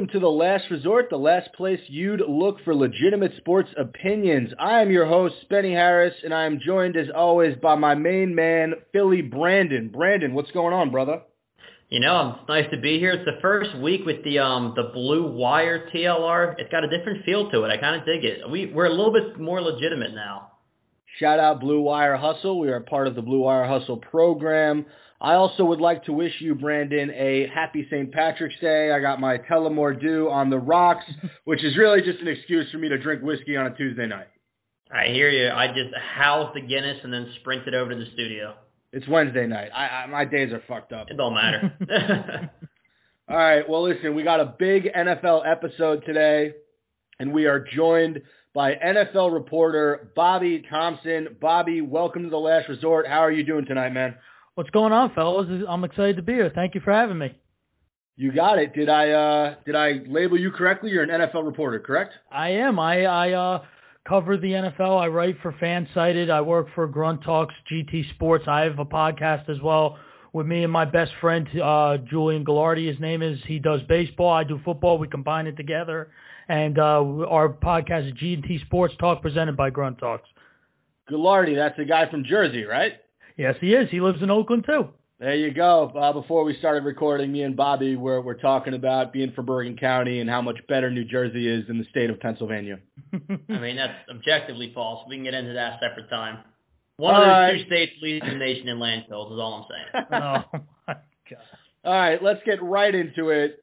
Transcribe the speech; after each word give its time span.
welcome 0.00 0.18
to 0.18 0.20
The 0.20 0.30
Last 0.30 0.70
Resort, 0.70 1.10
the 1.10 1.18
last 1.18 1.52
place 1.52 1.80
you'd 1.88 2.22
look 2.26 2.64
for 2.64 2.74
legitimate 2.74 3.32
sports 3.36 3.68
opinions. 3.76 4.48
I 4.58 4.80
am 4.80 4.90
your 4.90 5.04
host, 5.04 5.34
Benny 5.50 5.72
Harris, 5.72 6.14
and 6.24 6.32
I 6.32 6.46
am 6.46 6.58
joined 6.58 6.96
as 6.96 7.08
always 7.14 7.54
by 7.56 7.74
my 7.74 7.94
main 7.94 8.34
man, 8.34 8.72
Philly 8.94 9.20
Brandon. 9.20 9.90
Brandon, 9.90 10.32
what's 10.32 10.50
going 10.52 10.72
on, 10.72 10.90
brother? 10.90 11.20
You 11.90 12.00
know, 12.00 12.38
it's 12.40 12.48
nice 12.48 12.64
to 12.70 12.78
be 12.78 12.98
here. 12.98 13.10
It's 13.10 13.26
the 13.26 13.42
first 13.42 13.76
week 13.76 14.06
with 14.06 14.24
the 14.24 14.38
um 14.38 14.72
the 14.74 14.90
Blue 14.94 15.32
Wire 15.32 15.90
TLR. 15.94 16.54
It's 16.56 16.70
got 16.70 16.82
a 16.82 16.88
different 16.88 17.26
feel 17.26 17.50
to 17.50 17.64
it. 17.64 17.68
I 17.68 17.76
kind 17.76 18.00
of 18.00 18.06
dig 18.06 18.24
it. 18.24 18.48
We 18.50 18.72
we're 18.72 18.86
a 18.86 18.94
little 18.94 19.12
bit 19.12 19.38
more 19.38 19.60
legitimate 19.60 20.14
now. 20.14 20.52
Shout 21.18 21.38
out 21.38 21.60
Blue 21.60 21.82
Wire 21.82 22.16
Hustle. 22.16 22.58
We 22.58 22.70
are 22.70 22.80
part 22.80 23.06
of 23.06 23.16
the 23.16 23.22
Blue 23.22 23.40
Wire 23.40 23.66
Hustle 23.66 23.98
program. 23.98 24.86
I 25.20 25.34
also 25.34 25.64
would 25.66 25.80
like 25.80 26.04
to 26.04 26.12
wish 26.14 26.32
you, 26.40 26.54
Brandon, 26.54 27.10
a 27.10 27.46
happy 27.48 27.86
St. 27.90 28.10
Patrick's 28.10 28.58
Day. 28.58 28.90
I 28.90 29.00
got 29.00 29.20
my 29.20 29.36
Tullamore 29.36 30.00
Dew 30.00 30.30
on 30.30 30.48
the 30.48 30.58
rocks, 30.58 31.04
which 31.44 31.62
is 31.62 31.76
really 31.76 32.00
just 32.00 32.20
an 32.20 32.28
excuse 32.28 32.70
for 32.70 32.78
me 32.78 32.88
to 32.88 32.96
drink 32.96 33.22
whiskey 33.22 33.56
on 33.56 33.66
a 33.66 33.76
Tuesday 33.76 34.06
night. 34.06 34.28
I 34.90 35.08
hear 35.08 35.28
you. 35.28 35.50
I 35.50 35.68
just 35.68 35.94
housed 35.94 36.56
the 36.56 36.62
Guinness 36.62 36.98
and 37.04 37.12
then 37.12 37.30
sprinted 37.40 37.74
over 37.74 37.90
to 37.90 37.96
the 37.96 38.10
studio. 38.14 38.54
It's 38.92 39.06
Wednesday 39.06 39.46
night. 39.46 39.70
I, 39.74 39.86
I 39.86 40.06
my 40.06 40.24
days 40.24 40.52
are 40.52 40.62
fucked 40.66 40.92
up. 40.92 41.10
It 41.10 41.16
don't 41.16 41.34
matter. 41.34 41.72
All 43.28 43.36
right. 43.36 43.68
Well, 43.68 43.82
listen, 43.82 44.14
we 44.14 44.22
got 44.22 44.40
a 44.40 44.54
big 44.58 44.88
NFL 44.92 45.48
episode 45.48 46.04
today, 46.06 46.54
and 47.20 47.32
we 47.32 47.46
are 47.46 47.60
joined 47.60 48.22
by 48.52 48.74
NFL 48.74 49.32
reporter 49.32 50.10
Bobby 50.16 50.64
Thompson. 50.68 51.36
Bobby, 51.40 51.82
welcome 51.82 52.24
to 52.24 52.30
the 52.30 52.38
Last 52.38 52.68
Resort. 52.68 53.06
How 53.06 53.20
are 53.20 53.30
you 53.30 53.44
doing 53.44 53.66
tonight, 53.66 53.90
man? 53.90 54.16
What's 54.54 54.70
going 54.70 54.92
on, 54.92 55.14
fellas? 55.14 55.48
I'm 55.68 55.84
excited 55.84 56.16
to 56.16 56.22
be 56.22 56.34
here. 56.34 56.50
Thank 56.54 56.74
you 56.74 56.80
for 56.80 56.92
having 56.92 57.18
me. 57.18 57.34
You 58.16 58.32
got 58.32 58.58
it. 58.58 58.74
Did 58.74 58.88
I 58.88 59.10
uh, 59.10 59.54
did 59.64 59.74
I 59.74 60.00
label 60.06 60.38
you 60.38 60.50
correctly? 60.50 60.90
You're 60.90 61.04
an 61.04 61.08
NFL 61.08 61.46
reporter, 61.46 61.78
correct? 61.78 62.12
I 62.30 62.50
am. 62.50 62.78
I 62.78 63.04
I 63.04 63.32
uh, 63.32 63.62
cover 64.06 64.36
the 64.36 64.48
NFL. 64.52 65.00
I 65.00 65.06
write 65.06 65.36
for 65.40 65.52
Fansided. 65.52 66.30
I 66.30 66.42
work 66.42 66.66
for 66.74 66.86
Grunt 66.86 67.22
Talks 67.22 67.54
GT 67.72 68.10
Sports. 68.10 68.44
I 68.46 68.62
have 68.62 68.78
a 68.78 68.84
podcast 68.84 69.48
as 69.48 69.60
well 69.62 69.98
with 70.32 70.46
me 70.46 70.64
and 70.64 70.72
my 70.72 70.84
best 70.84 71.12
friend 71.20 71.48
uh, 71.62 71.96
Julian 71.98 72.44
Gallardi. 72.44 72.88
His 72.88 73.00
name 73.00 73.22
is. 73.22 73.38
He 73.46 73.58
does 73.58 73.80
baseball. 73.88 74.30
I 74.32 74.44
do 74.44 74.60
football. 74.64 74.98
We 74.98 75.08
combine 75.08 75.46
it 75.46 75.56
together, 75.56 76.10
and 76.48 76.78
uh, 76.78 77.02
our 77.28 77.48
podcast 77.48 78.08
is 78.08 78.12
GT 78.14 78.60
Sports 78.66 78.94
Talk, 79.00 79.22
presented 79.22 79.56
by 79.56 79.70
Grunt 79.70 79.98
Talks. 79.98 80.28
Gallardi, 81.10 81.54
that's 81.56 81.76
the 81.78 81.84
guy 81.84 82.10
from 82.10 82.24
Jersey, 82.24 82.64
right? 82.64 82.94
Yes, 83.40 83.56
he 83.58 83.72
is. 83.72 83.88
He 83.90 84.02
lives 84.02 84.20
in 84.20 84.30
Oakland 84.30 84.66
too. 84.66 84.90
There 85.18 85.34
you 85.34 85.50
go. 85.50 85.90
Uh, 85.98 86.12
before 86.12 86.44
we 86.44 86.58
started 86.58 86.84
recording, 86.84 87.32
me 87.32 87.42
and 87.42 87.56
Bobby 87.56 87.96
were, 87.96 88.20
were 88.20 88.34
talking 88.34 88.74
about 88.74 89.14
being 89.14 89.32
from 89.32 89.46
Bergen 89.46 89.78
County 89.78 90.20
and 90.20 90.28
how 90.28 90.42
much 90.42 90.58
better 90.68 90.90
New 90.90 91.06
Jersey 91.06 91.48
is 91.48 91.66
than 91.66 91.78
the 91.78 91.86
state 91.88 92.10
of 92.10 92.20
Pennsylvania. 92.20 92.80
I 93.14 93.58
mean, 93.58 93.76
that's 93.76 93.94
objectively 94.10 94.72
false. 94.74 95.06
We 95.08 95.16
can 95.16 95.24
get 95.24 95.32
into 95.32 95.54
that 95.54 95.80
separate 95.80 96.10
time. 96.10 96.40
One 96.98 97.14
all 97.14 97.22
of 97.22 97.26
those 97.28 97.32
right. 97.32 97.58
two 97.60 97.64
states 97.64 97.92
leads 98.02 98.26
the 98.26 98.34
nation 98.34 98.68
in 98.68 98.76
landfills 98.76 99.32
is 99.32 99.40
all 99.40 99.66
I'm 99.66 100.02
saying. 100.02 100.06
oh, 100.22 100.60
my 100.86 100.94
God. 101.30 101.38
All 101.82 101.94
right, 101.94 102.22
let's 102.22 102.40
get 102.44 102.62
right 102.62 102.94
into 102.94 103.30
it. 103.30 103.58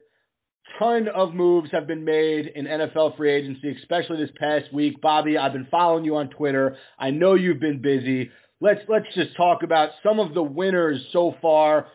Ton 0.80 1.06
of 1.06 1.34
moves 1.34 1.70
have 1.70 1.86
been 1.86 2.04
made 2.04 2.48
in 2.48 2.66
NFL 2.66 3.16
free 3.16 3.30
agency, 3.30 3.76
especially 3.80 4.16
this 4.16 4.34
past 4.40 4.72
week. 4.72 5.00
Bobby, 5.00 5.38
I've 5.38 5.52
been 5.52 5.68
following 5.70 6.04
you 6.04 6.16
on 6.16 6.30
Twitter. 6.30 6.76
I 6.98 7.12
know 7.12 7.34
you've 7.34 7.60
been 7.60 7.80
busy 7.80 8.30
let's 8.60 8.80
let's 8.88 9.06
just 9.14 9.36
talk 9.36 9.62
about 9.62 9.90
some 10.02 10.18
of 10.18 10.34
the 10.34 10.42
winners 10.42 11.00
so 11.12 11.34
far. 11.40 11.86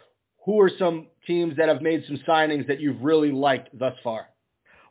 Who 0.46 0.60
are 0.60 0.72
some 0.78 1.08
teams 1.26 1.58
that 1.58 1.70
have 1.70 1.82
made 1.82 2.04
some 2.08 2.20
signings 2.28 2.68
that 2.68 2.80
you've 2.80 3.02
really 3.02 3.32
liked 3.32 3.78
thus 3.78 3.94
far? 4.04 4.28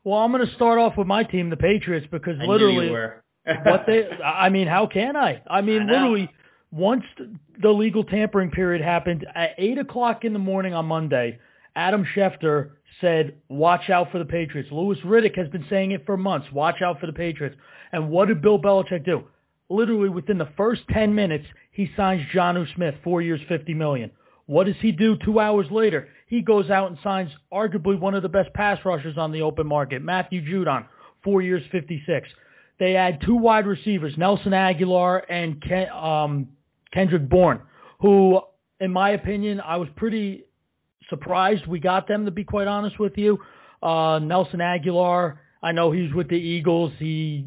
Well, 0.04 0.18
I'm 0.18 0.32
going 0.32 0.46
to 0.46 0.54
start 0.54 0.78
off 0.78 0.96
with 0.96 1.06
my 1.06 1.22
team, 1.22 1.50
the 1.50 1.56
Patriots, 1.56 2.06
because 2.10 2.36
I 2.40 2.46
literally, 2.46 2.90
what 3.64 3.84
they, 3.86 4.08
I 4.24 4.48
mean, 4.48 4.66
how 4.66 4.86
can 4.86 5.14
I? 5.14 5.42
I 5.48 5.60
mean, 5.60 5.82
I 5.82 5.92
literally, 5.92 6.30
once 6.72 7.04
the 7.60 7.70
legal 7.70 8.02
tampering 8.02 8.50
period 8.50 8.82
happened 8.82 9.26
at 9.34 9.50
eight 9.58 9.78
o'clock 9.78 10.24
in 10.24 10.32
the 10.32 10.38
morning 10.38 10.74
on 10.74 10.86
Monday, 10.86 11.38
Adam 11.76 12.04
Schefter 12.16 12.72
said, 13.00 13.34
"Watch 13.48 13.90
out 13.90 14.10
for 14.10 14.18
the 14.18 14.24
Patriots." 14.24 14.70
Louis 14.72 14.98
Riddick 15.04 15.36
has 15.36 15.48
been 15.48 15.66
saying 15.70 15.92
it 15.92 16.04
for 16.06 16.16
months. 16.16 16.48
Watch 16.52 16.82
out 16.82 16.98
for 16.98 17.06
the 17.06 17.12
Patriots. 17.12 17.56
And 17.92 18.08
what 18.08 18.28
did 18.28 18.42
Bill 18.42 18.58
Belichick 18.60 19.04
do? 19.04 19.24
Literally 19.72 20.08
within 20.08 20.38
the 20.38 20.48
first 20.56 20.82
ten 20.90 21.14
minutes, 21.14 21.46
he 21.70 21.90
signs 21.96 22.22
Jonnu 22.34 22.72
Smith, 22.74 22.94
four 23.02 23.22
years, 23.22 23.40
50 23.48 23.74
million. 23.74 24.10
What 24.46 24.66
does 24.66 24.76
he 24.80 24.92
do 24.92 25.16
two 25.24 25.40
hours 25.40 25.66
later? 25.70 26.08
He 26.26 26.42
goes 26.42 26.68
out 26.68 26.90
and 26.90 26.98
signs 27.02 27.30
arguably 27.52 27.98
one 27.98 28.14
of 28.14 28.22
the 28.22 28.28
best 28.28 28.52
pass 28.52 28.78
rushers 28.84 29.16
on 29.16 29.32
the 29.32 29.42
open 29.42 29.66
market, 29.66 30.02
Matthew 30.02 30.42
Judon, 30.42 30.86
four 31.24 31.40
years, 31.40 31.62
56. 31.72 32.28
They 32.78 32.96
add 32.96 33.20
two 33.24 33.36
wide 33.36 33.66
receivers, 33.66 34.14
Nelson 34.16 34.52
Agholor 34.52 35.22
and 35.28 35.62
Ken, 35.62 35.88
um, 35.90 36.48
Kendrick 36.92 37.28
Bourne, 37.28 37.62
who, 38.00 38.40
in 38.80 38.92
my 38.92 39.10
opinion, 39.10 39.60
I 39.60 39.76
was 39.76 39.88
pretty 39.96 40.44
surprised 41.08 41.66
we 41.66 41.80
got 41.80 42.08
them, 42.08 42.24
to 42.24 42.30
be 42.30 42.44
quite 42.44 42.68
honest 42.68 42.98
with 42.98 43.16
you. 43.16 43.38
Uh, 43.82 44.18
Nelson 44.18 44.60
Agholor, 44.60 45.38
I 45.62 45.72
know 45.72 45.92
he's 45.92 46.12
with 46.12 46.28
the 46.28 46.36
Eagles. 46.36 46.92
He 46.98 47.46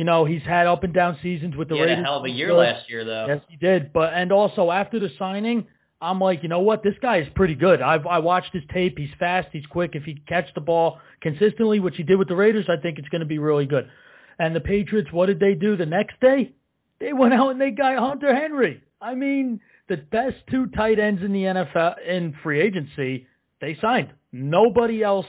you 0.00 0.04
know, 0.04 0.24
he's 0.24 0.40
had 0.40 0.66
up 0.66 0.82
and 0.82 0.94
down 0.94 1.18
seasons 1.22 1.54
with 1.54 1.68
the 1.68 1.74
he 1.74 1.82
Raiders. 1.82 1.96
Had 1.96 2.04
a 2.04 2.06
hell 2.06 2.16
of 2.20 2.24
a 2.24 2.30
year 2.30 2.54
last 2.54 2.88
year, 2.88 3.04
though. 3.04 3.26
Yes, 3.28 3.42
he 3.50 3.56
did. 3.58 3.92
But 3.92 4.14
and 4.14 4.32
also 4.32 4.70
after 4.70 4.98
the 4.98 5.10
signing, 5.18 5.66
I'm 6.00 6.18
like, 6.18 6.42
you 6.42 6.48
know 6.48 6.60
what? 6.60 6.82
This 6.82 6.94
guy 7.02 7.18
is 7.18 7.28
pretty 7.34 7.54
good. 7.54 7.82
I've 7.82 8.06
I 8.06 8.18
watched 8.18 8.54
his 8.54 8.62
tape. 8.72 8.96
He's 8.96 9.10
fast. 9.18 9.48
He's 9.52 9.66
quick. 9.66 9.90
If 9.92 10.04
he 10.04 10.14
catch 10.26 10.46
the 10.54 10.62
ball 10.62 11.00
consistently, 11.20 11.80
which 11.80 11.98
he 11.98 12.02
did 12.02 12.16
with 12.16 12.28
the 12.28 12.34
Raiders, 12.34 12.64
I 12.70 12.80
think 12.80 12.98
it's 12.98 13.10
going 13.10 13.20
to 13.20 13.26
be 13.26 13.38
really 13.38 13.66
good. 13.66 13.90
And 14.38 14.56
the 14.56 14.60
Patriots, 14.60 15.12
what 15.12 15.26
did 15.26 15.38
they 15.38 15.54
do 15.54 15.76
the 15.76 15.84
next 15.84 16.18
day? 16.18 16.52
They 16.98 17.12
went 17.12 17.34
out 17.34 17.50
and 17.50 17.60
they 17.60 17.70
got 17.70 17.98
Hunter 17.98 18.34
Henry. 18.34 18.82
I 19.02 19.14
mean, 19.14 19.60
the 19.90 19.98
best 19.98 20.36
two 20.50 20.68
tight 20.68 20.98
ends 20.98 21.22
in 21.22 21.34
the 21.34 21.42
NFL 21.42 21.96
in 22.08 22.34
free 22.42 22.62
agency, 22.62 23.26
they 23.60 23.76
signed. 23.82 24.14
Nobody 24.32 25.02
else 25.02 25.26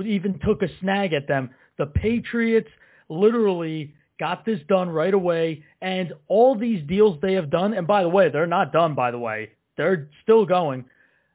even 0.00 0.38
took 0.46 0.62
a 0.62 0.68
snag 0.78 1.12
at 1.12 1.26
them. 1.26 1.50
The 1.76 1.86
Patriots 1.86 2.70
literally 3.10 3.94
got 4.18 4.44
this 4.44 4.60
done 4.68 4.88
right 4.88 5.12
away. 5.12 5.64
And 5.82 6.12
all 6.28 6.56
these 6.56 6.86
deals 6.86 7.18
they 7.20 7.34
have 7.34 7.50
done, 7.50 7.74
and 7.74 7.86
by 7.86 8.02
the 8.02 8.08
way, 8.08 8.30
they're 8.30 8.46
not 8.46 8.72
done, 8.72 8.94
by 8.94 9.10
the 9.10 9.18
way. 9.18 9.50
They're 9.76 10.08
still 10.22 10.46
going. 10.46 10.84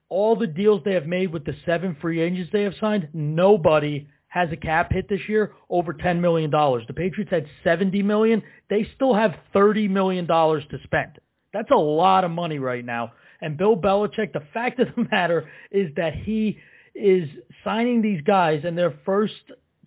All 0.09 0.35
the 0.35 0.47
deals 0.47 0.81
they 0.85 0.93
have 0.93 1.07
made 1.07 1.33
with 1.33 1.45
the 1.45 1.55
seven 1.65 1.97
free 1.99 2.21
agents 2.21 2.51
they 2.53 2.61
have 2.63 2.75
signed, 2.79 3.09
nobody 3.13 4.07
has 4.27 4.49
a 4.51 4.57
cap 4.57 4.91
hit 4.91 5.09
this 5.09 5.21
year 5.27 5.53
over 5.69 5.93
$10 5.93 6.19
million. 6.19 6.51
The 6.51 6.93
Patriots 6.95 7.31
had 7.31 7.47
70 7.63 8.03
million. 8.03 8.43
They 8.69 8.87
still 8.95 9.15
have 9.15 9.33
$30 9.53 9.89
million 9.89 10.27
to 10.27 10.77
spend. 10.83 11.19
That's 11.53 11.71
a 11.71 11.75
lot 11.75 12.23
of 12.23 12.31
money 12.31 12.59
right 12.59 12.83
now. 12.83 13.13
And 13.41 13.57
Bill 13.57 13.77
Belichick, 13.77 14.33
the 14.33 14.43
fact 14.53 14.79
of 14.79 14.89
the 14.95 15.07
matter 15.11 15.49
is 15.71 15.89
that 15.95 16.13
he 16.13 16.59
is 16.93 17.29
signing 17.63 18.01
these 18.01 18.21
guys 18.21 18.61
and 18.65 18.77
their 18.77 18.93
first 19.05 19.33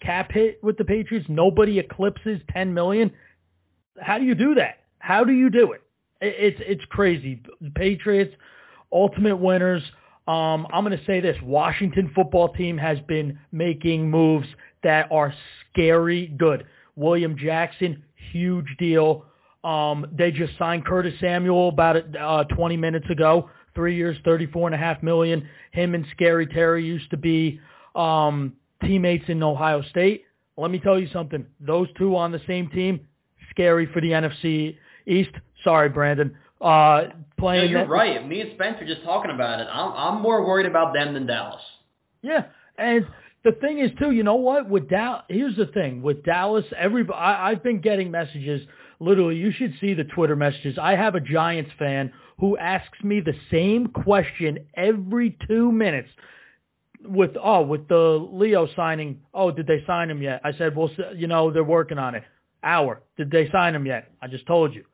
cap 0.00 0.32
hit 0.32 0.62
with 0.62 0.76
the 0.78 0.84
Patriots. 0.84 1.26
Nobody 1.28 1.78
eclipses 1.78 2.41
10 2.53 2.72
million. 2.72 3.10
How 4.00 4.19
do 4.19 4.25
you 4.25 4.34
do 4.34 4.54
that? 4.54 4.81
How 4.98 5.25
do 5.25 5.32
you 5.32 5.50
do 5.50 5.72
it? 5.72 5.82
It's 6.20 6.60
it's 6.60 6.84
crazy. 6.86 7.42
The 7.60 7.70
Patriots, 7.70 8.34
ultimate 8.92 9.36
winners. 9.36 9.82
Um, 10.26 10.66
I'm 10.72 10.84
going 10.84 10.98
to 10.98 11.04
say 11.04 11.20
this: 11.20 11.36
Washington 11.42 12.10
football 12.14 12.48
team 12.53 12.76
has 12.78 12.98
been 13.06 13.38
making 13.53 14.10
moves 14.10 14.48
that 14.82 15.10
are 15.12 15.32
scary 15.70 16.26
good. 16.36 16.66
William 16.97 17.36
Jackson, 17.38 18.03
huge 18.32 18.66
deal. 18.78 19.25
Um, 19.65 20.06
they 20.12 20.30
just 20.30 20.56
signed 20.59 20.84
Curtis 20.84 21.15
Samuel 21.20 21.68
about 21.68 21.97
uh, 22.16 22.45
20 22.45 22.77
minutes 22.77 23.06
ago. 23.10 23.50
Three 23.74 23.97
years, 23.97 24.16
34 24.24 24.68
and 24.68 24.74
a 24.74 24.78
half 24.78 25.03
million. 25.03 25.48
Him 25.71 25.95
and 25.95 26.04
Scary 26.12 26.47
Terry 26.47 26.84
used 26.84 27.10
to 27.10 27.16
be 27.16 27.60
um, 27.95 28.54
teammates 28.83 29.25
in 29.28 29.42
Ohio 29.42 29.83
State. 29.83 30.25
Let 30.57 30.71
me 30.71 30.80
tell 30.80 30.98
you 30.98 31.09
something. 31.13 31.47
Those 31.60 31.89
two 31.97 32.16
on 32.16 32.33
the 32.33 32.41
same 32.47 32.69
team, 32.71 33.01
scary 33.51 33.86
for 33.86 34.01
the 34.01 34.10
NFC 34.10 34.77
East. 35.07 35.30
Sorry, 35.63 35.89
Brandon. 35.89 36.36
Uh, 36.60 37.04
playing. 37.39 37.71
you're 37.71 37.86
right. 37.86 38.27
Me 38.27 38.41
and 38.41 38.51
Spencer 38.54 38.84
just 38.84 39.04
talking 39.04 39.30
about 39.30 39.60
it. 39.60 39.69
I'm 39.71 39.92
I'm 39.92 40.22
more 40.22 40.45
worried 40.45 40.66
about 40.66 40.92
them 40.92 41.15
than 41.15 41.27
Dallas. 41.27 41.63
Yeah, 42.22 42.47
and 42.77 43.07
the 43.45 43.53
thing 43.53 43.78
is 43.78 43.92
too. 43.98 44.10
You 44.10 44.25
know 44.25 44.34
what? 44.34 44.69
With 44.69 44.89
Dallas, 44.89 45.22
here's 45.28 45.57
the 45.57 45.66
thing. 45.66 46.03
With 46.03 46.24
Dallas, 46.24 46.65
every 46.77 47.07
I, 47.15 47.51
I've 47.51 47.63
been 47.63 47.81
getting 47.81 48.10
messages. 48.10 48.66
Literally, 49.01 49.36
you 49.36 49.53
should 49.53 49.74
see 49.81 49.95
the 49.95 50.03
Twitter 50.03 50.34
messages. 50.34 50.77
I 50.77 50.97
have 50.97 51.15
a 51.15 51.21
Giants 51.21 51.71
fan 51.78 52.13
who 52.41 52.57
asks 52.59 52.98
me 53.04 53.21
the 53.21 53.34
same 53.51 53.86
question 53.89 54.66
every 54.77 55.36
two 55.47 55.71
minutes 55.71 56.09
with 57.04 57.33
oh 57.42 57.62
with 57.62 57.89
the 57.89 58.28
Leo 58.33 58.68
signing. 58.74 59.21
Oh, 59.33 59.50
did 59.50 59.66
they 59.66 59.84
sign 59.86 60.10
him 60.10 60.22
yet? 60.22 60.41
I 60.45 60.53
said, 60.53 60.77
well, 60.77 60.91
you 61.15 61.27
know, 61.27 61.50
they're 61.50 61.65
working 61.65 61.98
on 61.98 62.15
it. 62.15 62.24
Hour. 62.62 63.03
Did 63.16 63.30
they 63.30 63.48
sign 63.50 63.74
him 63.74 63.86
yet? 63.86 64.10
I 64.21 64.27
just 64.27 64.47
told 64.47 64.74
you. 64.74 64.84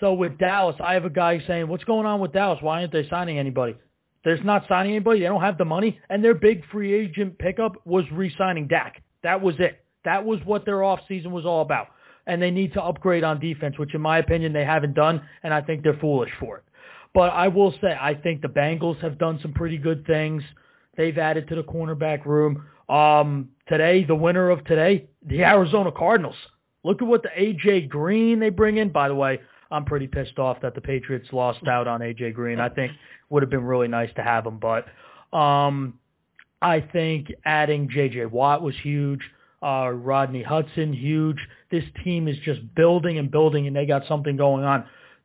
So 0.00 0.14
with 0.14 0.38
Dallas, 0.38 0.76
I 0.80 0.94
have 0.94 1.04
a 1.04 1.10
guy 1.10 1.42
saying, 1.46 1.68
what's 1.68 1.84
going 1.84 2.06
on 2.06 2.20
with 2.20 2.32
Dallas? 2.32 2.58
Why 2.60 2.80
aren't 2.80 2.92
they 2.92 3.08
signing 3.08 3.38
anybody? 3.38 3.76
They're 4.24 4.42
not 4.42 4.64
signing 4.68 4.92
anybody. 4.92 5.20
They 5.20 5.26
don't 5.26 5.42
have 5.42 5.58
the 5.58 5.64
money. 5.64 6.00
And 6.10 6.24
their 6.24 6.34
big 6.34 6.64
free 6.72 6.94
agent 6.94 7.38
pickup 7.38 7.86
was 7.86 8.04
re-signing 8.10 8.66
Dak. 8.66 9.02
That 9.22 9.40
was 9.40 9.54
it. 9.58 9.84
That 10.04 10.24
was 10.24 10.40
what 10.44 10.64
their 10.64 10.78
offseason 10.78 11.30
was 11.30 11.46
all 11.46 11.62
about. 11.62 11.88
And 12.26 12.40
they 12.40 12.50
need 12.50 12.72
to 12.72 12.82
upgrade 12.82 13.22
on 13.22 13.38
defense, 13.38 13.78
which 13.78 13.94
in 13.94 14.00
my 14.00 14.18
opinion 14.18 14.52
they 14.52 14.64
haven't 14.64 14.94
done, 14.94 15.22
and 15.42 15.52
I 15.52 15.60
think 15.60 15.82
they're 15.82 15.98
foolish 16.00 16.30
for 16.40 16.56
it. 16.58 16.64
But 17.12 17.30
I 17.30 17.48
will 17.48 17.72
say, 17.80 17.96
I 17.98 18.14
think 18.14 18.42
the 18.42 18.48
Bengals 18.48 18.98
have 19.00 19.18
done 19.18 19.38
some 19.40 19.52
pretty 19.52 19.78
good 19.78 20.06
things. 20.06 20.42
They've 20.96 21.16
added 21.16 21.48
to 21.48 21.54
the 21.54 21.62
cornerback 21.62 22.24
room. 22.24 22.66
Um, 22.88 23.48
today, 23.68 24.04
the 24.04 24.14
winner 24.14 24.50
of 24.50 24.64
today, 24.64 25.08
the 25.26 25.42
Arizona 25.42 25.90
Cardinals. 25.90 26.36
Look 26.82 27.00
at 27.00 27.08
what 27.08 27.22
the 27.22 27.30
AJ 27.30 27.88
Green 27.88 28.38
they 28.38 28.50
bring 28.50 28.76
in. 28.76 28.90
By 28.90 29.08
the 29.08 29.14
way, 29.14 29.40
I'm 29.70 29.84
pretty 29.84 30.06
pissed 30.06 30.38
off 30.38 30.60
that 30.60 30.74
the 30.74 30.80
Patriots 30.80 31.28
lost 31.32 31.66
out 31.66 31.88
on 31.88 32.00
AJ 32.00 32.34
Green. 32.34 32.60
I 32.60 32.68
think 32.68 32.92
would 33.30 33.42
have 33.42 33.50
been 33.50 33.64
really 33.64 33.88
nice 33.88 34.10
to 34.16 34.22
have 34.22 34.46
him, 34.46 34.58
but 34.58 34.86
um, 35.36 35.98
I 36.60 36.80
think 36.80 37.32
adding 37.44 37.88
JJ 37.88 38.30
Watt 38.30 38.62
was 38.62 38.74
huge. 38.82 39.20
Uh, 39.62 39.90
Rodney 39.90 40.42
Hudson, 40.42 40.92
huge. 40.92 41.38
This 41.70 41.84
team 42.04 42.28
is 42.28 42.36
just 42.44 42.60
building 42.74 43.18
and 43.18 43.30
building, 43.30 43.66
and 43.66 43.74
they 43.74 43.86
got 43.86 44.06
something 44.06 44.36
going 44.36 44.62
on. 44.62 44.84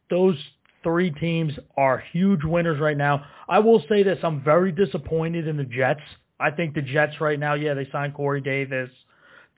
Those 0.10 0.38
three 0.90 1.12
teams 1.12 1.54
are 1.78 2.04
huge 2.12 2.44
winners 2.44 2.80
right 2.80 2.98
now. 2.98 3.24
I 3.48 3.60
will 3.60 3.84
say 3.88 4.02
this: 4.02 4.18
I'm 4.24 4.44
very 4.44 4.72
disappointed 4.72 5.48
in 5.48 5.56
the 5.56 5.64
Jets. 5.64 6.02
I 6.40 6.50
think 6.50 6.74
the 6.74 6.82
Jets 6.82 7.22
right 7.22 7.40
now, 7.40 7.54
yeah, 7.54 7.76
they 7.76 7.88
signed 7.92 8.16
Corey 8.16 8.42
Davis, 8.42 8.90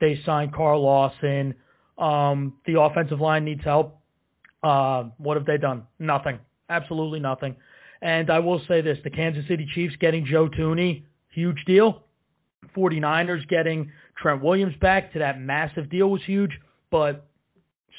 they 0.01 0.19
signed 0.25 0.53
Carl 0.53 0.83
Lawson. 0.83 1.55
Um, 1.97 2.55
the 2.65 2.81
offensive 2.81 3.21
line 3.21 3.45
needs 3.45 3.63
help. 3.63 3.97
Uh, 4.61 5.05
what 5.17 5.37
have 5.37 5.45
they 5.45 5.57
done? 5.57 5.83
Nothing. 5.99 6.39
Absolutely 6.69 7.19
nothing. 7.19 7.55
And 8.01 8.29
I 8.29 8.39
will 8.39 8.61
say 8.67 8.81
this, 8.81 8.97
the 9.03 9.09
Kansas 9.09 9.47
City 9.47 9.67
Chiefs 9.73 9.95
getting 9.99 10.25
Joe 10.25 10.49
Thuney, 10.49 11.03
huge 11.29 11.63
deal. 11.65 12.03
49ers 12.75 13.47
getting 13.47 13.91
Trent 14.17 14.41
Williams 14.43 14.75
back 14.81 15.13
to 15.13 15.19
that 15.19 15.39
massive 15.39 15.89
deal 15.89 16.09
was 16.09 16.21
huge. 16.23 16.51
But 16.89 17.25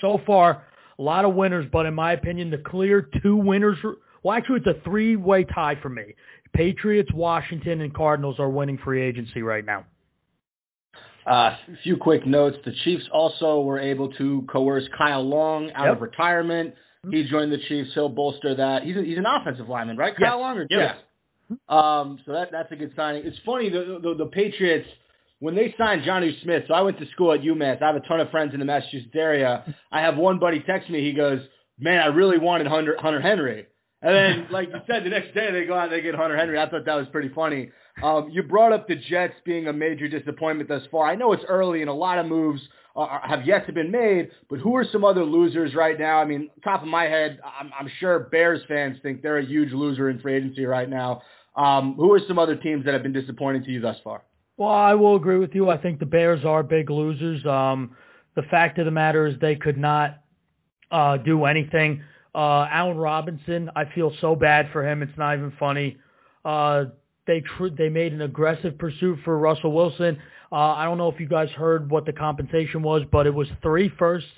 so 0.01 0.21
far, 0.27 0.65
a 1.03 1.05
lot 1.05 1.25
of 1.25 1.35
winners. 1.35 1.67
But 1.73 1.87
in 1.87 1.95
my 1.95 2.13
opinion, 2.13 2.51
the 2.51 2.59
clear 2.59 3.09
two 3.23 3.37
winners, 3.37 3.77
well, 4.23 4.37
actually, 4.37 4.61
it's 4.65 4.67
a 4.69 4.81
three-way 4.85 5.45
tie 5.45 5.77
for 5.83 5.89
me. 5.89 6.15
Patriots, 6.53 7.11
Washington, 7.13 7.81
and 7.81 7.93
Cardinals 7.93 8.37
are 8.39 8.49
winning 8.49 8.79
free 8.79 9.03
agency 9.03 9.43
right 9.43 9.65
now. 9.65 9.85
Uh, 11.27 11.33
a 11.33 11.59
few 11.83 11.97
quick 11.97 12.27
notes. 12.27 12.57
The 12.65 12.73
Chiefs 12.85 13.05
also 13.13 13.63
were 13.63 13.81
able 13.81 14.13
to 14.15 14.45
coerce 14.49 14.85
Kyle 14.97 15.27
Long 15.29 15.71
out 15.73 15.87
yep. 15.87 15.97
of 15.97 16.03
retirement. 16.03 16.75
He 17.11 17.25
joined 17.25 17.51
the 17.51 17.59
Chiefs. 17.59 17.91
He'll 17.95 18.09
bolster 18.09 18.55
that. 18.55 18.85
He's 18.85 18.97
a, 18.97 19.03
he's 19.03 19.19
an 19.19 19.27
offensive 19.27 19.69
lineman, 19.69 19.97
right? 19.97 20.15
Kyle 20.17 20.39
Long? 20.39 20.59
Or, 20.59 20.67
yes. 20.71 20.97
Yeah. 21.49 21.57
Um, 21.69 22.21
so 22.25 22.33
that 22.33 22.51
that's 22.53 22.71
a 22.71 22.77
good 22.77 22.93
signing. 22.97 23.27
It's 23.27 23.37
funny 23.45 23.69
the, 23.69 23.99
the 24.03 24.15
the 24.15 24.27
Patriots 24.27 24.89
when 25.43 25.57
they 25.57 25.75
signed 25.77 26.05
Jonnu 26.05 26.41
Smith. 26.43 26.63
So 26.69 26.75
I 26.75 26.83
went 26.83 27.01
to 27.01 27.07
school 27.11 27.33
at 27.33 27.41
UMass. 27.41 27.83
I 27.83 27.87
have 27.87 27.97
a 27.97 28.01
ton 28.07 28.21
of 28.21 28.31
friends 28.31 28.55
in 28.55 28.61
the 28.61 28.65
Massachusetts 28.65 29.11
area. 29.17 29.75
I 29.91 30.01
have 30.01 30.17
one 30.17 30.39
buddy 30.39 30.61
text 30.61 30.89
me. 30.89 31.03
He 31.03 31.13
goes, 31.13 31.41
"Man, 31.81 31.99
I 31.99 32.07
really 32.07 32.39
wanted 32.39 32.69
Hunter 32.69 32.97
Hunter 32.97 33.21
Henry." 33.21 33.67
And 34.03 34.15
then, 34.15 34.47
like 34.53 34.69
you 34.69 34.81
said, 34.87 35.05
the 35.05 35.11
next 35.11 35.35
day 35.35 35.51
they 35.51 35.65
go 35.65 35.75
out 35.75 35.85
and 35.85 35.93
they 35.93 36.01
get 36.01 36.15
Hunter 36.15 36.37
Henry. 36.37 36.61
I 36.61 36.69
thought 36.69 36.85
that 36.85 36.95
was 36.95 37.09
pretty 37.11 37.29
funny. 37.31 37.73
Um, 38.05 38.31
you 38.31 38.45
brought 38.45 38.73
up 38.73 38.87
the 38.87 38.95
Jets 38.95 39.35
being 39.45 39.67
a 39.67 39.73
major 39.73 40.07
disappointment 40.07 40.69
thus 40.69 40.83
far. 40.93 41.07
I 41.07 41.17
know 41.17 41.33
it's 41.33 41.45
early 41.49 41.81
and 41.81 41.91
a 41.91 41.93
lot 41.93 42.19
of 42.19 42.27
moves 42.27 42.61
are, 42.95 43.21
have 43.25 43.45
yet 43.45 43.67
to 43.67 43.73
been 43.73 43.91
made, 43.91 44.31
but 44.49 44.61
who 44.61 44.77
are 44.77 44.85
some 44.93 45.05
other 45.05 45.25
losers 45.25 45.75
right 45.75 45.99
now? 45.99 46.21
I 46.21 46.25
mean, 46.25 46.51
top 46.65 46.83
of 46.83 46.89
my 46.89 47.05
head, 47.05 47.41
I'm, 47.61 47.71
I'm 47.79 47.91
sure 48.01 48.29
Bears 48.31 48.61
fans 48.67 48.99
think 49.03 49.23
they're 49.23 49.39
a 49.39 49.45
huge 49.45 49.73
loser 49.73 50.09
in 50.09 50.21
free 50.21 50.35
agency 50.35 50.65
right 50.65 50.89
now. 50.89 51.23
Um, 51.57 51.95
who 51.95 52.13
are 52.13 52.21
some 52.27 52.39
other 52.39 52.57
teams 52.57 52.85
that 52.85 52.95
have 52.95 53.03
been 53.03 53.13
disappointing 53.13 53.65
to 53.65 53.71
you 53.71 53.81
thus 53.81 53.97
far? 54.03 54.23
Well, 54.63 54.71
I 54.71 54.95
will 54.95 55.17
agree 55.17 55.39
with 55.39 55.57
you. 55.57 55.71
I 55.71 55.77
think 55.77 55.99
the 55.99 56.07
Bears 56.07 56.45
are 56.45 56.63
big 56.63 56.89
losers. 56.89 57.45
Um, 57.45 57.97
the 58.37 58.43
fact 58.43 58.79
of 58.79 58.85
the 58.85 58.93
matter 58.93 59.27
is 59.27 59.35
they 59.41 59.57
could 59.57 59.77
not 59.77 60.23
uh, 60.93 61.17
do 61.17 61.47
anything. 61.47 62.01
Uh, 62.33 62.69
Allen 62.71 62.97
Robinson, 62.97 63.73
I 63.75 63.87
feel 63.93 64.15
so 64.21 64.37
bad 64.37 64.69
for 64.73 64.89
him. 64.89 65.03
It's 65.03 65.19
not 65.19 65.37
even 65.37 65.53
funny. 65.59 65.97
Uh, 66.45 66.85
they 67.27 67.41
tr- 67.41 67.75
they 67.77 67.89
made 67.89 68.13
an 68.13 68.21
aggressive 68.21 68.79
pursuit 68.79 69.19
for 69.25 69.37
Russell 69.37 69.73
Wilson. 69.73 70.17
Uh, 70.53 70.55
I 70.55 70.85
don't 70.85 70.97
know 70.97 71.09
if 71.09 71.19
you 71.19 71.27
guys 71.27 71.51
heard 71.51 71.91
what 71.91 72.07
the 72.07 72.13
compensation 72.13 72.85
was, 72.85 73.03
but 73.11 73.27
it 73.27 73.35
was 73.35 73.49
three 73.65 73.89
first, 73.99 74.29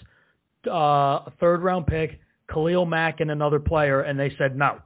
uh, 0.72 1.28
third 1.38 1.62
round 1.62 1.86
pick, 1.86 2.18
Khalil 2.50 2.86
Mack, 2.86 3.20
and 3.20 3.30
another 3.30 3.60
player, 3.60 4.00
and 4.00 4.18
they 4.18 4.34
said 4.38 4.56
no. 4.56 4.78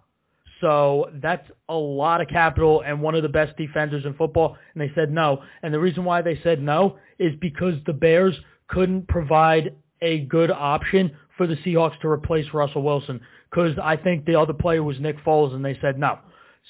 So 0.61 1.11
that's 1.15 1.49
a 1.69 1.75
lot 1.75 2.21
of 2.21 2.29
capital 2.29 2.83
and 2.85 3.01
one 3.01 3.15
of 3.15 3.23
the 3.23 3.29
best 3.29 3.57
defenders 3.57 4.05
in 4.05 4.15
football, 4.15 4.57
and 4.75 4.81
they 4.81 4.93
said 4.95 5.13
no. 5.13 5.43
And 5.63 5.73
the 5.73 5.79
reason 5.79 6.05
why 6.05 6.23
they 6.23 6.41
said 6.43 6.61
no 6.61 6.99
is 7.19 7.33
because 7.41 7.75
the 7.87 7.93
Bears 7.93 8.35
couldn't 8.69 9.09
provide 9.09 9.75
a 10.03 10.21
good 10.21 10.51
option 10.51 11.17
for 11.37 11.47
the 11.47 11.57
Seahawks 11.57 11.99
to 12.01 12.09
replace 12.09 12.47
Russell 12.53 12.83
Wilson 12.83 13.21
because 13.51 13.79
I 13.83 13.97
think 13.97 14.25
the 14.27 14.39
other 14.39 14.53
player 14.53 14.83
was 14.83 14.99
Nick 15.01 15.17
Foles, 15.25 15.55
and 15.55 15.65
they 15.65 15.79
said 15.81 15.99
no. 15.99 16.19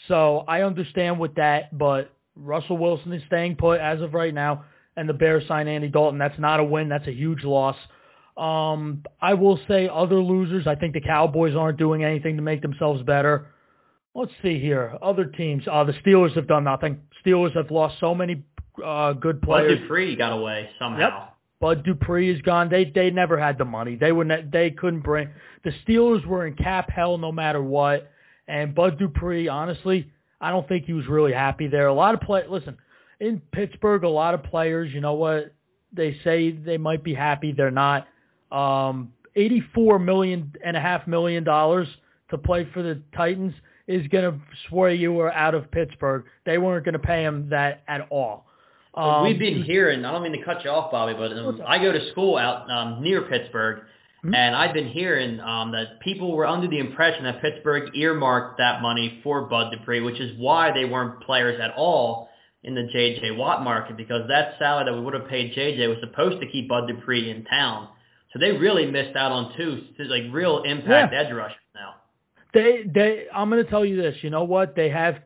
So 0.06 0.44
I 0.46 0.62
understand 0.62 1.18
with 1.18 1.34
that, 1.36 1.76
but 1.76 2.12
Russell 2.36 2.78
Wilson 2.78 3.12
is 3.12 3.22
staying 3.26 3.56
put 3.56 3.80
as 3.80 4.00
of 4.00 4.14
right 4.14 4.32
now, 4.32 4.64
and 4.96 5.08
the 5.08 5.14
Bears 5.14 5.46
sign 5.48 5.66
Andy 5.66 5.88
Dalton. 5.88 6.18
That's 6.18 6.38
not 6.38 6.60
a 6.60 6.64
win. 6.64 6.88
That's 6.88 7.08
a 7.08 7.12
huge 7.12 7.42
loss. 7.42 7.76
Um, 8.36 9.02
I 9.20 9.34
will 9.34 9.58
say 9.66 9.88
other 9.92 10.20
losers. 10.20 10.66
I 10.66 10.76
think 10.76 10.94
the 10.94 11.00
Cowboys 11.00 11.56
aren't 11.56 11.78
doing 11.78 12.04
anything 12.04 12.36
to 12.36 12.42
make 12.42 12.62
themselves 12.62 13.02
better. 13.02 13.48
Let's 14.18 14.32
see 14.42 14.58
here. 14.58 14.98
Other 15.00 15.26
teams. 15.26 15.62
Uh, 15.70 15.84
the 15.84 15.92
Steelers 15.92 16.34
have 16.34 16.48
done 16.48 16.64
nothing. 16.64 17.00
Steelers 17.24 17.54
have 17.54 17.70
lost 17.70 18.00
so 18.00 18.16
many 18.16 18.42
uh, 18.84 19.12
good 19.12 19.40
players. 19.40 19.76
Bud 19.76 19.82
Dupree 19.82 20.16
got 20.16 20.32
away 20.32 20.68
somehow. 20.76 20.98
Yep. 20.98 21.34
Bud 21.60 21.84
Dupree 21.84 22.28
is 22.28 22.42
gone. 22.42 22.68
They 22.68 22.84
they 22.86 23.10
never 23.10 23.38
had 23.38 23.58
the 23.58 23.64
money. 23.64 23.94
They 23.94 24.10
were 24.10 24.24
ne- 24.24 24.44
they 24.50 24.72
couldn't 24.72 25.02
bring. 25.02 25.28
The 25.62 25.72
Steelers 25.86 26.26
were 26.26 26.46
in 26.46 26.54
cap 26.54 26.90
hell 26.90 27.16
no 27.16 27.30
matter 27.30 27.62
what. 27.62 28.10
And 28.48 28.74
Bud 28.74 28.98
Dupree, 28.98 29.46
honestly, 29.46 30.10
I 30.40 30.50
don't 30.50 30.66
think 30.66 30.86
he 30.86 30.94
was 30.94 31.06
really 31.06 31.32
happy 31.32 31.68
there. 31.68 31.86
A 31.86 31.94
lot 31.94 32.14
of 32.14 32.20
play. 32.20 32.42
Listen, 32.48 32.76
in 33.20 33.40
Pittsburgh, 33.52 34.02
a 34.02 34.08
lot 34.08 34.34
of 34.34 34.42
players, 34.42 34.92
you 34.92 35.00
know 35.00 35.14
what? 35.14 35.54
They 35.92 36.18
say 36.24 36.50
they 36.50 36.76
might 36.76 37.04
be 37.04 37.14
happy. 37.14 37.52
They're 37.52 37.70
not. 37.70 38.08
Um, 38.50 39.12
Eighty-four 39.36 40.00
million 40.00 40.52
and 40.64 40.76
a 40.76 40.80
half 40.80 41.06
million 41.06 41.44
dollars 41.44 41.86
to 42.30 42.38
play 42.38 42.68
for 42.74 42.82
the 42.82 43.00
Titans 43.16 43.54
is 43.88 44.06
going 44.08 44.30
to 44.30 44.38
swear 44.68 44.90
you 44.90 45.12
were 45.12 45.32
out 45.32 45.54
of 45.56 45.70
Pittsburgh. 45.72 46.24
They 46.46 46.58
weren't 46.58 46.84
going 46.84 46.92
to 46.92 47.00
pay 47.00 47.24
him 47.24 47.48
that 47.50 47.82
at 47.88 48.06
all. 48.10 48.46
Um, 48.94 49.24
We've 49.24 49.38
been 49.38 49.64
hearing. 49.64 50.04
I 50.04 50.12
don't 50.12 50.22
mean 50.22 50.38
to 50.38 50.44
cut 50.44 50.64
you 50.64 50.70
off, 50.70 50.92
Bobby, 50.92 51.14
but 51.14 51.32
um, 51.32 51.60
I 51.66 51.78
go 51.78 51.90
to 51.90 52.10
school 52.12 52.36
out 52.36 52.70
um, 52.70 53.02
near 53.02 53.22
Pittsburgh, 53.22 53.82
Mm-hmm. 54.24 54.34
And 54.34 54.56
I've 54.56 54.74
been 54.74 54.88
hearing 54.88 55.38
um, 55.38 55.70
that 55.72 56.00
people 56.00 56.34
were 56.34 56.44
under 56.44 56.66
the 56.66 56.78
impression 56.78 57.22
that 57.24 57.40
Pittsburgh 57.40 57.94
earmarked 57.94 58.58
that 58.58 58.82
money 58.82 59.20
for 59.22 59.42
Bud 59.42 59.70
Dupree, 59.70 60.00
which 60.00 60.18
is 60.18 60.36
why 60.38 60.72
they 60.72 60.84
weren't 60.84 61.22
players 61.22 61.60
at 61.60 61.70
all 61.76 62.28
in 62.64 62.74
the 62.74 62.88
J.J. 62.92 63.32
Watt 63.32 63.62
market 63.62 63.96
because 63.96 64.22
that 64.28 64.54
salary 64.58 64.86
that 64.86 64.94
we 64.94 65.00
would 65.04 65.14
have 65.14 65.28
paid 65.28 65.52
J.J. 65.54 65.86
was 65.86 65.98
supposed 66.00 66.40
to 66.40 66.48
keep 66.48 66.68
Bud 66.68 66.88
Dupree 66.88 67.30
in 67.30 67.44
town. 67.44 67.88
So 68.32 68.40
they 68.40 68.50
really 68.52 68.90
missed 68.90 69.16
out 69.16 69.30
on 69.30 69.56
two 69.56 69.84
like 70.00 70.24
real 70.32 70.64
impact 70.64 71.12
yeah. 71.12 71.20
edge 71.20 71.32
rushers. 71.32 71.56
They 72.54 72.84
they 72.92 73.26
I'm 73.34 73.50
to 73.50 73.64
tell 73.64 73.84
you 73.84 74.00
this. 74.00 74.16
You 74.22 74.30
know 74.30 74.44
what? 74.44 74.74
They 74.74 74.88
have 74.88 75.16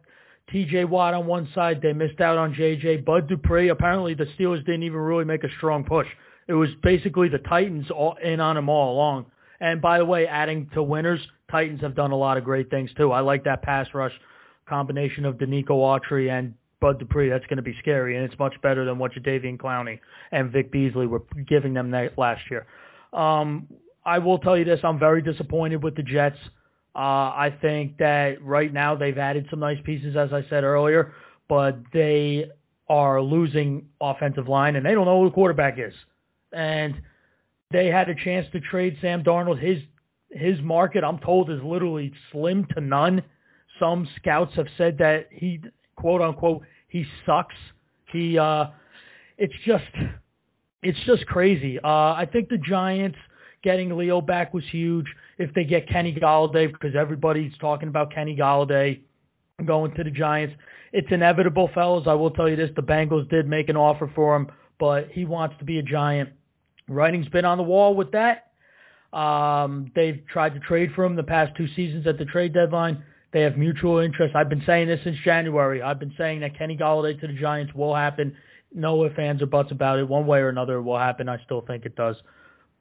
T.J. 0.51 0.85
Watt 0.87 1.15
on 1.15 1.27
one 1.27 1.49
side. 1.55 1.81
They 1.81 1.93
missed 1.93 2.21
out 2.21 2.37
on 2.37 2.55
J.J. 2.55 2.99
Bud 2.99 3.29
Dupree. 3.29 3.69
Apparently 3.69 4.15
the 4.15 4.27
Steelers 4.39 4.65
didn't 4.67 4.83
even 4.83 4.99
really 4.99 5.25
make 5.25 5.45
a 5.45 5.51
strong 5.57 5.85
push. 5.85 6.09
It 6.49 6.55
was 6.55 6.71
basically 6.83 7.29
the 7.29 7.39
Titans 7.39 7.91
all 7.91 8.17
in 8.23 8.41
on 8.41 8.57
them 8.57 8.69
all 8.69 8.95
along. 8.95 9.27
And 9.61 9.81
by 9.81 9.99
the 9.99 10.05
way, 10.05 10.27
adding 10.27 10.69
to 10.75 10.83
winners, 10.83 11.21
Titans 11.51 11.81
have 11.83 11.95
done 11.95 12.11
a 12.11 12.17
lot 12.17 12.37
of 12.37 12.45
great 12.45 12.69
things 12.69 12.91
too. 12.97 13.13
I 13.13 13.21
like 13.21 13.45
that 13.45 13.63
pass 13.63 13.87
rush 13.95 14.13
combination 14.69 15.25
of 15.25 15.37
Denico 15.37 15.71
Autry 15.71 16.31
and 16.31 16.55
Bud 16.81 16.99
Dupree. 16.99 17.31
That's 17.31 17.47
going 17.47 17.59
to 17.59 17.63
be 17.63 17.77
scary, 17.79 18.17
and 18.17 18.25
it's 18.25 18.39
much 18.39 18.55
better 18.63 18.85
than 18.85 18.99
what 18.99 19.13
Jadeveon 19.13 19.59
Clowney 19.59 20.01
and 20.33 20.51
Vic 20.51 20.73
Beasley 20.73 21.07
were 21.07 21.23
giving 21.47 21.75
them 21.75 21.91
that 21.93 22.19
last 22.19 22.43
year. 22.51 22.67
Um, 23.13 23.69
I 24.05 24.19
will 24.19 24.39
tell 24.39 24.59
you 24.59 24.65
this: 24.65 24.81
I'm 24.83 24.99
very 24.99 25.23
disappointed 25.23 25.83
with 25.83 25.95
the 25.95 26.03
Jets. 26.03 26.39
Uh, 26.95 26.99
I 26.99 27.57
think 27.63 27.97
that 27.99 28.43
right 28.43 28.73
now 28.73 28.95
they've 28.95 29.17
added 29.17 29.47
some 29.51 29.61
nice 29.61 29.79
pieces, 29.85 30.17
as 30.17 30.33
I 30.33 30.45
said 30.51 30.65
earlier, 30.65 31.13
but 31.49 31.79
they 31.93 32.47
are 32.89 33.23
losing 33.23 33.87
offensive 34.01 34.49
line, 34.49 34.77
and 34.77 34.85
they 34.85 34.93
don't 34.93 35.07
know 35.07 35.23
who 35.23 35.29
the 35.29 35.35
quarterback 35.35 35.79
is 35.79 35.95
and 36.53 37.01
they 37.71 37.87
had 37.87 38.09
a 38.09 38.15
chance 38.15 38.47
to 38.53 38.61
trade 38.61 38.97
Sam 39.01 39.25
Darnold. 39.25 39.59
His 39.59 39.79
his 40.31 40.61
market, 40.63 41.05
I'm 41.05 41.19
told, 41.19 41.51
is 41.51 41.61
literally 41.63 42.13
slim 42.31 42.67
to 42.75 42.81
none. 42.81 43.23
Some 43.79 44.09
scouts 44.17 44.55
have 44.57 44.69
said 44.79 44.99
that 44.99 45.29
he 45.31 45.61
quote 45.97 46.23
unquote 46.23 46.63
he 46.89 47.07
sucks. 47.27 47.55
He 48.13 48.39
uh, 48.39 48.67
it's 49.39 49.55
just 49.65 49.85
it's 50.83 50.99
just 51.07 51.27
crazy. 51.27 51.79
Uh, 51.79 51.89
I 51.89 52.29
think 52.31 52.49
the 52.49 52.59
Giants 52.59 53.19
getting 53.63 53.97
Leo 53.97 54.21
back 54.21 54.53
was 54.53 54.65
huge. 54.71 55.07
If 55.43 55.55
they 55.55 55.65
get 55.65 55.89
Kenny 55.89 56.15
Golladay, 56.15 56.71
because 56.73 56.95
everybody's 56.95 57.53
talking 57.59 57.89
about 57.89 58.13
Kenny 58.15 58.37
Golladay, 58.37 59.01
going 59.65 59.95
to 59.95 60.05
the 60.05 60.11
Giants. 60.11 60.55
It's 60.93 61.09
inevitable, 61.11 61.71
fellas. 61.75 62.07
I 62.07 62.15
will 62.15 62.31
tell 62.31 62.49
you 62.49 62.57
this. 62.57 62.71
The 62.77 62.83
Bengals 62.83 63.29
did 63.29 63.49
make 63.49 63.69
an 63.69 63.77
offer 63.77 64.11
for 64.15 64.37
him, 64.37 64.49
but 64.79 65.09
he 65.11 65.25
wants 65.25 65.57
to 65.59 65.65
be 65.65 65.79
a 65.79 65.83
Giant. 65.83 66.31
Writing's 66.89 67.29
been 67.29 67.45
on 67.45 67.59
the 67.59 67.65
wall 67.65 67.95
with 67.95 68.13
that. 68.13 68.51
Um, 69.17 69.91
they've 69.95 70.23
tried 70.31 70.55
to 70.55 70.61
trade 70.61 70.91
for 70.95 71.05
him 71.05 71.17
the 71.17 71.23
past 71.23 71.57
two 71.57 71.69
seasons 71.77 72.07
at 72.07 72.19
the 72.19 72.25
trade 72.25 72.55
deadline. 72.55 73.05
They 73.33 73.43
have 73.43 73.57
mutual 73.57 73.99
interest. 73.99 74.35
I've 74.35 74.49
been 74.49 74.63
saying 74.67 74.89
this 74.89 75.01
since 75.05 75.17
January. 75.25 75.83
I've 75.83 75.99
been 75.99 76.15
saying 76.19 76.41
that 76.41 76.57
Kenny 76.57 76.77
Golladay 76.77 77.19
to 77.21 77.27
the 77.27 77.33
Giants 77.35 77.75
will 77.75 77.95
happen. 77.95 78.37
No 78.75 79.05
ifs, 79.05 79.19
ands, 79.19 79.43
or 79.43 79.47
buts 79.47 79.71
about 79.71 79.99
it. 79.99 80.09
One 80.09 80.27
way 80.27 80.41
or 80.41 80.49
another 80.49 80.77
it 80.77 80.83
will 80.83 80.99
happen. 80.99 81.29
I 81.29 81.43
still 81.45 81.63
think 81.63 81.85
it 81.85 81.95
does. 81.95 82.17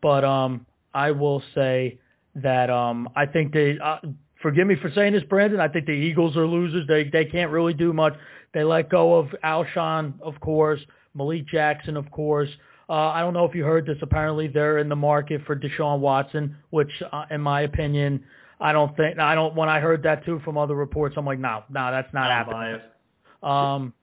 But 0.02 0.24
um, 0.24 0.66
I 0.94 1.12
will 1.12 1.44
say 1.54 2.00
that 2.36 2.70
um, 2.70 3.10
I 3.16 3.26
think 3.26 3.54
they. 3.54 3.78
Uh, 3.80 3.98
forgive 4.42 4.68
me 4.68 4.76
for 4.76 4.92
saying 4.92 5.14
this, 5.14 5.24
Brandon. 5.24 5.60
I 5.60 5.68
think 5.68 5.86
the 5.86 5.92
Eagles 5.92 6.36
are 6.38 6.48
losers. 6.48 6.88
They 6.88 7.06
they 7.06 7.26
can't 7.26 7.52
really 7.52 7.74
do 7.74 7.94
much. 7.94 8.14
They 8.54 8.64
let 8.64 8.90
go 8.90 9.16
of 9.16 9.28
Alshon, 9.44 10.14
of 10.22 10.40
course, 10.40 10.82
Malik 11.14 11.48
Jackson, 11.48 11.96
of 11.96 12.10
course. 12.12 12.50
Uh, 12.90 12.94
I 12.94 13.22
don't 13.22 13.34
know 13.34 13.46
if 13.46 13.56
you 13.56 13.64
heard 13.64 13.86
this. 13.86 13.98
Apparently, 14.02 14.48
they're 14.48 14.80
in 14.80 14.90
the 14.90 14.96
market 14.96 15.42
for 15.46 15.56
Deshaun 15.56 16.00
Watson, 16.00 16.58
which, 16.72 16.92
uh, 17.14 17.24
in 17.32 17.40
my 17.40 17.62
opinion, 17.62 18.24
I 18.60 18.74
don't 18.74 18.96
think. 18.98 19.18
I 19.20 19.34
don't. 19.36 19.56
When 19.56 19.70
I 19.70 19.80
heard 19.80 20.04
that 20.04 20.26
too 20.26 20.42
from 20.44 20.58
other 20.58 20.76
reports, 20.76 21.16
I'm 21.18 21.26
like, 21.26 21.40
no, 21.40 21.64
no, 21.70 21.92
that's 21.92 22.14
not 22.14 22.30
happening. 22.30 22.82
Um, 23.42 23.94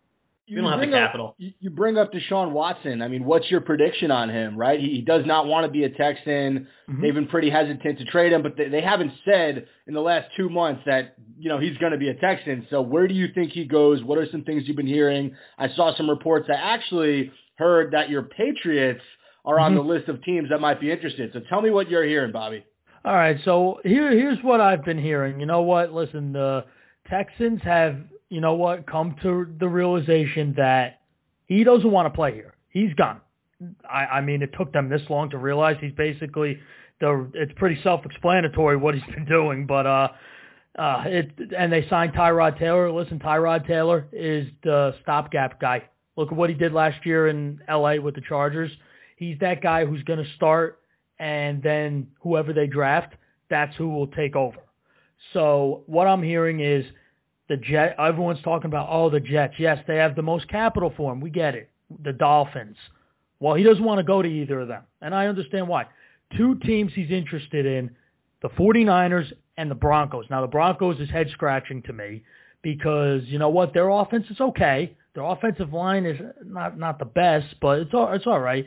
you, 0.49 0.61
don't 0.61 0.71
have 0.71 0.81
the 0.81 0.87
capital. 0.87 1.29
Up, 1.29 1.35
you 1.39 1.71
bring 1.71 1.99
up 1.99 2.13
Deshaun 2.13 2.53
Watson. 2.53 3.03
I 3.03 3.09
mean, 3.09 3.25
what's 3.25 3.51
your 3.51 3.61
prediction 3.61 4.11
on 4.11 4.31
him? 4.31 4.57
Right, 4.57 4.81
he, 4.81 4.89
he 4.89 5.01
does 5.03 5.25
not 5.27 5.47
want 5.47 5.67
to 5.67 5.71
be 5.71 5.85
a 5.85 5.91
Texan. 5.91 6.67
Mm-hmm. 6.89 7.03
They've 7.03 7.15
been 7.15 7.29
pretty 7.29 7.51
hesitant 7.51 7.99
to 7.99 8.05
trade 8.07 8.33
him, 8.33 8.43
but 8.43 8.57
they, 8.57 8.69
they 8.69 8.81
haven't 8.81 9.13
said 9.25 9.67
in 9.87 9.95
the 9.95 10.01
last 10.01 10.29
two 10.37 10.49
months 10.49 10.83
that 10.87 11.15
you 11.39 11.49
know 11.49 11.59
he's 11.59 11.77
going 11.79 11.93
to 11.93 11.99
be 11.99 12.09
a 12.09 12.15
Texan. 12.15 12.67
So 12.71 12.83
where 12.83 13.07
do 13.07 13.15
you 13.15 13.29
think 13.35 13.53
he 13.53 13.65
goes? 13.65 14.03
What 14.03 14.19
are 14.19 14.27
some 14.31 14.45
things 14.45 14.65
you've 14.67 14.77
been 14.77 14.87
hearing? 14.87 15.35
I 15.59 15.69
saw 15.69 15.95
some 15.97 16.09
reports 16.09 16.49
I 16.51 16.57
actually 16.57 17.31
heard 17.57 17.93
that 17.93 18.09
your 18.09 18.23
Patriots 18.23 19.03
are 19.45 19.59
on 19.59 19.73
mm-hmm. 19.73 19.87
the 19.87 19.95
list 19.95 20.09
of 20.09 20.23
teams 20.23 20.51
that 20.51 20.61
might 20.61 20.81
be 20.81 20.91
interested. 20.91 21.31
So 21.33 21.41
tell 21.49 21.63
me 21.63 21.71
what 21.71 21.89
you're 21.91 22.05
hearing, 22.05 22.33
Bobby. 22.33 22.65
All 23.05 23.15
right, 23.15 23.39
so 23.45 23.81
here 23.85 24.11
here's 24.11 24.39
what 24.43 24.61
I've 24.61 24.85
been 24.85 24.99
hearing. 24.99 25.41
You 25.41 25.47
know 25.47 25.63
what? 25.63 25.93
Listen, 25.93 26.33
the 26.33 26.65
Texans 27.09 27.61
have 27.63 27.97
you 28.31 28.41
know 28.41 28.55
what, 28.55 28.87
come 28.87 29.17
to 29.23 29.47
the 29.59 29.69
realization 29.69 30.55
that 30.57 31.01
he 31.47 31.65
doesn't 31.65 31.91
want 31.91 32.07
to 32.07 32.11
play 32.11 32.35
here. 32.35 32.55
He's 32.69 32.93
gone. 32.95 33.21
I, 33.91 34.07
I 34.07 34.21
mean, 34.21 34.43
it 34.43 34.51
took 34.57 34.73
them 34.73 34.89
this 34.89 35.03
long 35.09 35.31
to 35.31 35.39
realize 35.39 35.77
he's 35.81 35.95
basically 35.95 36.59
the. 37.01 37.31
It's 37.35 37.53
pretty 37.57 37.81
self-explanatory 37.83 38.77
what 38.77 38.95
he's 38.95 39.05
been 39.15 39.25
doing, 39.25 39.67
but 39.67 39.87
uh, 39.87 40.09
uh, 40.79 41.05
it 41.07 41.31
and 41.57 41.73
they 41.73 41.87
signed 41.89 42.13
Tyrod 42.13 42.59
Taylor. 42.59 42.93
Listen, 42.93 43.19
Tyrod 43.19 43.67
Taylor 43.67 44.07
is 44.13 44.47
the 44.63 44.95
stopgap 45.03 45.61
guy. 45.61 45.83
Look 46.17 46.31
at 46.31 46.37
what 46.37 46.51
he 46.51 46.55
did 46.55 46.73
last 46.73 47.05
year 47.07 47.29
in 47.29 47.61
L.A. 47.69 47.99
with 47.99 48.15
the 48.15 48.21
Chargers. 48.21 48.71
He's 49.17 49.39
that 49.41 49.61
guy 49.61 49.85
who's 49.85 50.03
going 50.05 50.23
to 50.23 50.31
start, 50.37 50.81
and 51.19 51.63
then 51.63 52.09
whoever 52.21 52.53
they 52.53 52.67
draft, 52.67 53.15
that's 53.51 53.75
who 53.77 53.89
will 53.89 54.07
take 54.09 54.37
over. 54.37 54.59
So 55.33 55.83
what 55.87 56.07
I'm 56.07 56.23
hearing 56.23 56.61
is 56.61 56.85
the 57.49 57.57
Jet, 57.57 57.97
everyone's 57.99 58.43
talking 58.43 58.67
about, 58.67 58.89
oh, 58.91 59.11
the 59.11 59.21
Jets. 59.21 59.55
Yes, 59.59 59.79
they 59.87 59.97
have 59.97 60.15
the 60.15 60.23
most 60.23 60.49
capital 60.49 60.93
for 60.97 61.13
him. 61.13 61.21
We 61.21 61.31
get 61.31 61.55
it. 61.55 61.71
The 62.05 62.13
Dolphins. 62.13 62.77
Well, 63.41 63.55
he 63.55 63.65
doesn't 63.65 63.83
want 63.83 63.99
to 63.99 64.05
go 64.05 64.21
to 64.21 64.29
either 64.29 64.61
of 64.61 64.69
them. 64.69 64.83
And 65.01 65.15
I 65.15 65.27
understand 65.27 65.67
why. 65.67 65.87
Two 66.37 66.57
teams 66.57 66.93
he's 66.95 67.11
interested 67.11 67.65
in, 67.65 67.91
the 68.43 68.51
49ers 68.51 69.33
and 69.57 69.71
the 69.71 69.75
Broncos. 69.75 70.27
Now, 70.31 70.43
the 70.43 70.47
Broncos 70.47 71.01
is 71.01 71.11
head 71.11 71.29
scratching 71.33 71.83
to 71.85 71.93
me 71.93 72.23
because, 72.63 73.23
you 73.25 73.39
know 73.39 73.49
what, 73.49 73.73
their 73.73 73.89
offense 73.89 74.27
is 74.31 74.41
okay. 74.41 74.95
Their 75.15 75.25
offensive 75.25 75.73
line 75.73 76.05
is 76.05 76.21
not, 76.45 76.79
not 76.79 76.99
the 76.99 77.07
best, 77.07 77.47
but 77.61 77.81
it's 77.81 77.95
all, 77.95 78.13
it's 78.13 78.27
all 78.27 78.41
right. 78.41 78.67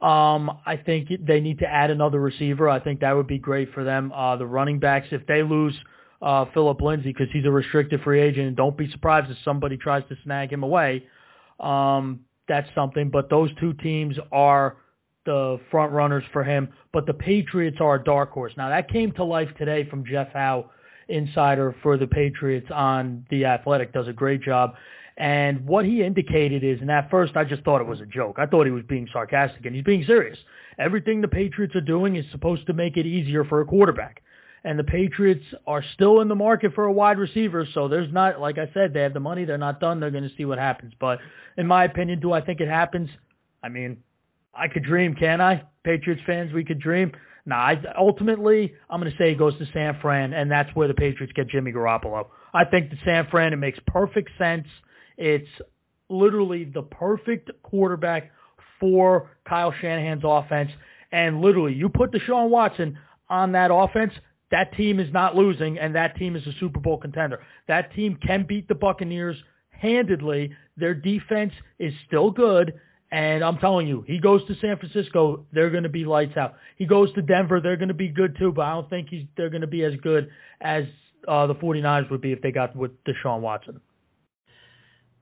Um, 0.00 0.58
I 0.66 0.76
think 0.76 1.08
they 1.20 1.40
need 1.40 1.58
to 1.60 1.66
add 1.66 1.90
another 1.90 2.18
receiver. 2.18 2.68
I 2.68 2.80
think 2.80 3.00
that 3.00 3.14
would 3.14 3.28
be 3.28 3.38
great 3.38 3.72
for 3.72 3.84
them. 3.84 4.10
Uh, 4.12 4.36
the 4.36 4.46
running 4.46 4.78
backs, 4.78 5.08
if 5.10 5.26
they 5.26 5.42
lose– 5.42 5.74
uh, 6.22 6.44
Philip 6.54 6.80
Lindsay 6.80 7.12
because 7.12 7.28
he's 7.32 7.44
a 7.44 7.50
restricted 7.50 8.00
free 8.02 8.20
agent. 8.20 8.46
And 8.46 8.56
don't 8.56 8.76
be 8.76 8.90
surprised 8.90 9.30
if 9.30 9.36
somebody 9.44 9.76
tries 9.76 10.04
to 10.08 10.16
snag 10.24 10.52
him 10.52 10.62
away. 10.62 11.04
Um, 11.60 12.20
that's 12.48 12.68
something. 12.74 13.10
But 13.10 13.28
those 13.28 13.50
two 13.60 13.74
teams 13.74 14.16
are 14.30 14.76
the 15.26 15.60
front 15.70 15.92
runners 15.92 16.24
for 16.32 16.44
him. 16.44 16.68
But 16.92 17.06
the 17.06 17.14
Patriots 17.14 17.78
are 17.80 17.96
a 17.96 18.04
dark 18.04 18.30
horse. 18.30 18.52
Now 18.56 18.68
that 18.68 18.88
came 18.88 19.12
to 19.12 19.24
life 19.24 19.48
today 19.58 19.88
from 19.88 20.04
Jeff 20.04 20.32
Howe, 20.32 20.70
insider 21.08 21.74
for 21.82 21.96
the 21.96 22.06
Patriots 22.06 22.68
on 22.72 23.26
the 23.30 23.44
Athletic. 23.44 23.92
Does 23.92 24.08
a 24.08 24.12
great 24.12 24.42
job. 24.42 24.74
And 25.18 25.66
what 25.66 25.84
he 25.84 26.02
indicated 26.02 26.64
is, 26.64 26.80
and 26.80 26.90
at 26.90 27.10
first 27.10 27.36
I 27.36 27.44
just 27.44 27.62
thought 27.64 27.82
it 27.82 27.86
was 27.86 28.00
a 28.00 28.06
joke. 28.06 28.36
I 28.38 28.46
thought 28.46 28.64
he 28.64 28.72
was 28.72 28.84
being 28.88 29.06
sarcastic, 29.12 29.66
and 29.66 29.74
he's 29.74 29.84
being 29.84 30.04
serious. 30.04 30.38
Everything 30.78 31.20
the 31.20 31.28
Patriots 31.28 31.76
are 31.76 31.82
doing 31.82 32.16
is 32.16 32.24
supposed 32.32 32.66
to 32.66 32.72
make 32.72 32.96
it 32.96 33.04
easier 33.04 33.44
for 33.44 33.60
a 33.60 33.66
quarterback 33.66 34.22
and 34.64 34.78
the 34.78 34.84
Patriots 34.84 35.44
are 35.66 35.84
still 35.94 36.20
in 36.20 36.28
the 36.28 36.34
market 36.34 36.74
for 36.74 36.84
a 36.84 36.92
wide 36.92 37.18
receiver. 37.18 37.66
So 37.74 37.88
there's 37.88 38.12
not, 38.12 38.40
like 38.40 38.58
I 38.58 38.70
said, 38.72 38.92
they 38.94 39.02
have 39.02 39.14
the 39.14 39.20
money. 39.20 39.44
They're 39.44 39.58
not 39.58 39.80
done. 39.80 39.98
They're 39.98 40.10
going 40.10 40.28
to 40.28 40.36
see 40.36 40.44
what 40.44 40.58
happens. 40.58 40.92
But 41.00 41.18
in 41.56 41.66
my 41.66 41.84
opinion, 41.84 42.20
do 42.20 42.32
I 42.32 42.40
think 42.40 42.60
it 42.60 42.68
happens? 42.68 43.10
I 43.62 43.68
mean, 43.68 43.98
I 44.54 44.68
could 44.68 44.84
dream, 44.84 45.14
can 45.14 45.40
I? 45.40 45.64
Patriots 45.84 46.22
fans, 46.26 46.52
we 46.52 46.64
could 46.64 46.78
dream. 46.78 47.12
Nah, 47.44 47.56
I, 47.56 47.82
ultimately, 47.98 48.74
I'm 48.88 49.00
going 49.00 49.10
to 49.10 49.18
say 49.18 49.32
it 49.32 49.38
goes 49.38 49.56
to 49.58 49.66
San 49.72 49.98
Fran, 50.00 50.32
and 50.32 50.50
that's 50.50 50.70
where 50.76 50.86
the 50.86 50.94
Patriots 50.94 51.32
get 51.34 51.48
Jimmy 51.48 51.72
Garoppolo. 51.72 52.26
I 52.54 52.64
think 52.64 52.90
the 52.90 52.98
San 53.04 53.26
Fran, 53.30 53.52
it 53.52 53.56
makes 53.56 53.80
perfect 53.86 54.30
sense. 54.38 54.66
It's 55.16 55.48
literally 56.08 56.64
the 56.64 56.82
perfect 56.82 57.50
quarterback 57.62 58.30
for 58.78 59.30
Kyle 59.48 59.74
Shanahan's 59.80 60.22
offense. 60.24 60.70
And 61.10 61.40
literally, 61.40 61.74
you 61.74 61.88
put 61.88 62.12
Deshaun 62.12 62.48
Watson 62.48 62.98
on 63.28 63.52
that 63.52 63.70
offense, 63.72 64.12
that 64.52 64.76
team 64.76 65.00
is 65.00 65.12
not 65.12 65.34
losing, 65.34 65.78
and 65.78 65.94
that 65.96 66.14
team 66.16 66.36
is 66.36 66.46
a 66.46 66.52
Super 66.60 66.78
Bowl 66.78 66.98
contender. 66.98 67.40
That 67.66 67.92
team 67.94 68.18
can 68.24 68.44
beat 68.46 68.68
the 68.68 68.74
Buccaneers 68.74 69.36
handedly. 69.70 70.52
Their 70.76 70.94
defense 70.94 71.52
is 71.78 71.92
still 72.06 72.30
good, 72.30 72.74
and 73.10 73.42
I'm 73.42 73.58
telling 73.58 73.88
you, 73.88 74.04
he 74.06 74.20
goes 74.20 74.46
to 74.46 74.54
San 74.60 74.76
Francisco, 74.76 75.44
they're 75.52 75.70
going 75.70 75.82
to 75.82 75.88
be 75.88 76.04
lights 76.04 76.36
out. 76.36 76.54
He 76.76 76.86
goes 76.86 77.12
to 77.14 77.22
Denver, 77.22 77.60
they're 77.60 77.76
going 77.76 77.88
to 77.88 77.94
be 77.94 78.08
good 78.08 78.36
too, 78.38 78.52
but 78.52 78.62
I 78.62 78.72
don't 78.74 78.88
think 78.88 79.08
he's 79.08 79.24
they're 79.36 79.50
going 79.50 79.62
to 79.62 79.66
be 79.66 79.84
as 79.84 79.94
good 80.02 80.30
as 80.60 80.84
uh, 81.26 81.46
the 81.46 81.54
49ers 81.54 82.10
would 82.10 82.20
be 82.20 82.32
if 82.32 82.42
they 82.42 82.52
got 82.52 82.76
with 82.76 82.92
Deshaun 83.04 83.40
Watson. 83.40 83.80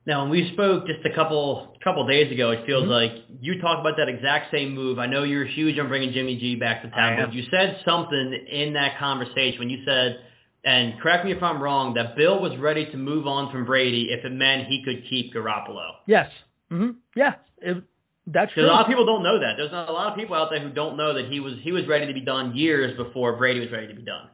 Now, 0.07 0.23
when 0.23 0.31
we 0.31 0.51
spoke 0.55 0.87
just 0.87 1.05
a 1.05 1.15
couple 1.15 1.77
couple 1.85 2.07
days 2.07 2.33
ago, 2.33 2.51
it 2.51 2.67
feels 2.67 2.85
mm-hmm. 2.85 2.91
like 2.91 3.13
you 3.41 3.61
talked 3.61 3.81
about 3.81 3.97
that 3.99 4.09
exact 4.09 4.51
same 4.51 4.75
move. 4.75 4.99
I 4.99 5.07
know 5.07 5.25
you're 5.25 5.45
huge 5.45 5.79
on 5.79 5.89
bringing 5.89 6.13
Jimmy 6.13 6.37
G 6.39 6.57
back 6.57 6.83
to 6.83 6.91
town, 6.91 7.19
but 7.25 7.35
you 7.35 7.45
said 7.51 7.81
something 7.85 8.47
in 8.51 8.73
that 8.75 8.99
conversation 8.99 9.59
when 9.59 9.71
you 9.71 9.85
said, 9.85 10.21
and 10.65 10.99
correct 11.01 11.25
me 11.25 11.33
if 11.33 11.43
I'm 11.43 11.63
wrong, 11.63 11.95
that 11.95 12.17
Bill 12.17 12.41
was 12.41 12.57
ready 12.59 12.91
to 12.91 12.97
move 12.97 13.27
on 13.27 13.51
from 13.53 13.65
Brady 13.65 14.09
if 14.11 14.25
it 14.25 14.33
meant 14.33 14.67
he 14.69 14.83
could 14.83 15.05
keep 15.09 15.35
Garoppolo. 15.35 15.93
Yes. 16.07 16.31
Mm-hmm. 16.71 16.91
Yeah. 17.15 17.35
It, 17.59 17.83
that's 18.27 18.53
true. 18.53 18.65
A 18.65 18.67
lot 18.67 18.83
of 18.83 18.87
people 18.87 19.07
don't 19.07 19.23
know 19.23 19.41
that. 19.41 19.55
There's 19.57 19.73
a 19.73 19.93
lot 19.93 20.13
of 20.13 20.17
people 20.17 20.37
out 20.37 20.51
there 20.51 20.61
who 20.61 20.71
don't 20.71 20.97
know 20.97 21.15
that 21.15 21.31
he 21.31 21.41
was 21.41 21.55
he 21.63 21.73
was 21.73 21.87
ready 21.87 22.07
to 22.07 22.13
be 22.13 22.21
done 22.21 22.55
years 22.55 22.97
before 22.97 23.37
Brady 23.37 23.61
was 23.61 23.71
ready 23.71 23.89
to 23.89 23.95
be 23.95 24.03
done. 24.03 24.29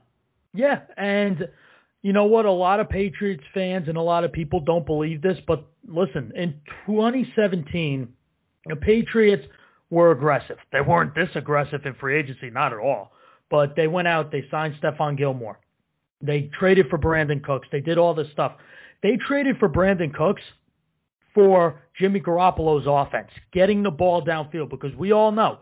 Yeah, 0.52 0.80
and 0.96 1.48
you 2.06 2.12
know 2.12 2.26
what? 2.26 2.44
A 2.44 2.52
lot 2.52 2.78
of 2.78 2.88
Patriots 2.88 3.42
fans 3.52 3.88
and 3.88 3.96
a 3.96 4.00
lot 4.00 4.22
of 4.22 4.32
people 4.32 4.60
don't 4.60 4.86
believe 4.86 5.22
this, 5.22 5.38
but 5.44 5.66
listen, 5.88 6.30
in 6.36 6.54
2017, 6.86 8.06
the 8.66 8.76
Patriots 8.76 9.44
were 9.90 10.12
aggressive. 10.12 10.56
They 10.70 10.80
weren't 10.80 11.16
this 11.16 11.30
aggressive 11.34 11.84
in 11.84 11.94
free 11.94 12.16
agency, 12.16 12.48
not 12.48 12.72
at 12.72 12.78
all. 12.78 13.10
But 13.50 13.74
they 13.74 13.88
went 13.88 14.06
out, 14.06 14.30
they 14.30 14.44
signed 14.52 14.76
Stephon 14.80 15.18
Gilmore. 15.18 15.58
They 16.22 16.42
traded 16.56 16.90
for 16.90 16.96
Brandin 16.96 17.42
Cooks. 17.42 17.66
They 17.72 17.80
did 17.80 17.98
all 17.98 18.14
this 18.14 18.30
stuff. 18.30 18.52
They 19.02 19.16
traded 19.16 19.58
for 19.58 19.68
Brandin 19.68 20.14
Cooks 20.14 20.42
for 21.34 21.82
Jimmy 21.98 22.20
Garoppolo's 22.20 22.86
offense, 22.86 23.30
getting 23.52 23.82
the 23.82 23.90
ball 23.90 24.24
downfield 24.24 24.70
because 24.70 24.94
we 24.94 25.10
all 25.10 25.32
know 25.32 25.58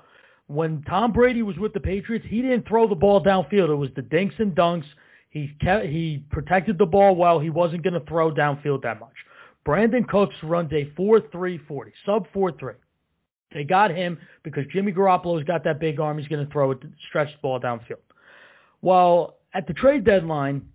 when 0.49 0.83
Tom 0.83 1.11
Brady 1.11 1.41
was 1.41 1.57
with 1.57 1.73
the 1.73 1.81
Patriots, 1.81 2.27
he 2.29 2.43
didn't 2.43 2.69
throw 2.69 2.87
the 2.87 2.95
ball 2.95 3.25
downfield. 3.25 3.71
It 3.71 3.77
was 3.77 3.89
the 3.97 4.03
dinks 4.03 4.35
and 4.39 4.55
dunks– 4.55 4.85
he 5.35 5.51
kept, 5.61 5.87
he 5.87 6.25
protected 6.31 6.79
the 6.79 6.87
ball 6.87 7.17
well. 7.17 7.41
He 7.41 7.51
wasn't 7.51 7.83
going 7.83 7.95
to 7.95 8.07
throw 8.07 8.33
downfield 8.33 8.83
that 8.83 9.01
much. 9.01 9.13
Brandin 9.67 10.07
Cooks 10.07 10.37
runs 10.45 10.73
a 10.73 10.85
4-3-40, 10.97 11.59
sub 12.07 12.29
4-3. 12.33 12.75
They 13.53 13.65
got 13.65 13.91
him 13.91 14.19
because 14.45 14.65
Jimmy 14.73 14.93
Garoppolo's 14.93 15.43
got 15.43 15.65
that 15.65 15.81
big 15.81 15.99
arm. 15.99 16.19
He's 16.19 16.29
going 16.29 16.47
to 16.47 16.53
throw 16.53 16.71
a 16.71 16.77
stretched 17.09 17.43
ball 17.43 17.59
downfield. 17.59 17.99
Well, 18.81 19.39
at 19.53 19.67
the 19.67 19.75
trade 19.75 20.05
deadline, 20.05 20.69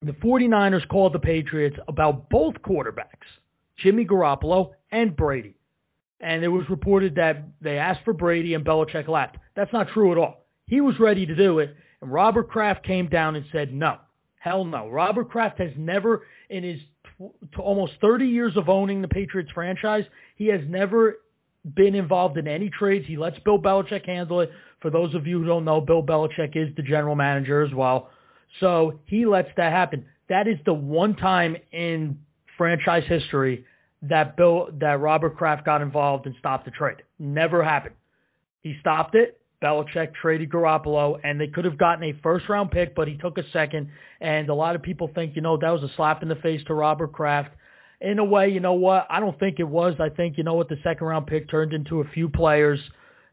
the 0.00 0.12
49ers 0.12 0.88
called 0.88 1.12
the 1.12 1.18
Patriots 1.18 1.76
about 1.86 2.30
both 2.30 2.54
quarterbacks, 2.62 3.28
Jimmy 3.76 4.06
Garoppolo 4.06 4.70
and 4.90 5.14
Brady. 5.14 5.54
And 6.20 6.42
it 6.42 6.48
was 6.48 6.68
reported 6.70 7.14
that 7.16 7.44
they 7.60 7.76
asked 7.76 8.04
for 8.04 8.14
Brady 8.14 8.54
and 8.54 8.64
Belichick 8.64 9.06
left. 9.06 9.36
That's 9.54 9.72
not 9.72 9.88
true 9.88 10.12
at 10.12 10.18
all. 10.18 10.46
He 10.66 10.80
was 10.80 10.98
ready 10.98 11.26
to 11.26 11.34
do 11.34 11.58
it, 11.58 11.76
and 12.00 12.12
Robert 12.12 12.48
Kraft 12.48 12.84
came 12.84 13.08
down 13.08 13.36
and 13.36 13.44
said, 13.52 13.72
no, 13.72 13.96
hell 14.38 14.64
no. 14.64 14.88
Robert 14.88 15.30
Kraft 15.30 15.58
has 15.58 15.72
never 15.76 16.22
in 16.50 16.64
his 16.64 16.80
almost 17.58 17.94
30 18.00 18.26
years 18.26 18.56
of 18.56 18.68
owning 18.68 19.02
the 19.02 19.08
Patriots 19.08 19.50
franchise, 19.52 20.04
he 20.36 20.46
has 20.46 20.60
never 20.68 21.20
been 21.74 21.94
involved 21.94 22.38
in 22.38 22.46
any 22.46 22.70
trades. 22.70 23.06
He 23.06 23.16
lets 23.16 23.38
Bill 23.40 23.58
Belichick 23.58 24.06
handle 24.06 24.40
it. 24.40 24.50
For 24.80 24.90
those 24.90 25.14
of 25.14 25.26
you 25.26 25.40
who 25.40 25.46
don't 25.46 25.64
know, 25.64 25.80
Bill 25.80 26.02
Belichick 26.02 26.56
is 26.56 26.74
the 26.76 26.82
general 26.82 27.16
manager 27.16 27.62
as 27.62 27.74
well. 27.74 28.10
So 28.60 29.00
he 29.06 29.26
lets 29.26 29.50
that 29.56 29.72
happen. 29.72 30.06
That 30.28 30.46
is 30.46 30.58
the 30.64 30.74
one 30.74 31.16
time 31.16 31.56
in 31.72 32.18
franchise 32.56 33.04
history 33.06 33.64
that 34.02 34.36
Bill 34.36 34.68
that 34.78 35.00
Robert 35.00 35.36
Kraft 35.36 35.64
got 35.64 35.82
involved 35.82 36.26
and 36.26 36.34
stopped 36.38 36.64
the 36.64 36.70
trade. 36.70 36.98
Never 37.18 37.64
happened. 37.64 37.96
He 38.60 38.76
stopped 38.80 39.14
it. 39.14 39.40
Belichick 39.62 40.14
traded 40.14 40.50
Garoppolo, 40.50 41.18
and 41.24 41.40
they 41.40 41.48
could 41.48 41.64
have 41.64 41.78
gotten 41.78 42.04
a 42.04 42.12
first 42.22 42.48
round 42.48 42.70
pick, 42.70 42.94
but 42.94 43.08
he 43.08 43.16
took 43.16 43.38
a 43.38 43.50
second. 43.50 43.88
And 44.20 44.48
a 44.48 44.54
lot 44.54 44.76
of 44.76 44.82
people 44.82 45.10
think, 45.14 45.34
you 45.34 45.42
know, 45.42 45.56
that 45.56 45.70
was 45.70 45.82
a 45.82 45.92
slap 45.96 46.22
in 46.22 46.28
the 46.28 46.36
face 46.36 46.62
to 46.66 46.74
Robert 46.74 47.12
Kraft. 47.12 47.50
In 48.00 48.20
a 48.20 48.24
way, 48.24 48.48
you 48.50 48.60
know 48.60 48.74
what? 48.74 49.06
I 49.10 49.18
don't 49.18 49.38
think 49.40 49.58
it 49.58 49.68
was. 49.68 49.94
I 49.98 50.10
think, 50.10 50.38
you 50.38 50.44
know 50.44 50.54
what, 50.54 50.68
the 50.68 50.78
second 50.84 51.06
round 51.06 51.26
pick 51.26 51.50
turned 51.50 51.72
into 51.72 52.00
a 52.00 52.04
few 52.10 52.28
players, 52.28 52.78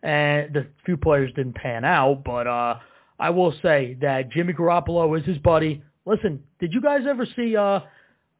and 0.01 0.53
the 0.53 0.67
few 0.85 0.97
players 0.97 1.31
didn't 1.35 1.55
pan 1.55 1.85
out. 1.85 2.23
But 2.23 2.47
uh, 2.47 2.79
I 3.19 3.29
will 3.29 3.53
say 3.61 3.97
that 4.01 4.31
Jimmy 4.31 4.53
Garoppolo 4.53 5.19
is 5.19 5.25
his 5.25 5.37
buddy. 5.37 5.83
Listen, 6.07 6.43
did 6.59 6.73
you 6.73 6.81
guys 6.81 7.01
ever 7.07 7.27
see 7.35 7.55
uh, 7.55 7.81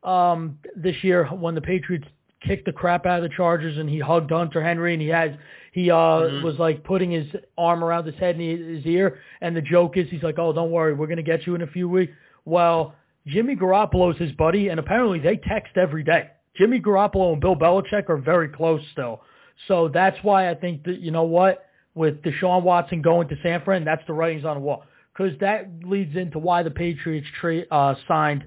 um, 0.07 0.57
this 0.75 0.95
year 1.03 1.25
when 1.25 1.53
the 1.53 1.61
Patriots 1.61 2.07
kicked 2.45 2.65
the 2.65 2.71
crap 2.71 3.05
out 3.05 3.23
of 3.23 3.29
the 3.29 3.35
Chargers 3.35 3.77
and 3.77 3.89
he 3.89 3.99
hugged 3.99 4.31
Hunter 4.31 4.63
Henry 4.63 4.93
and 4.93 5.01
he 5.01 5.07
had 5.07 5.39
he 5.71 5.91
uh 5.91 5.95
mm-hmm. 5.95 6.45
was 6.45 6.57
like 6.57 6.83
putting 6.83 7.11
his 7.11 7.27
arm 7.57 7.83
around 7.83 8.05
his 8.05 8.15
head 8.15 8.37
and 8.37 8.75
his 8.77 8.85
ear 8.85 9.19
and 9.41 9.55
the 9.55 9.61
joke 9.61 9.97
is 9.97 10.09
he's 10.09 10.23
like, 10.23 10.39
"Oh, 10.39 10.53
don't 10.53 10.71
worry, 10.71 10.93
we're 10.93 11.07
going 11.07 11.17
to 11.17 11.23
get 11.23 11.45
you 11.45 11.55
in 11.55 11.61
a 11.61 11.67
few 11.67 11.89
weeks." 11.89 12.13
Well, 12.45 12.95
Jimmy 13.27 13.55
Garoppolo's 13.55 14.17
his 14.17 14.31
buddy 14.33 14.69
and 14.69 14.79
apparently 14.79 15.19
they 15.19 15.37
text 15.37 15.77
every 15.77 16.03
day. 16.03 16.29
Jimmy 16.55 16.79
Garoppolo 16.79 17.33
and 17.33 17.41
Bill 17.41 17.55
Belichick 17.55 18.09
are 18.09 18.17
very 18.17 18.47
close 18.47 18.81
still. 18.91 19.21
So 19.67 19.89
that's 19.89 20.17
why 20.21 20.49
I 20.49 20.55
think 20.55 20.83
that 20.85 20.99
you 20.99 21.11
know 21.11 21.23
what, 21.23 21.65
with 21.93 22.21
Deshaun 22.21 22.63
Watson 22.63 23.01
going 23.01 23.27
to 23.29 23.35
San 23.41 23.63
Fran, 23.63 23.85
that's 23.85 24.03
the 24.07 24.13
writings 24.13 24.45
on 24.45 24.55
the 24.55 24.61
wall 24.61 24.83
because 25.13 25.37
that 25.39 25.69
leads 25.83 26.15
into 26.15 26.39
why 26.39 26.63
the 26.63 26.71
Patriots 26.71 27.27
tra- 27.39 27.65
uh, 27.71 27.95
signed 28.07 28.45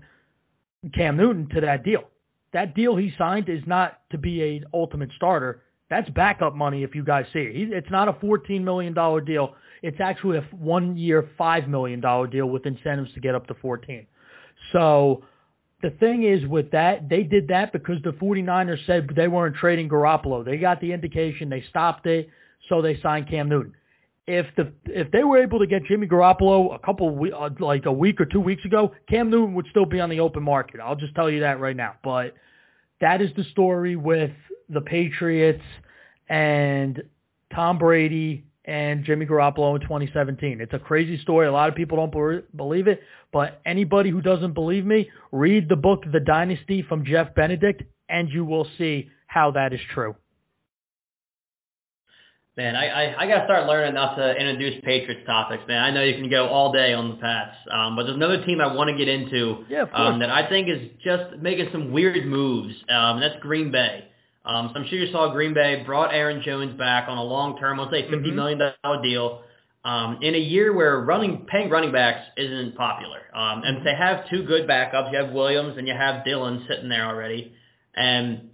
Cam 0.94 1.16
Newton 1.16 1.48
to 1.54 1.62
that 1.62 1.82
deal 1.82 2.04
that 2.52 2.74
deal 2.74 2.96
he 2.96 3.12
signed 3.18 3.48
is 3.48 3.62
not 3.66 4.00
to 4.10 4.18
be 4.18 4.42
a 4.42 4.62
ultimate 4.72 5.10
starter. 5.16 5.62
That's 5.90 6.08
backup 6.10 6.54
money 6.54 6.82
if 6.82 6.94
you 6.94 7.04
guys 7.04 7.26
see 7.32 7.40
it. 7.40 7.72
It's 7.72 7.90
not 7.90 8.08
a 8.08 8.12
$14 8.14 8.62
million 8.62 8.94
deal. 9.24 9.54
It's 9.82 10.00
actually 10.00 10.38
a 10.38 10.42
one-year, 10.52 11.30
$5 11.38 11.68
million 11.68 12.00
deal 12.30 12.46
with 12.46 12.66
incentives 12.66 13.12
to 13.14 13.20
get 13.20 13.34
up 13.34 13.46
to 13.46 13.54
14. 13.54 14.06
So 14.72 15.24
the 15.82 15.90
thing 15.90 16.24
is 16.24 16.46
with 16.46 16.70
that, 16.72 17.08
they 17.08 17.22
did 17.22 17.48
that 17.48 17.72
because 17.72 18.02
the 18.02 18.10
49ers 18.10 18.84
said 18.86 19.08
they 19.14 19.28
weren't 19.28 19.56
trading 19.56 19.88
Garoppolo. 19.88 20.44
They 20.44 20.58
got 20.58 20.80
the 20.80 20.92
indication. 20.92 21.48
They 21.48 21.64
stopped 21.70 22.06
it, 22.06 22.28
so 22.68 22.82
they 22.82 23.00
signed 23.00 23.28
Cam 23.28 23.48
Newton. 23.48 23.74
If 24.30 24.46
the 24.56 24.70
if 24.84 25.10
they 25.10 25.24
were 25.24 25.42
able 25.42 25.58
to 25.58 25.66
get 25.66 25.84
Jimmy 25.86 26.06
Garoppolo 26.06 26.74
a 26.74 26.78
couple 26.78 27.18
uh, 27.34 27.48
like 27.58 27.86
a 27.86 27.92
week 27.92 28.20
or 28.20 28.26
two 28.26 28.40
weeks 28.40 28.62
ago, 28.66 28.92
Cam 29.08 29.30
Newton 29.30 29.54
would 29.54 29.64
still 29.70 29.86
be 29.86 30.00
on 30.00 30.10
the 30.10 30.20
open 30.20 30.42
market. 30.42 30.80
I'll 30.80 30.96
just 30.96 31.14
tell 31.14 31.30
you 31.30 31.40
that 31.40 31.60
right 31.60 31.74
now. 31.74 31.94
But 32.04 32.34
that 33.00 33.22
is 33.22 33.30
the 33.36 33.44
story 33.44 33.96
with 33.96 34.32
the 34.68 34.82
Patriots 34.82 35.62
and 36.28 37.02
Tom 37.54 37.78
Brady 37.78 38.44
and 38.66 39.02
Jimmy 39.02 39.24
Garoppolo 39.24 39.76
in 39.76 39.80
2017. 39.80 40.60
It's 40.60 40.74
a 40.74 40.78
crazy 40.78 41.18
story. 41.22 41.46
A 41.46 41.52
lot 41.52 41.70
of 41.70 41.74
people 41.74 41.96
don't 41.96 42.44
believe 42.54 42.86
it, 42.86 43.00
but 43.32 43.62
anybody 43.64 44.10
who 44.10 44.20
doesn't 44.20 44.52
believe 44.52 44.84
me, 44.84 45.10
read 45.32 45.70
the 45.70 45.76
book 45.76 46.04
The 46.12 46.20
Dynasty 46.20 46.82
from 46.82 47.06
Jeff 47.06 47.34
Benedict, 47.34 47.82
and 48.10 48.28
you 48.28 48.44
will 48.44 48.68
see 48.76 49.08
how 49.26 49.52
that 49.52 49.72
is 49.72 49.80
true. 49.94 50.14
Man, 52.58 52.74
I, 52.74 52.88
I, 52.88 53.22
I 53.22 53.26
got 53.28 53.38
to 53.38 53.44
start 53.44 53.68
learning 53.68 53.94
not 53.94 54.16
to 54.16 54.34
introduce 54.34 54.82
Patriots 54.84 55.24
topics, 55.24 55.62
man. 55.68 55.80
I 55.80 55.92
know 55.92 56.02
you 56.02 56.14
can 56.14 56.28
go 56.28 56.48
all 56.48 56.72
day 56.72 56.92
on 56.92 57.10
the 57.10 57.14
Pats, 57.14 57.54
um, 57.70 57.94
but 57.94 58.02
there's 58.02 58.16
another 58.16 58.44
team 58.44 58.60
I 58.60 58.74
want 58.74 58.90
to 58.90 58.96
get 58.96 59.06
into 59.06 59.64
yeah, 59.68 59.84
um, 59.94 60.18
that 60.18 60.28
I 60.28 60.48
think 60.48 60.68
is 60.68 60.90
just 61.04 61.38
making 61.40 61.68
some 61.70 61.92
weird 61.92 62.26
moves, 62.26 62.74
um, 62.90 63.18
and 63.18 63.22
that's 63.22 63.40
Green 63.40 63.70
Bay. 63.70 64.08
Um, 64.44 64.72
so 64.72 64.80
I'm 64.80 64.88
sure 64.88 64.98
you 64.98 65.12
saw 65.12 65.32
Green 65.32 65.54
Bay 65.54 65.84
brought 65.86 66.12
Aaron 66.12 66.42
Jones 66.44 66.76
back 66.76 67.08
on 67.08 67.16
a 67.16 67.22
long-term, 67.22 67.78
let's 67.78 67.92
say 67.92 68.02
50 68.02 68.16
mm-hmm. 68.16 68.34
million 68.34 68.58
dollar 68.58 69.02
deal 69.04 69.42
um, 69.84 70.18
in 70.20 70.34
a 70.34 70.38
year 70.38 70.74
where 70.74 70.98
running 71.00 71.46
paying 71.48 71.70
running 71.70 71.92
backs 71.92 72.26
isn't 72.36 72.74
popular. 72.74 73.20
Um, 73.36 73.62
and 73.64 73.86
they 73.86 73.94
have 73.94 74.28
two 74.30 74.42
good 74.42 74.68
backups. 74.68 75.12
You 75.12 75.18
have 75.18 75.32
Williams 75.32 75.78
and 75.78 75.86
you 75.86 75.94
have 75.94 76.24
Dillon 76.24 76.64
sitting 76.68 76.88
there 76.88 77.06
already. 77.06 77.52
And 77.94 78.50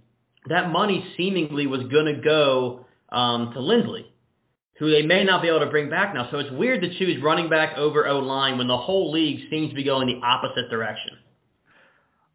that 0.47 0.69
money 0.69 1.03
seemingly 1.17 1.65
was 1.65 1.81
going 1.87 2.05
to 2.05 2.21
go 2.21 2.84
um, 3.09 3.51
to 3.53 3.59
Linsley, 3.59 4.05
who 4.77 4.91
they 4.91 5.03
may 5.03 5.23
not 5.23 5.41
be 5.41 5.47
able 5.47 5.61
to 5.61 5.67
bring 5.67 5.89
back 5.89 6.13
now. 6.13 6.29
So 6.31 6.39
it's 6.39 6.51
weird 6.51 6.81
to 6.81 6.97
choose 6.97 7.21
running 7.21 7.49
back 7.49 7.77
over 7.77 8.07
O-line 8.07 8.57
when 8.57 8.67
the 8.67 8.77
whole 8.77 9.11
league 9.11 9.49
seems 9.49 9.69
to 9.69 9.75
be 9.75 9.83
going 9.83 10.07
the 10.07 10.25
opposite 10.25 10.69
direction. 10.69 11.17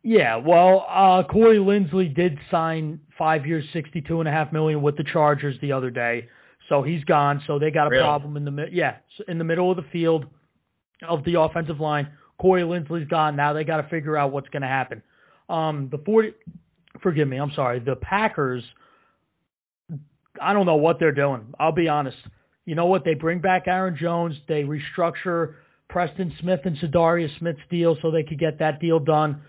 Yeah, 0.02 0.36
well, 0.36 0.86
uh, 0.88 1.22
Corey 1.24 1.58
Linsley 1.58 2.14
did 2.14 2.38
sign 2.50 3.00
five 3.18 3.44
years, 3.44 3.66
sixty-two 3.74 4.20
and 4.20 4.28
a 4.28 4.32
half 4.32 4.50
million 4.50 4.80
with 4.80 4.96
the 4.96 5.04
Chargers 5.04 5.56
the 5.60 5.72
other 5.72 5.90
day, 5.90 6.26
so 6.70 6.82
he's 6.82 7.04
gone. 7.04 7.42
So 7.46 7.58
they 7.58 7.70
got 7.70 7.88
a 7.88 7.90
really? 7.90 8.02
problem 8.02 8.38
in 8.38 8.46
the 8.46 8.68
yeah 8.72 8.96
in 9.28 9.36
the 9.36 9.44
middle 9.44 9.70
of 9.70 9.76
the 9.76 9.84
field 9.92 10.24
of 11.06 11.22
the 11.24 11.38
offensive 11.38 11.80
line. 11.80 12.08
Corey 12.38 12.62
Linsley's 12.62 13.06
gone. 13.08 13.36
Now 13.36 13.52
they 13.52 13.62
got 13.62 13.76
to 13.82 13.88
figure 13.90 14.16
out 14.16 14.32
what's 14.32 14.48
going 14.48 14.62
to 14.62 14.68
happen. 14.68 15.02
Um, 15.50 15.90
the 15.90 15.98
forty, 15.98 16.32
forgive 17.02 17.28
me, 17.28 17.36
I'm 17.36 17.52
sorry. 17.52 17.78
The 17.78 17.96
Packers 17.96 18.64
I 20.40 20.52
don't 20.52 20.66
know 20.66 20.76
what 20.76 20.98
they're 20.98 21.12
doing. 21.12 21.52
I'll 21.58 21.72
be 21.72 21.88
honest. 21.88 22.16
You 22.64 22.74
know 22.74 22.86
what? 22.86 23.04
They 23.04 23.14
bring 23.14 23.40
back 23.40 23.64
Aaron 23.66 23.96
Jones. 23.96 24.36
They 24.48 24.64
restructure 24.64 25.54
Preston 25.88 26.32
Smith 26.40 26.60
and 26.64 26.76
Za'Darius 26.76 27.36
Smith's 27.38 27.60
deal 27.70 27.96
so 28.00 28.10
they 28.10 28.22
could 28.22 28.38
get 28.38 28.58
that 28.60 28.80
deal 28.80 29.00
done. 29.00 29.42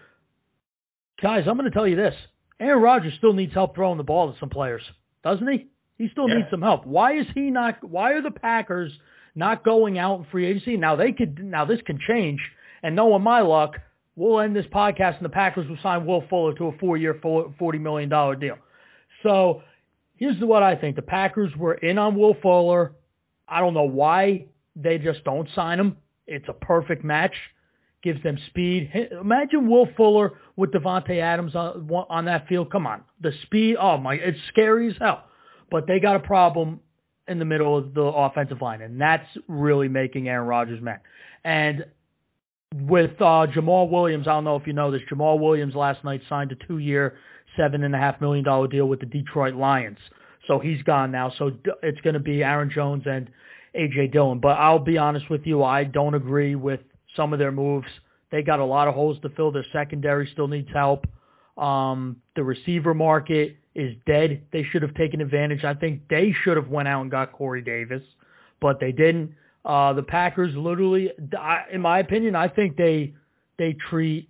Guys, 1.22 1.46
I'm 1.48 1.58
going 1.58 1.70
to 1.70 1.76
tell 1.76 1.88
you 1.88 1.96
this. 1.96 2.16
Aaron 2.60 2.82
Rodgers 2.82 3.14
still 3.18 3.34
needs 3.34 3.54
help 3.54 3.76
throwing 3.76 3.98
the 3.98 4.04
ball 4.04 4.32
to 4.32 4.40
some 4.40 4.50
players, 4.50 4.82
doesn't 5.24 5.48
he? 5.48 5.68
He 5.98 6.10
still 6.10 6.28
yeah. 6.28 6.38
needs 6.38 6.48
some 6.50 6.62
help. 6.62 6.86
Why 6.86 7.18
is 7.18 7.28
he 7.36 7.52
not? 7.52 7.84
Why 7.84 8.14
are 8.14 8.22
the 8.22 8.32
Packers 8.32 8.92
not 9.36 9.64
going 9.64 10.00
out 10.00 10.20
in 10.20 10.26
free 10.32 10.46
agency? 10.46 10.78
Now 10.78 10.96
they 10.96 11.12
could. 11.12 11.44
Now 11.44 11.66
this 11.66 11.80
can 11.86 12.00
change. 12.08 12.40
And 12.84 12.96
knowing 12.96 13.22
my 13.22 13.42
luck, 13.42 13.76
we'll 14.16 14.40
end 14.40 14.56
this 14.56 14.66
podcast 14.68 15.18
and 15.18 15.26
the 15.26 15.30
Packers 15.30 15.70
will 15.70 15.78
sign 15.84 16.06
Will 16.06 16.24
Fuller 16.28 16.54
to 16.56 16.68
a 16.68 16.78
four-year, 16.80 17.20
forty 17.22 17.78
million 17.78 18.10
dollar 18.10 18.36
deal. 18.36 18.58
So 19.24 19.62
here's 20.22 20.40
what 20.40 20.62
I 20.62 20.76
think. 20.76 20.96
The 20.96 21.02
Packers 21.02 21.52
were 21.58 21.74
in 21.74 21.98
on 21.98 22.16
Will 22.16 22.36
Fuller. 22.42 22.94
I 23.48 23.60
don't 23.60 23.74
know 23.74 23.84
why 23.84 24.46
they 24.76 25.00
just 25.00 25.24
don't 25.24 25.50
sign 25.56 25.80
him. 25.80 25.98
It's 26.28 26.48
a 26.48 26.54
perfect 26.54 27.04
match. 27.04 27.34
Gives 28.04 28.22
them 28.24 28.38
speed. 28.48 28.92
Imagine 29.20 29.68
Will 29.68 29.88
Fuller 29.98 30.34
with 30.56 30.72
Davante 30.72 31.20
Adams 31.20 31.56
on, 31.56 31.90
on 32.10 32.26
that 32.26 32.48
field. 32.48 32.72
Come 32.72 32.86
on. 32.88 33.02
The 33.20 33.32
speed, 33.44 33.78
oh 33.80 33.98
my, 33.98 34.14
it's 34.14 34.40
scary 34.48 34.90
as 34.90 34.96
hell. 35.00 35.26
But 35.70 35.88
they 35.88 36.00
got 36.00 36.16
a 36.16 36.20
problem 36.20 36.80
in 37.28 37.40
the 37.40 37.46
middle 37.46 37.78
of 37.78 37.94
the 37.94 38.02
offensive 38.02 38.62
line, 38.62 38.82
and 38.82 39.00
that's 39.02 39.28
really 39.48 39.88
making 39.88 40.28
Aaron 40.28 40.48
Rodgers 40.48 40.82
mad. 40.82 41.02
And 41.44 41.86
with 42.76 43.12
uh, 43.20 43.48
Jamaal 43.48 43.90
Williams, 43.90 44.28
I 44.28 44.32
don't 44.32 44.44
know 44.44 44.56
if 44.56 44.68
you 44.68 44.74
know 44.74 44.92
this, 44.92 45.02
Jamaal 45.12 45.40
Williams 45.40 45.76
last 45.76 46.04
night 46.04 46.22
signed 46.30 46.52
a 46.52 46.56
two-year, 46.68 47.18
seven 47.58 47.84
and 47.84 47.96
a 47.96 47.98
half 47.98 48.22
million 48.22 48.44
dollar 48.44 48.68
deal 48.68 48.88
with 48.88 49.00
the 49.00 49.06
Detroit 49.06 49.56
Lions. 49.56 49.98
So 50.48 50.60
he's 50.60 50.82
gone 50.84 51.12
now. 51.12 51.32
So 51.38 51.52
it's 51.84 52.02
going 52.02 52.16
to 52.16 52.20
be 52.20 52.44
Aaron 52.44 52.72
Jones 52.74 53.04
and 53.06 53.30
AJ 53.76 54.12
Dillon. 54.12 54.40
But 54.40 54.58
I'll 54.58 54.80
be 54.80 54.98
honest 54.98 55.30
with 55.30 55.46
you, 55.46 55.64
I 55.64 55.84
don't 55.84 56.14
agree 56.14 56.56
with 56.56 56.82
some 57.16 57.34
of 57.34 57.40
their 57.40 57.52
moves. 57.52 57.88
They 58.32 58.42
got 58.42 58.60
a 58.60 58.66
lot 58.66 58.88
of 58.88 58.96
holes 58.96 59.18
to 59.22 59.30
fill. 59.30 59.52
Their 59.52 59.66
secondary 59.72 60.28
still 60.32 60.48
needs 60.48 60.70
help. 60.74 61.06
Um, 61.58 62.18
the 62.36 62.44
receiver 62.44 62.94
market 62.94 63.58
is 63.76 63.96
dead. 64.06 64.42
They 64.52 64.64
should 64.64 64.82
have 64.82 64.94
taken 64.96 65.22
advantage. 65.22 65.64
I 65.64 65.74
think 65.74 66.02
they 66.10 66.34
should 66.44 66.58
have 66.58 66.70
went 66.70 66.88
out 66.88 67.02
and 67.02 67.12
got 67.12 67.34
Corey 67.34 67.62
Davis, 67.62 68.04
but 68.60 68.80
they 68.80 68.92
didn't. 68.92 69.36
Uh, 69.64 69.94
the 69.94 70.04
Packers 70.04 70.56
literally, 70.56 71.12
I, 71.38 71.66
in 71.72 71.82
my 71.82 72.00
opinion, 72.00 72.36
I 72.36 72.48
think 72.48 72.78
they 72.78 73.14
they 73.60 73.76
treat 73.90 74.28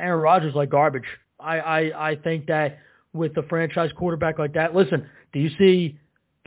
Aaron 0.00 0.20
Rodgers 0.20 0.54
like 0.54 0.70
garbage. 0.70 1.04
I, 1.38 1.58
I, 1.58 2.10
I 2.10 2.16
think 2.16 2.46
that 2.46 2.78
with 3.12 3.36
a 3.36 3.42
franchise 3.44 3.90
quarterback 3.96 4.38
like 4.38 4.54
that, 4.54 4.74
listen, 4.74 5.08
do 5.32 5.40
you 5.40 5.50
see 5.58 5.98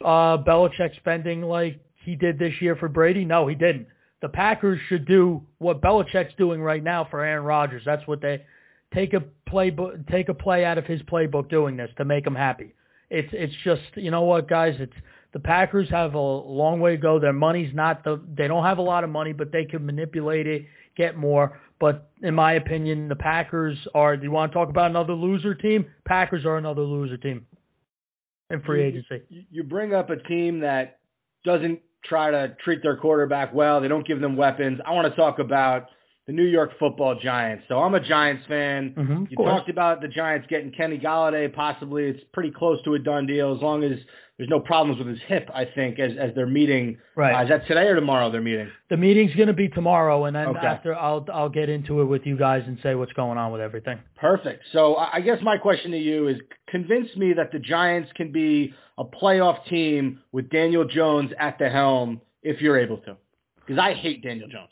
uh, 0.04 0.38
Belichick 0.38 0.96
spending 0.98 1.42
like 1.42 1.80
he 2.04 2.16
did 2.16 2.40
this 2.40 2.54
year 2.62 2.76
for 2.76 2.88
Brady? 2.88 3.26
No, 3.26 3.48
he 3.48 3.56
didn't. 3.56 3.88
The 4.22 4.30
Packers 4.30 4.80
should 4.88 5.06
do 5.06 5.42
what 5.60 5.82
Belichick's 5.82 6.34
doing 6.38 6.62
right 6.62 6.84
now 6.84 7.08
for 7.10 7.24
Aaron 7.24 7.46
Rodgers. 7.46 7.84
That's 7.86 8.06
what 8.08 8.22
they 8.22 8.44
take 8.94 9.14
a 9.14 9.24
playbook, 9.50 10.08
take 10.10 10.30
a 10.30 10.34
play 10.34 10.66
out 10.66 10.78
of 10.78 10.86
his 10.86 11.02
playbook 11.04 11.50
doing 11.50 11.78
this 11.78 11.90
to 11.98 12.06
make 12.06 12.26
him 12.26 12.36
happy. 12.36 12.74
It's 13.10 13.30
it's 13.32 13.54
just 13.64 13.82
you 13.96 14.12
know 14.12 14.24
what 14.24 14.48
guys, 14.48 14.76
it's 14.80 14.94
the 15.34 15.40
Packers 15.40 15.90
have 15.90 16.16
a 16.16 16.20
long 16.20 16.80
way 16.80 16.92
to 16.92 16.98
go. 16.98 17.20
Their 17.20 17.34
money's 17.34 17.74
not 17.74 18.04
the 18.04 18.22
they 18.36 18.48
don't 18.48 18.64
have 18.64 18.78
a 18.78 18.84
lot 18.84 19.04
of 19.04 19.10
money, 19.10 19.34
but 19.34 19.52
they 19.52 19.66
can 19.66 19.86
manipulate 19.86 20.48
it, 20.48 20.66
get 21.00 21.18
more. 21.18 21.60
But 21.80 22.12
in 22.22 22.36
my 22.36 22.54
opinion, 22.54 23.08
the 23.08 23.16
Packers 23.16 23.78
are. 23.96 24.18
Do 24.18 24.24
you 24.24 24.32
want 24.32 24.52
to 24.52 24.58
talk 24.58 24.70
about 24.70 24.92
another 24.92 25.14
loser 25.14 25.56
team? 25.56 25.86
Packers 26.06 26.46
are 26.46 26.58
another 26.58 26.82
loser 26.82 27.18
team 27.18 27.46
in 28.50 28.62
free 28.62 28.84
agency. 28.84 29.22
You 29.50 29.64
bring 29.64 29.94
up 29.94 30.10
a 30.10 30.18
team 30.18 30.60
that 30.60 31.00
doesn't 31.46 31.80
try 32.04 32.32
to 32.32 32.56
treat 32.64 32.84
their 32.84 32.98
quarterback 32.98 33.54
well. 33.54 33.80
They 33.80 33.88
don't 33.88 34.06
give 34.06 34.20
them 34.20 34.36
weapons. 34.36 34.80
I 34.86 34.92
want 34.92 35.08
to 35.10 35.16
talk 35.16 35.40
about 35.40 35.88
the 36.28 36.34
New 36.34 36.46
York 36.46 36.72
Football 36.78 37.18
Giants. 37.20 37.64
So 37.70 37.80
I'm 37.80 37.96
a 37.96 38.00
Giants 38.00 38.46
fan. 38.48 38.94
Mm-hmm, 38.98 39.24
you 39.30 39.38
talked 39.38 39.70
about 39.70 40.02
the 40.02 40.10
Giants 40.10 40.48
getting 40.50 40.72
Kenny 40.72 41.00
Golladay. 41.00 41.54
Possibly, 41.54 42.04
it's 42.04 42.24
pretty 42.34 42.52
close 42.52 42.84
to 42.84 42.96
a 42.96 43.00
done 43.00 43.26
deal 43.26 43.56
as 43.56 43.62
long 43.62 43.84
as 43.84 43.98
there's 44.40 44.50
no 44.50 44.60
problems 44.62 44.98
with 44.98 45.08
his 45.10 45.20
hip, 45.28 45.50
I 45.54 45.66
think, 45.66 46.00
as 46.00 46.14
as 46.18 46.34
they're 46.34 46.48
meeting. 46.48 46.98
Right. 47.16 47.36
Uh, 47.38 47.44
is 47.44 47.50
that 47.50 47.68
today 47.68 47.86
or 47.88 47.94
tomorrow 47.96 48.32
they're 48.32 48.42
meeting? 48.42 48.70
The 48.90 48.96
meeting's 48.98 49.36
going 49.36 49.48
to 49.50 49.54
be 49.54 49.68
tomorrow, 49.68 50.26
and 50.26 50.36
then 50.36 50.48
Okay. 50.48 50.66
after 50.66 50.96
I'll 50.96 51.26
I'll 51.32 51.50
get 51.50 51.68
into 51.70 52.00
it 52.02 52.06
with 52.06 52.26
you 52.26 52.38
guys 52.38 52.64
and 52.66 52.80
say 52.82 52.96
what's 52.96 53.14
going 53.14 53.38
on 53.38 53.52
with 53.52 53.60
everything. 53.62 54.00
Perfect. 54.16 54.64
So 54.72 54.96
I 54.96 55.20
guess 55.20 55.40
my 55.44 55.58
question 55.58 55.92
to 55.92 55.98
you 55.98 56.30
is 56.30 56.38
convince 56.68 57.14
me 57.18 57.34
that 57.34 57.52
the 57.52 57.60
Giants 57.60 58.10
can 58.16 58.32
be 58.32 58.74
a 58.98 59.04
playoff 59.04 59.66
team 59.66 60.22
with 60.32 60.50
Daniel 60.50 60.86
Jones 60.86 61.32
at 61.38 61.60
the 61.60 61.70
helm 61.70 62.22
if 62.42 62.62
you're 62.62 62.80
able 62.80 62.98
to. 63.00 63.18
Because 63.60 63.78
I 63.78 63.94
hate 63.94 64.24
Daniel 64.24 64.48
Jones. 64.48 64.70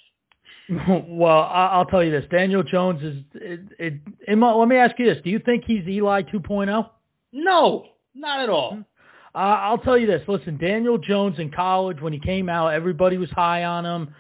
well, 1.10 1.42
I- 1.44 1.72
I'll 1.74 1.86
tell 1.86 2.04
you 2.04 2.12
this: 2.12 2.26
Daniel 2.32 2.64
Jones 2.64 3.04
is. 3.04 3.18
It, 3.36 3.60
it, 3.80 3.94
let 4.30 4.68
me 4.68 4.78
ask 4.78 4.98
you 4.98 5.06
this: 5.14 5.22
Do 5.26 5.30
you 5.30 5.40
think 5.40 5.66
he's 5.68 5.86
Eli 5.88 6.22
2.0? 6.24 6.90
No, 7.34 7.86
not 8.16 8.40
at 8.40 8.50
all. 8.50 8.80
Uh, 9.38 9.60
I'll 9.62 9.78
tell 9.78 10.00
you 10.00 10.08
this. 10.08 10.24
Listen, 10.28 10.58
Daniel 10.58 10.98
Jones 10.98 11.38
in 11.38 11.52
college, 11.52 12.02
when 12.02 12.12
he 12.12 12.18
came 12.18 12.50
out, 12.50 12.74
everybody 12.74 13.20
was 13.20 13.30
high 13.30 13.66
on 13.66 13.86
him. 13.86 14.16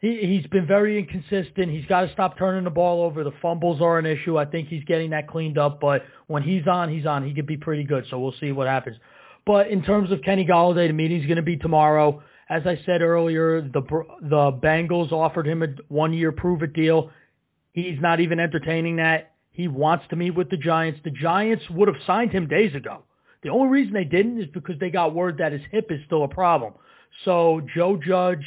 He, 0.00 0.20
he's 0.22 0.46
been 0.46 0.66
very 0.66 0.98
inconsistent. 0.98 1.70
He's 1.70 1.84
got 1.84 2.00
to 2.00 2.12
stop 2.14 2.38
turning 2.38 2.64
the 2.64 2.70
ball 2.70 3.02
over. 3.02 3.24
The 3.24 3.34
fumbles 3.42 3.82
are 3.82 3.98
an 3.98 4.06
issue. 4.06 4.38
I 4.38 4.46
think 4.46 4.68
he's 4.68 4.82
getting 4.84 5.10
that 5.10 5.28
cleaned 5.28 5.58
up. 5.58 5.82
But 5.82 6.04
when 6.28 6.42
he's 6.42 6.66
on, 6.66 6.88
he's 6.88 7.04
on. 7.04 7.26
He 7.26 7.34
could 7.34 7.46
be 7.46 7.58
pretty 7.58 7.84
good. 7.84 8.06
So 8.08 8.18
we'll 8.18 8.34
see 8.40 8.52
what 8.52 8.66
happens. 8.66 8.96
But 9.44 9.68
in 9.68 9.82
terms 9.82 10.10
of 10.10 10.22
Kenny 10.22 10.46
Golladay, 10.46 10.86
the 10.86 10.94
meeting's 10.94 11.26
going 11.26 11.36
to 11.36 11.42
be 11.42 11.58
tomorrow. 11.58 12.22
As 12.48 12.62
I 12.66 12.80
said 12.86 13.02
earlier, 13.02 13.60
the 13.60 13.82
the 14.22 14.58
Bengals 14.62 15.12
offered 15.12 15.46
him 15.46 15.62
a 15.62 15.66
one-year 15.88 16.32
prove-it 16.32 16.72
deal. 16.72 17.10
He's 17.74 18.00
not 18.00 18.20
even 18.20 18.40
entertaining 18.40 18.96
that. 18.96 19.32
He 19.50 19.68
wants 19.68 20.06
to 20.08 20.16
meet 20.16 20.30
with 20.30 20.48
the 20.48 20.56
Giants. 20.56 21.00
The 21.04 21.10
Giants 21.10 21.64
would 21.68 21.88
have 21.88 21.98
signed 22.06 22.32
him 22.32 22.48
days 22.48 22.74
ago. 22.74 23.02
The 23.44 23.50
only 23.50 23.68
reason 23.68 23.92
they 23.92 24.04
didn't 24.04 24.40
is 24.40 24.48
because 24.52 24.78
they 24.80 24.90
got 24.90 25.14
word 25.14 25.38
that 25.38 25.52
his 25.52 25.60
hip 25.70 25.92
is 25.92 26.00
still 26.06 26.24
a 26.24 26.28
problem. 26.28 26.72
So 27.24 27.60
Joe 27.74 28.00
Judge, 28.04 28.42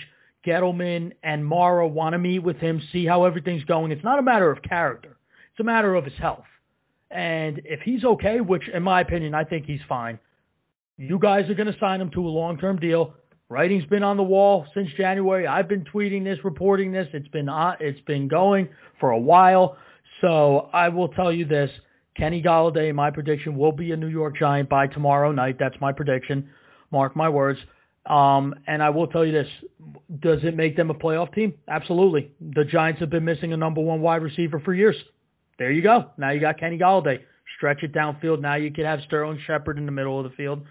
Gettleman, 0.45 1.13
and 1.23 1.45
Mara 1.45 1.87
want 1.87 2.13
to 2.13 2.17
meet 2.17 2.39
with 2.39 2.57
him, 2.57 2.81
see 2.91 3.05
how 3.05 3.23
everything's 3.23 3.63
going. 3.63 3.91
It's 3.91 4.03
not 4.03 4.19
a 4.19 4.23
matter 4.23 4.51
of 4.51 4.61
character. 4.63 5.15
It's 5.51 5.59
a 5.59 5.63
matter 5.63 5.95
of 5.95 6.03
his 6.03 6.15
health. 6.15 6.45
And 7.11 7.61
if 7.63 7.81
he's 7.81 8.03
okay, 8.03 8.41
which 8.41 8.67
in 8.67 8.83
my 8.83 9.01
opinion, 9.01 9.33
I 9.33 9.43
think 9.43 9.65
he's 9.65 9.79
fine, 9.87 10.19
you 10.97 11.19
guys 11.19 11.49
are 11.49 11.53
going 11.53 11.71
to 11.71 11.79
sign 11.79 12.01
him 12.01 12.09
to 12.11 12.27
a 12.27 12.29
long-term 12.29 12.79
deal. 12.79 13.13
Writing's 13.49 13.85
been 13.85 14.03
on 14.03 14.17
the 14.17 14.23
wall 14.23 14.65
since 14.73 14.89
January. 14.97 15.47
I've 15.47 15.69
been 15.69 15.85
tweeting 15.85 16.23
this, 16.23 16.43
reporting 16.43 16.91
this. 16.91 17.07
It's 17.13 17.27
been 17.29 17.47
on, 17.47 17.77
it's 17.79 18.01
been 18.01 18.27
going 18.27 18.67
for 18.99 19.11
a 19.11 19.19
while. 19.19 19.77
So 20.21 20.69
I 20.73 20.89
will 20.89 21.09
tell 21.09 21.31
you 21.31 21.45
this. 21.45 21.69
Kenny 22.17 22.41
Golladay, 22.41 22.93
my 22.93 23.11
prediction, 23.11 23.55
will 23.55 23.71
be 23.71 23.91
a 23.91 23.97
New 23.97 24.07
York 24.07 24.37
Giant 24.37 24.69
by 24.69 24.87
tomorrow 24.87 25.31
night. 25.31 25.57
That's 25.59 25.79
my 25.79 25.91
prediction. 25.91 26.49
Mark 26.91 27.15
my 27.15 27.29
words. 27.29 27.59
Um, 28.07 28.55
and 28.67 28.81
I 28.81 28.89
will 28.89 29.07
tell 29.07 29.25
you 29.25 29.33
this. 29.33 29.47
Does 30.19 30.39
it 30.43 30.55
make 30.55 30.75
them 30.75 30.89
a 30.89 30.93
playoff 30.93 31.33
team? 31.33 31.53
Absolutely. 31.67 32.31
The 32.53 32.63
Giants 32.63 32.99
have 33.01 33.09
been 33.09 33.25
missing 33.25 33.53
a 33.53 33.57
number 33.57 33.81
one 33.81 34.01
wide 34.01 34.23
receiver 34.23 34.59
for 34.59 34.73
years. 34.73 34.95
There 35.59 35.71
you 35.71 35.81
go. 35.81 36.11
Now 36.17 36.31
you 36.31 36.39
got 36.39 36.59
Kenny 36.59 36.77
Golladay. 36.77 37.19
Stretch 37.57 37.83
it 37.83 37.93
downfield. 37.93 38.41
Now 38.41 38.55
you 38.55 38.71
can 38.71 38.85
have 38.85 39.01
Sterling 39.01 39.39
Shepard 39.45 39.77
in 39.77 39.85
the 39.85 39.91
middle 39.91 40.17
of 40.17 40.23
the 40.23 40.35
field. 40.35 40.61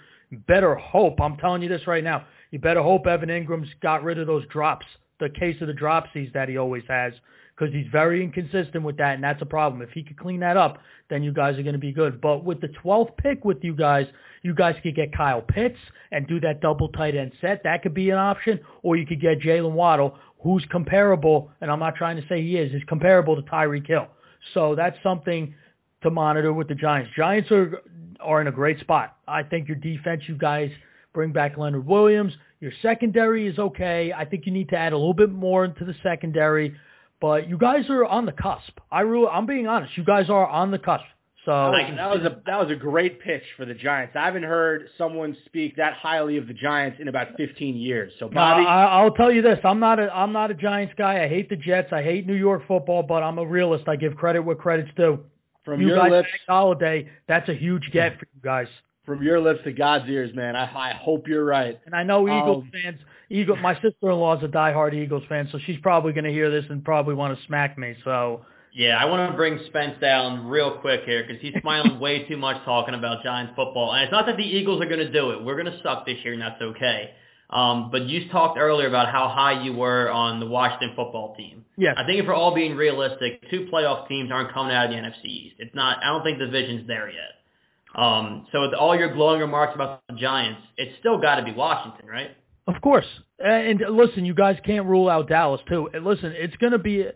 Better 0.48 0.74
hope, 0.74 1.20
I'm 1.20 1.37
telling 1.37 1.62
you 1.62 1.68
this 1.68 1.87
right 1.87 2.02
now, 2.02 2.24
you 2.50 2.59
better 2.59 2.82
hope 2.82 3.06
Evan 3.06 3.28
Engram's 3.28 3.68
got 3.80 4.02
rid 4.02 4.18
of 4.18 4.26
those 4.26 4.44
drops, 4.46 4.87
the 5.20 5.28
case 5.30 5.56
of 5.61 5.68
the 5.68 5.72
dropsies 5.72 6.32
that 6.32 6.48
he 6.48 6.56
always 6.56 6.82
has, 6.88 7.12
because 7.56 7.72
he's 7.72 7.86
very 7.90 8.22
inconsistent 8.22 8.84
with 8.84 8.96
that, 8.98 9.14
and 9.14 9.24
that's 9.24 9.40
a 9.40 9.46
problem. 9.46 9.80
If 9.82 9.90
he 9.90 10.02
could 10.02 10.18
clean 10.18 10.40
that 10.40 10.56
up, 10.56 10.78
then 11.08 11.22
you 11.22 11.32
guys 11.32 11.58
are 11.58 11.62
going 11.62 11.74
to 11.74 11.78
be 11.78 11.92
good. 11.92 12.20
But 12.20 12.44
with 12.44 12.60
the 12.60 12.68
12th 12.84 13.16
pick 13.16 13.44
with 13.44 13.58
you 13.62 13.74
guys, 13.74 14.06
you 14.42 14.54
guys 14.54 14.76
could 14.82 14.94
get 14.94 15.16
Kyle 15.16 15.40
Pitts 15.40 15.78
and 16.12 16.26
do 16.26 16.38
that 16.40 16.60
double 16.60 16.88
tight 16.90 17.16
end 17.16 17.32
set. 17.40 17.62
That 17.64 17.82
could 17.82 17.94
be 17.94 18.10
an 18.10 18.18
option. 18.18 18.60
Or 18.82 18.96
you 18.96 19.06
could 19.06 19.20
get 19.20 19.40
Jaylen 19.40 19.72
Waddle, 19.72 20.16
who's 20.42 20.64
comparable, 20.70 21.50
and 21.60 21.70
I'm 21.70 21.80
not 21.80 21.96
trying 21.96 22.16
to 22.16 22.28
say 22.28 22.42
he 22.42 22.56
is, 22.56 22.72
is 22.74 22.82
comparable 22.88 23.36
to 23.36 23.42
Tyreek 23.42 23.86
Hill. 23.86 24.06
So 24.54 24.74
that's 24.74 24.96
something 25.02 25.54
to 26.02 26.10
monitor 26.10 26.52
with 26.52 26.68
the 26.68 26.74
Giants. 26.74 27.10
Giants 27.16 27.50
are 27.50 27.82
are 28.20 28.40
in 28.40 28.46
a 28.46 28.52
great 28.52 28.80
spot. 28.80 29.16
I 29.28 29.42
think 29.42 29.68
your 29.68 29.76
defense, 29.76 30.22
you 30.26 30.36
guys 30.36 30.70
bring 31.12 31.32
back 31.32 31.56
Leonard 31.56 31.86
Williams. 31.86 32.32
Your 32.60 32.72
secondary 32.82 33.46
is 33.46 33.58
okay. 33.58 34.12
I 34.12 34.24
think 34.24 34.46
you 34.46 34.52
need 34.52 34.68
to 34.70 34.76
add 34.76 34.92
a 34.92 34.96
little 34.96 35.14
bit 35.14 35.30
more 35.30 35.64
into 35.64 35.84
the 35.84 35.94
secondary, 36.02 36.74
but 37.20 37.48
you 37.48 37.57
guys 37.59 37.88
are 37.90 38.05
on 38.05 38.26
the 38.26 38.33
cusp. 38.33 38.79
I 38.90 39.00
really, 39.00 39.29
I'm 39.29 39.46
being 39.46 39.66
honest. 39.66 39.96
You 39.96 40.05
guys 40.05 40.29
are 40.31 40.46
on 40.46 40.70
the 40.70 40.79
cusp. 40.79 41.05
So 41.44 41.52
That 41.52 41.70
was, 41.70 41.96
that 41.96 42.11
was 42.11 42.20
a 42.33 42.42
that 42.46 42.61
was 42.61 42.70
a 42.72 42.74
great 42.74 43.20
pitch 43.20 43.44
for 43.57 43.64
the 43.64 43.74
Giants. 43.74 44.16
I 44.16 44.24
haven't 44.24 44.42
heard 44.42 44.88
someone 44.98 45.37
speak 45.44 45.76
that 45.76 45.92
highly 45.94 46.38
of 46.38 46.48
the 46.48 46.55
Giants 46.55 46.98
in 47.00 47.07
about 47.07 47.37
15 47.37 47.76
years. 47.76 48.12
So 48.18 48.29
Bobby, 48.29 48.66
I, 48.66 48.87
I'll 48.87 49.12
tell 49.12 49.31
you 49.31 49.42
this: 49.42 49.61
I'm 49.62 49.79
not 49.79 50.00
a 50.00 50.12
I'm 50.12 50.33
not 50.33 50.50
a 50.50 50.55
Giants 50.55 50.94
guy. 50.98 51.22
I 51.22 51.29
hate 51.29 51.48
the 51.48 51.55
Jets. 51.55 51.92
I 51.92 52.02
hate 52.02 52.26
New 52.26 52.35
York 52.35 52.66
football, 52.66 53.05
but 53.05 53.22
I'm 53.22 53.38
a 53.38 53.46
realist. 53.46 53.87
I 53.87 53.94
give 53.94 54.16
credit 54.16 54.40
where 54.40 54.57
credit's 54.57 54.90
due. 54.96 55.20
from 55.64 55.81
you 55.81 55.88
your 55.88 55.98
guys 55.98 56.11
lips, 56.11 56.29
Holiday, 56.48 57.09
that's 57.29 57.48
a 57.48 57.55
huge 57.55 57.90
get 57.92 58.18
for 58.18 58.26
you 58.35 58.40
guys. 58.42 58.66
from 59.05 59.22
your 59.22 59.40
lips 59.40 59.61
to 59.64 59.72
God's 59.72 60.09
ears, 60.09 60.35
man. 60.35 60.57
I 60.57 60.64
I 60.64 60.94
hope 60.94 61.29
you're 61.29 61.44
right. 61.44 61.79
And 61.87 61.94
I 61.94 62.02
know 62.02 62.26
Eagles 62.26 62.64
Um, 62.64 62.70
fans. 62.72 63.00
Eagle, 63.30 63.56
my 63.56 63.74
sister-in-law 63.74 64.38
is 64.38 64.44
a 64.44 64.48
diehard 64.48 64.94
Eagles 64.94 65.24
fan, 65.28 65.48
so 65.50 65.58
she's 65.66 65.78
probably 65.82 66.12
going 66.12 66.24
to 66.24 66.32
hear 66.32 66.50
this 66.50 66.64
and 66.70 66.84
probably 66.84 67.14
want 67.14 67.38
to 67.38 67.46
smack 67.46 67.76
me. 67.76 67.94
So 68.04 68.44
Yeah, 68.72 68.98
I 68.98 69.06
want 69.06 69.30
to 69.30 69.36
bring 69.36 69.58
Spence 69.66 70.00
down 70.00 70.48
real 70.48 70.78
quick 70.78 71.02
here 71.04 71.24
because 71.26 71.40
he's 71.40 71.54
smiling 71.60 71.98
way 72.00 72.28
too 72.28 72.36
much 72.36 72.64
talking 72.64 72.94
about 72.94 73.24
Giants 73.24 73.52
football. 73.56 73.92
And 73.92 74.04
it's 74.04 74.12
not 74.12 74.26
that 74.26 74.36
the 74.36 74.44
Eagles 74.44 74.80
are 74.82 74.86
going 74.86 75.00
to 75.00 75.10
do 75.10 75.30
it. 75.30 75.42
We're 75.42 75.60
going 75.60 75.72
to 75.72 75.82
suck 75.82 76.06
this 76.06 76.18
year, 76.22 76.34
and 76.34 76.42
that's 76.42 76.60
okay. 76.60 77.10
Um, 77.48 77.90
but 77.90 78.06
you 78.06 78.28
talked 78.28 78.58
earlier 78.58 78.88
about 78.88 79.10
how 79.10 79.28
high 79.28 79.62
you 79.62 79.72
were 79.72 80.10
on 80.10 80.40
the 80.40 80.46
Washington 80.46 80.90
football 80.96 81.34
team. 81.36 81.64
yes, 81.76 81.94
I 81.96 82.04
think 82.04 82.20
if 82.20 82.26
we're 82.26 82.34
all 82.34 82.54
being 82.54 82.76
realistic, 82.76 83.48
two 83.50 83.68
playoff 83.72 84.08
teams 84.08 84.30
aren't 84.32 84.52
coming 84.52 84.74
out 84.74 84.86
of 84.86 84.90
the 84.90 84.96
NFC 84.96 85.24
East. 85.26 85.56
It's 85.58 85.74
not. 85.74 85.98
I 86.02 86.08
don't 86.08 86.24
think 86.24 86.38
the 86.38 86.46
division's 86.46 86.86
there 86.88 87.08
yet. 87.08 87.36
Um, 87.94 88.46
so 88.52 88.62
with 88.62 88.74
all 88.74 88.96
your 88.96 89.14
glowing 89.14 89.40
remarks 89.40 89.74
about 89.74 90.02
the 90.08 90.16
Giants, 90.16 90.60
it's 90.76 90.98
still 90.98 91.18
got 91.18 91.36
to 91.36 91.44
be 91.44 91.52
Washington, 91.52 92.06
right? 92.06 92.36
Of 92.66 92.81
course. 92.83 93.07
And 93.38 93.83
listen, 93.90 94.24
you 94.24 94.35
guys 94.35 94.59
can't 94.64 94.87
rule 94.87 95.09
out 95.09 95.29
Dallas 95.29 95.61
too. 95.68 95.88
And 95.92 96.05
listen, 96.05 96.33
it's 96.37 96.57
going 96.57 96.72
to 96.72 96.79
be 96.79 97.07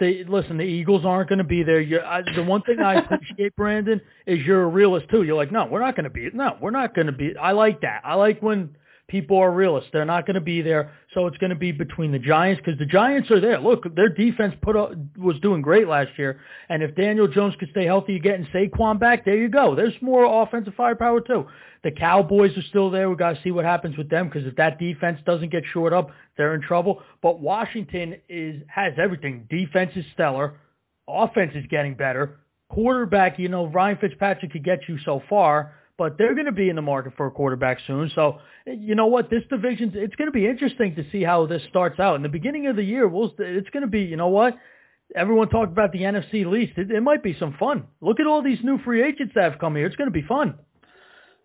the 0.00 0.24
listen. 0.24 0.58
The 0.58 0.64
Eagles 0.64 1.04
aren't 1.04 1.28
going 1.28 1.38
to 1.38 1.44
be 1.44 1.62
there. 1.62 1.80
You're, 1.80 2.04
I, 2.04 2.22
the 2.34 2.42
one 2.42 2.62
thing 2.62 2.80
I 2.80 2.94
appreciate, 2.94 3.56
Brandon, 3.56 4.00
is 4.26 4.44
you're 4.44 4.62
a 4.62 4.68
realist 4.68 5.08
too. 5.10 5.22
You're 5.22 5.36
like, 5.36 5.52
no, 5.52 5.66
we're 5.66 5.80
not 5.80 5.96
going 5.96 6.04
to 6.04 6.10
be. 6.10 6.28
No, 6.32 6.56
we're 6.60 6.70
not 6.70 6.94
going 6.94 7.06
to 7.06 7.12
be. 7.12 7.36
I 7.36 7.52
like 7.52 7.80
that. 7.82 8.02
I 8.04 8.14
like 8.14 8.42
when 8.42 8.76
people 9.08 9.38
are 9.38 9.50
realists. 9.50 9.88
They're 9.92 10.04
not 10.04 10.26
going 10.26 10.34
to 10.34 10.40
be 10.40 10.62
there. 10.62 10.92
So 11.14 11.26
it's 11.26 11.38
going 11.38 11.50
to 11.50 11.56
be 11.56 11.72
between 11.72 12.12
the 12.12 12.18
Giants 12.18 12.62
because 12.64 12.78
the 12.78 12.86
Giants 12.86 13.30
are 13.30 13.40
there. 13.40 13.58
Look, 13.58 13.94
their 13.94 14.10
defense 14.10 14.54
put 14.62 14.76
up, 14.76 14.92
was 15.16 15.40
doing 15.40 15.62
great 15.62 15.88
last 15.88 16.10
year. 16.18 16.40
And 16.68 16.82
if 16.82 16.94
Daniel 16.94 17.26
Jones 17.26 17.54
could 17.58 17.70
stay 17.70 17.86
healthy, 17.86 18.12
you're 18.12 18.20
getting 18.20 18.46
Saquon 18.46 19.00
back. 19.00 19.24
There 19.24 19.36
you 19.36 19.48
go. 19.48 19.74
There's 19.74 19.94
more 20.02 20.42
offensive 20.42 20.74
firepower 20.74 21.22
too. 21.22 21.46
The 21.82 21.90
Cowboys 21.90 22.56
are 22.56 22.62
still 22.62 22.90
there. 22.90 23.08
we 23.08 23.16
got 23.16 23.36
to 23.36 23.42
see 23.42 23.50
what 23.50 23.64
happens 23.64 23.96
with 23.96 24.10
them 24.10 24.28
because 24.28 24.46
if 24.46 24.56
that 24.56 24.78
defense 24.78 25.20
doesn't 25.24 25.50
get 25.50 25.62
shored 25.72 25.92
up, 25.92 26.10
they're 26.36 26.54
in 26.54 26.60
trouble. 26.60 27.02
But 27.22 27.40
Washington 27.40 28.16
is 28.28 28.62
has 28.68 28.92
everything. 28.98 29.46
Defense 29.48 29.92
is 29.96 30.04
stellar. 30.12 30.58
Offense 31.08 31.52
is 31.54 31.64
getting 31.70 31.94
better. 31.94 32.40
Quarterback, 32.68 33.38
you 33.38 33.48
know, 33.48 33.66
Ryan 33.66 33.96
Fitzpatrick 33.98 34.52
could 34.52 34.64
get 34.64 34.80
you 34.88 34.98
so 35.04 35.22
far, 35.30 35.72
but 35.98 36.16
they're 36.16 36.34
going 36.34 36.46
to 36.46 36.52
be 36.52 36.70
in 36.70 36.76
the 36.76 36.82
market 36.82 37.12
for 37.16 37.26
a 37.26 37.30
quarterback 37.30 37.78
soon. 37.86 38.10
So, 38.14 38.38
you 38.64 38.94
know 38.94 39.06
what? 39.06 39.28
This 39.28 39.42
division, 39.50 39.92
it's 39.94 40.14
going 40.14 40.28
to 40.28 40.32
be 40.32 40.46
interesting 40.46 40.94
to 40.94 41.04
see 41.10 41.24
how 41.24 41.46
this 41.46 41.62
starts 41.68 41.98
out. 41.98 42.14
In 42.14 42.22
the 42.22 42.28
beginning 42.28 42.68
of 42.68 42.76
the 42.76 42.84
year, 42.84 43.08
we'll, 43.08 43.34
it's 43.38 43.68
going 43.70 43.82
to 43.82 43.88
be, 43.88 44.02
you 44.02 44.16
know 44.16 44.28
what? 44.28 44.56
Everyone 45.16 45.48
talked 45.48 45.72
about 45.72 45.90
the 45.90 46.02
NFC 46.02 46.46
least. 46.46 46.78
It, 46.78 46.92
it 46.92 47.02
might 47.02 47.22
be 47.22 47.36
some 47.38 47.56
fun. 47.58 47.84
Look 48.00 48.20
at 48.20 48.26
all 48.26 48.42
these 48.42 48.60
new 48.62 48.78
free 48.78 49.02
agents 49.02 49.32
that 49.34 49.50
have 49.50 49.58
come 49.58 49.74
here. 49.74 49.86
It's 49.86 49.96
going 49.96 50.10
to 50.10 50.12
be 50.12 50.26
fun. 50.26 50.54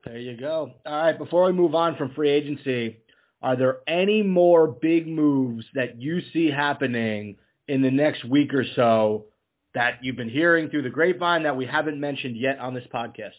There 0.05 0.19
you 0.19 0.37
go. 0.37 0.71
All 0.85 0.93
right, 0.93 1.17
before 1.17 1.45
we 1.45 1.53
move 1.53 1.73
on 1.73 1.95
from 1.95 2.13
free 2.13 2.29
agency, 2.29 2.97
are 3.41 3.55
there 3.55 3.77
any 3.87 4.21
more 4.21 4.67
big 4.67 5.07
moves 5.07 5.65
that 5.73 5.99
you 5.99 6.21
see 6.31 6.51
happening 6.51 7.37
in 7.67 7.81
the 7.81 7.91
next 7.91 8.23
week 8.25 8.53
or 8.53 8.65
so 8.75 9.25
that 9.73 9.99
you've 10.03 10.17
been 10.17 10.29
hearing 10.29 10.69
through 10.69 10.83
the 10.83 10.89
grapevine 10.89 11.43
that 11.43 11.57
we 11.57 11.65
haven't 11.65 11.99
mentioned 11.99 12.37
yet 12.37 12.59
on 12.59 12.73
this 12.73 12.85
podcast? 12.93 13.31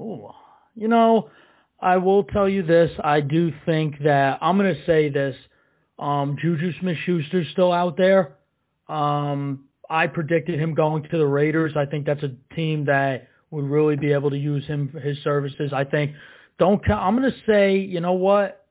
Oh, 0.00 0.34
you 0.74 0.88
know, 0.88 1.28
I 1.80 1.98
will 1.98 2.24
tell 2.24 2.48
you 2.48 2.62
this. 2.62 2.90
I 3.02 3.20
do 3.20 3.52
think 3.66 4.02
that 4.04 4.38
I'm 4.40 4.56
going 4.56 4.74
to 4.74 4.86
say 4.86 5.10
this. 5.10 5.36
Um, 5.98 6.36
Juju 6.40 6.72
Smith-Schuster's 6.80 7.48
still 7.52 7.72
out 7.72 7.96
there. 7.98 8.36
Um, 8.88 9.64
I 9.90 10.06
predicted 10.06 10.58
him 10.58 10.74
going 10.74 11.02
to 11.02 11.18
the 11.18 11.26
Raiders. 11.26 11.72
I 11.76 11.84
think 11.84 12.06
that's 12.06 12.22
a 12.22 12.32
team 12.54 12.86
that 12.86 13.28
would 13.50 13.64
really 13.64 13.96
be 13.96 14.12
able 14.12 14.30
to 14.30 14.38
use 14.38 14.64
him 14.66 14.88
his 15.02 15.18
services. 15.22 15.72
I 15.72 15.84
think. 15.84 16.12
Don't. 16.58 16.80
I'm 16.90 17.16
going 17.16 17.30
to 17.30 17.36
say. 17.46 17.76
You 17.76 18.00
know 18.00 18.12
what? 18.12 18.66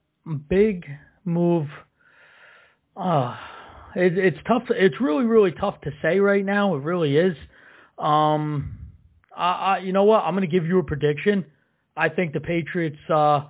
Big 0.49 0.85
move. 1.25 1.67
Uh, 2.95 3.35
it, 3.95 4.17
it's 4.17 4.37
tough. 4.47 4.63
It's 4.69 4.99
really, 4.99 5.25
really 5.25 5.51
tough 5.51 5.79
to 5.81 5.91
say 6.01 6.19
right 6.19 6.43
now. 6.43 6.75
It 6.75 6.83
really 6.83 7.17
is. 7.17 7.35
Um, 7.97 8.78
I, 9.39 9.51
I, 9.51 9.77
you 9.79 9.93
know 9.93 10.03
what? 10.03 10.23
I'm 10.25 10.35
going 10.35 10.47
to 10.47 10.51
give 10.51 10.67
you 10.67 10.79
a 10.79 10.83
prediction. 10.83 11.45
I 11.95 12.09
think 12.09 12.33
the 12.33 12.41
Patriots 12.41 12.99
uh, 13.09 13.45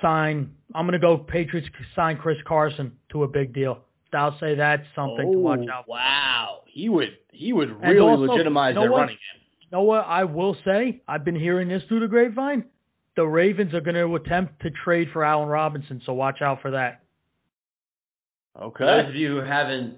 sign. 0.00 0.54
I'm 0.74 0.86
going 0.86 0.98
to 0.98 0.98
go 0.98 1.18
Patriots 1.18 1.68
sign 1.94 2.16
Chris 2.16 2.38
Carson 2.46 2.92
to 3.12 3.24
a 3.24 3.28
big 3.28 3.52
deal. 3.52 3.80
I'll 4.12 4.36
say 4.40 4.56
that's 4.56 4.82
something 4.96 5.26
oh, 5.28 5.32
to 5.32 5.38
watch 5.38 5.68
out. 5.72 5.84
For. 5.86 5.92
Wow, 5.92 6.62
he 6.66 6.88
would 6.88 7.16
he 7.30 7.52
would 7.52 7.70
really 7.80 8.00
also, 8.00 8.22
legitimize 8.22 8.70
you 8.70 8.74
know 8.74 8.80
their 8.80 8.90
what? 8.90 9.00
running 9.00 9.16
game. 9.16 9.42
You 9.60 9.68
know 9.70 9.82
what? 9.82 10.04
I 10.06 10.24
will 10.24 10.56
say 10.64 11.02
I've 11.06 11.24
been 11.24 11.38
hearing 11.38 11.68
this 11.68 11.82
through 11.86 12.00
the 12.00 12.08
grapevine. 12.08 12.64
The 13.16 13.24
Ravens 13.24 13.74
are 13.74 13.80
going 13.80 13.94
to 13.94 14.14
attempt 14.16 14.62
to 14.62 14.70
trade 14.70 15.10
for 15.12 15.24
Allen 15.24 15.48
Robinson, 15.48 16.00
so 16.04 16.12
watch 16.12 16.42
out 16.42 16.62
for 16.62 16.72
that. 16.72 17.02
Okay. 18.60 18.78
For 18.78 18.86
those 18.86 19.08
of 19.10 19.14
you 19.14 19.36
who 19.36 19.44
haven't 19.44 19.96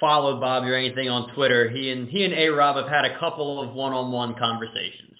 followed 0.00 0.40
Bobby 0.40 0.68
or 0.68 0.74
anything 0.74 1.08
on 1.08 1.32
Twitter, 1.34 1.68
he 1.68 1.90
and 1.90 2.08
he 2.08 2.24
and 2.24 2.34
A 2.34 2.48
Rob 2.48 2.76
have 2.76 2.88
had 2.88 3.04
a 3.04 3.18
couple 3.18 3.62
of 3.62 3.74
one-on-one 3.74 4.34
conversations. 4.36 5.16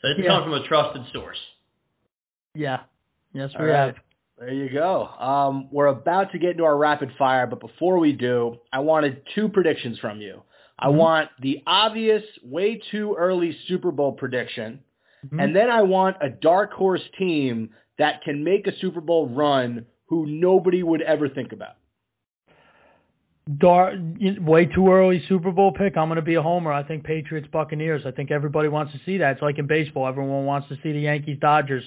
So 0.00 0.08
this 0.08 0.18
yeah. 0.20 0.28
comes 0.28 0.44
from 0.44 0.54
a 0.54 0.66
trusted 0.66 1.02
source. 1.12 1.38
Yeah. 2.54 2.80
Yes, 3.32 3.50
we 3.58 3.66
All 3.66 3.72
have. 3.72 3.94
Right. 3.94 3.96
There 4.38 4.52
you 4.52 4.70
go. 4.70 5.06
Um, 5.06 5.68
we're 5.70 5.86
about 5.86 6.32
to 6.32 6.38
get 6.38 6.52
into 6.52 6.64
our 6.64 6.76
rapid 6.76 7.12
fire, 7.16 7.46
but 7.46 7.60
before 7.60 7.98
we 7.98 8.12
do, 8.12 8.58
I 8.72 8.80
wanted 8.80 9.22
two 9.34 9.48
predictions 9.48 9.98
from 10.00 10.20
you. 10.20 10.42
I 10.78 10.88
mm-hmm. 10.88 10.96
want 10.96 11.30
the 11.40 11.62
obvious, 11.66 12.24
way 12.42 12.80
too 12.90 13.14
early 13.16 13.56
Super 13.68 13.92
Bowl 13.92 14.12
prediction, 14.12 14.80
mm-hmm. 15.24 15.38
and 15.38 15.54
then 15.54 15.70
I 15.70 15.82
want 15.82 16.16
a 16.20 16.28
dark 16.28 16.72
horse 16.72 17.02
team 17.18 17.70
that 17.98 18.22
can 18.22 18.42
make 18.42 18.66
a 18.66 18.76
Super 18.78 19.00
Bowl 19.00 19.28
run 19.28 19.86
who 20.06 20.26
nobody 20.26 20.82
would 20.82 21.02
ever 21.02 21.28
think 21.28 21.52
about. 21.52 21.76
Dar- 23.58 23.94
way 24.40 24.66
too 24.66 24.92
early 24.92 25.22
Super 25.28 25.50
Bowl 25.50 25.72
pick. 25.72 25.96
I'm 25.96 26.08
going 26.08 26.16
to 26.16 26.22
be 26.22 26.36
a 26.36 26.42
homer. 26.42 26.72
I 26.72 26.84
think 26.84 27.02
Patriots 27.02 27.48
Buccaneers. 27.52 28.02
I 28.06 28.12
think 28.12 28.30
everybody 28.30 28.68
wants 28.68 28.92
to 28.92 29.00
see 29.04 29.18
that. 29.18 29.32
It's 29.32 29.42
like 29.42 29.58
in 29.58 29.66
baseball. 29.66 30.06
Everyone 30.06 30.44
wants 30.44 30.68
to 30.68 30.76
see 30.82 30.92
the 30.92 31.00
Yankees 31.00 31.38
Dodgers. 31.40 31.82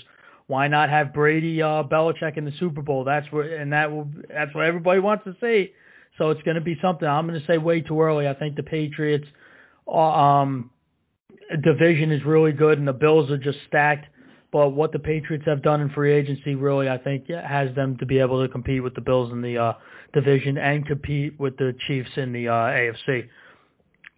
Why 0.48 0.68
not 0.68 0.90
have 0.90 1.14
Brady 1.14 1.62
uh, 1.62 1.84
Belichick 1.84 2.38
in 2.38 2.44
the 2.44 2.52
Super 2.60 2.82
Bowl? 2.82 3.06
That's 3.06 3.26
what 3.32 3.46
and 3.46 3.72
that 3.72 3.90
will 3.90 4.08
that's 4.28 4.54
what 4.54 4.66
everybody 4.66 5.00
wants 5.00 5.24
to 5.24 5.36
see. 5.42 5.72
So 6.18 6.30
it's 6.30 6.42
going 6.44 6.56
to 6.56 6.62
be 6.62 6.78
something. 6.82 7.08
I'm 7.08 7.26
going 7.26 7.40
to 7.40 7.48
say 7.48 7.58
way 7.58 7.82
too 7.82 8.02
early. 8.02 8.28
I 8.28 8.34
think 8.34 8.58
the 8.58 8.64
Patriots 8.64 9.26
uh, 9.88 9.92
um, 9.98 10.72
division 11.64 12.12
is 12.12 12.24
really 12.26 12.52
good 12.52 12.80
and 12.80 12.88
the 12.88 12.94
Bills 12.94 13.32
are 13.32 13.38
just 13.38 13.60
stacked. 13.68 14.08
But 14.56 14.70
what 14.70 14.94
the 14.94 15.00
Patriots 15.00 15.44
have 15.48 15.62
done 15.62 15.82
in 15.82 15.90
free 15.90 16.14
agency 16.14 16.56
really, 16.56 16.88
I 16.88 16.98
think, 16.98 17.28
has 17.28 17.76
them 17.76 17.98
to 17.98 18.06
be 18.06 18.20
able 18.20 18.42
to 18.42 18.48
compete 18.48 18.82
with 18.82 18.96
the 18.96 19.02
Bills 19.02 19.30
in 19.34 19.42
the 19.42 19.58
uh, 19.58 19.74
division 20.14 20.58
and 20.58 20.88
compete 20.88 21.38
with 21.38 21.58
the 21.58 21.76
Chiefs 21.86 22.12
in 22.16 22.32
the 22.32 22.48
uh, 22.48 22.54
AFC. 22.54 23.28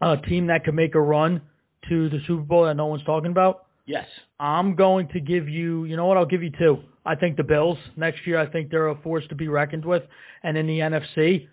A 0.01 0.17
team 0.17 0.45
that 0.45 0.63
could 0.63 0.75
make 0.75 0.93
a 0.93 1.01
run 1.01 1.41
to 1.89 2.07
the 2.09 2.19
Super 2.27 2.43
Bowl 2.43 2.65
that 2.65 2.75
no 2.75 2.85
one's 2.85 3.03
talking 3.03 3.31
about. 3.31 3.65
Yes. 3.87 4.05
I'm 4.39 4.75
going 4.75 5.07
to 5.07 5.19
give 5.19 5.49
you, 5.49 5.85
you 5.85 5.97
know 5.97 6.05
what, 6.05 6.17
I'll 6.17 6.25
give 6.27 6.43
you 6.43 6.51
two. 6.55 6.83
I 7.03 7.15
think 7.15 7.35
the 7.35 7.43
Bills 7.43 7.79
next 7.95 8.27
year, 8.27 8.37
I 8.37 8.45
think 8.45 8.69
they're 8.69 8.89
a 8.89 9.01
force 9.01 9.23
to 9.29 9.35
be 9.35 9.47
reckoned 9.47 9.85
with. 9.85 10.03
And 10.43 10.55
in 10.55 10.67
the 10.67 10.77
NFC, 10.81 11.47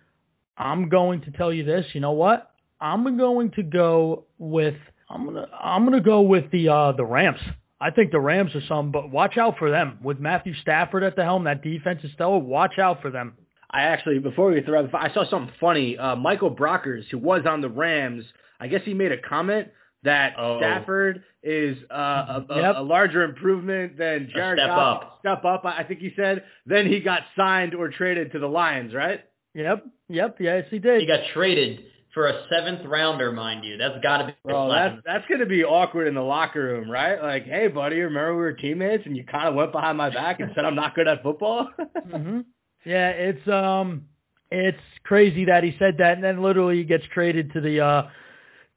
I'm 0.58 0.90
going 0.90 1.22
to 1.22 1.30
tell 1.30 1.54
you 1.54 1.64
this, 1.64 1.86
you 1.94 2.02
know 2.02 2.12
what? 2.12 2.50
I'm 2.82 3.16
going 3.16 3.50
to 3.52 3.62
go 3.62 4.24
with, 4.36 4.76
I'm 5.08 5.32
to, 5.32 5.48
I'm 5.58 5.90
to 5.90 6.02
go 6.02 6.20
with 6.20 6.50
the, 6.50 6.68
uh, 6.68 6.92
the 6.92 7.06
Rams. 7.06 7.40
I 7.84 7.90
think 7.90 8.12
the 8.12 8.20
Rams 8.20 8.54
are 8.54 8.62
some, 8.66 8.92
but 8.92 9.10
watch 9.10 9.36
out 9.36 9.58
for 9.58 9.70
them. 9.70 9.98
With 10.02 10.18
Matthew 10.18 10.54
Stafford 10.62 11.02
at 11.02 11.16
the 11.16 11.22
helm, 11.22 11.44
that 11.44 11.62
defense 11.62 12.00
is 12.02 12.12
stellar. 12.14 12.38
Watch 12.38 12.78
out 12.78 13.02
for 13.02 13.10
them. 13.10 13.34
I 13.70 13.82
actually, 13.82 14.20
before 14.20 14.50
we 14.50 14.62
throw, 14.62 14.88
I 14.94 15.12
saw 15.12 15.28
something 15.28 15.52
funny. 15.60 15.98
Uh, 15.98 16.16
Michael 16.16 16.50
Brockers, 16.50 17.04
who 17.10 17.18
was 17.18 17.42
on 17.44 17.60
the 17.60 17.68
Rams, 17.68 18.24
I 18.58 18.68
guess 18.68 18.80
he 18.86 18.94
made 18.94 19.12
a 19.12 19.20
comment 19.20 19.68
that 20.02 20.32
oh. 20.38 20.60
Stafford 20.60 21.24
is 21.42 21.76
uh, 21.90 21.94
a, 21.94 22.46
a, 22.48 22.56
yep. 22.56 22.74
a, 22.78 22.80
larger 22.80 23.22
improvement 23.22 23.98
than 23.98 24.30
Jared 24.32 24.60
step 24.60 24.68
Goff. 24.68 25.02
Up. 25.02 25.18
Step 25.20 25.44
up, 25.44 25.66
I 25.66 25.84
think 25.84 26.00
he 26.00 26.10
said. 26.16 26.44
Then 26.64 26.86
he 26.86 27.00
got 27.00 27.20
signed 27.36 27.74
or 27.74 27.90
traded 27.90 28.32
to 28.32 28.38
the 28.38 28.48
Lions, 28.48 28.94
right? 28.94 29.20
Yep, 29.52 29.84
yep, 30.08 30.36
yes 30.40 30.64
he 30.70 30.78
did. 30.78 31.02
He 31.02 31.06
got 31.06 31.20
traded 31.34 31.84
for 32.14 32.28
a 32.28 32.46
seventh 32.48 32.86
rounder, 32.86 33.32
mind 33.32 33.64
you. 33.64 33.76
That's 33.76 34.00
got 34.00 34.18
to 34.18 34.26
be. 34.28 34.32
Well, 34.44 34.70
that's 34.70 34.96
that's 35.04 35.26
going 35.26 35.40
to 35.40 35.46
be 35.46 35.64
awkward 35.64 36.06
in 36.06 36.14
the 36.14 36.22
locker 36.22 36.62
room, 36.62 36.90
right? 36.90 37.20
Like, 37.20 37.44
hey, 37.44 37.68
buddy, 37.68 38.00
remember 38.00 38.34
we 38.34 38.40
were 38.40 38.52
teammates, 38.52 39.04
and 39.04 39.16
you 39.16 39.24
kind 39.24 39.48
of 39.48 39.54
went 39.54 39.72
behind 39.72 39.98
my 39.98 40.10
back 40.10 40.40
and 40.40 40.52
said 40.54 40.64
I'm 40.64 40.76
not 40.76 40.94
good 40.94 41.08
at 41.08 41.22
football. 41.22 41.68
mm-hmm. 41.78 42.40
Yeah, 42.86 43.10
it's 43.10 43.48
um, 43.48 44.06
it's 44.50 44.78
crazy 45.02 45.46
that 45.46 45.64
he 45.64 45.74
said 45.78 45.96
that, 45.98 46.14
and 46.14 46.24
then 46.24 46.42
literally 46.42 46.76
he 46.76 46.84
gets 46.84 47.04
traded 47.12 47.52
to 47.52 47.60
the 47.60 47.80
uh, 47.80 48.02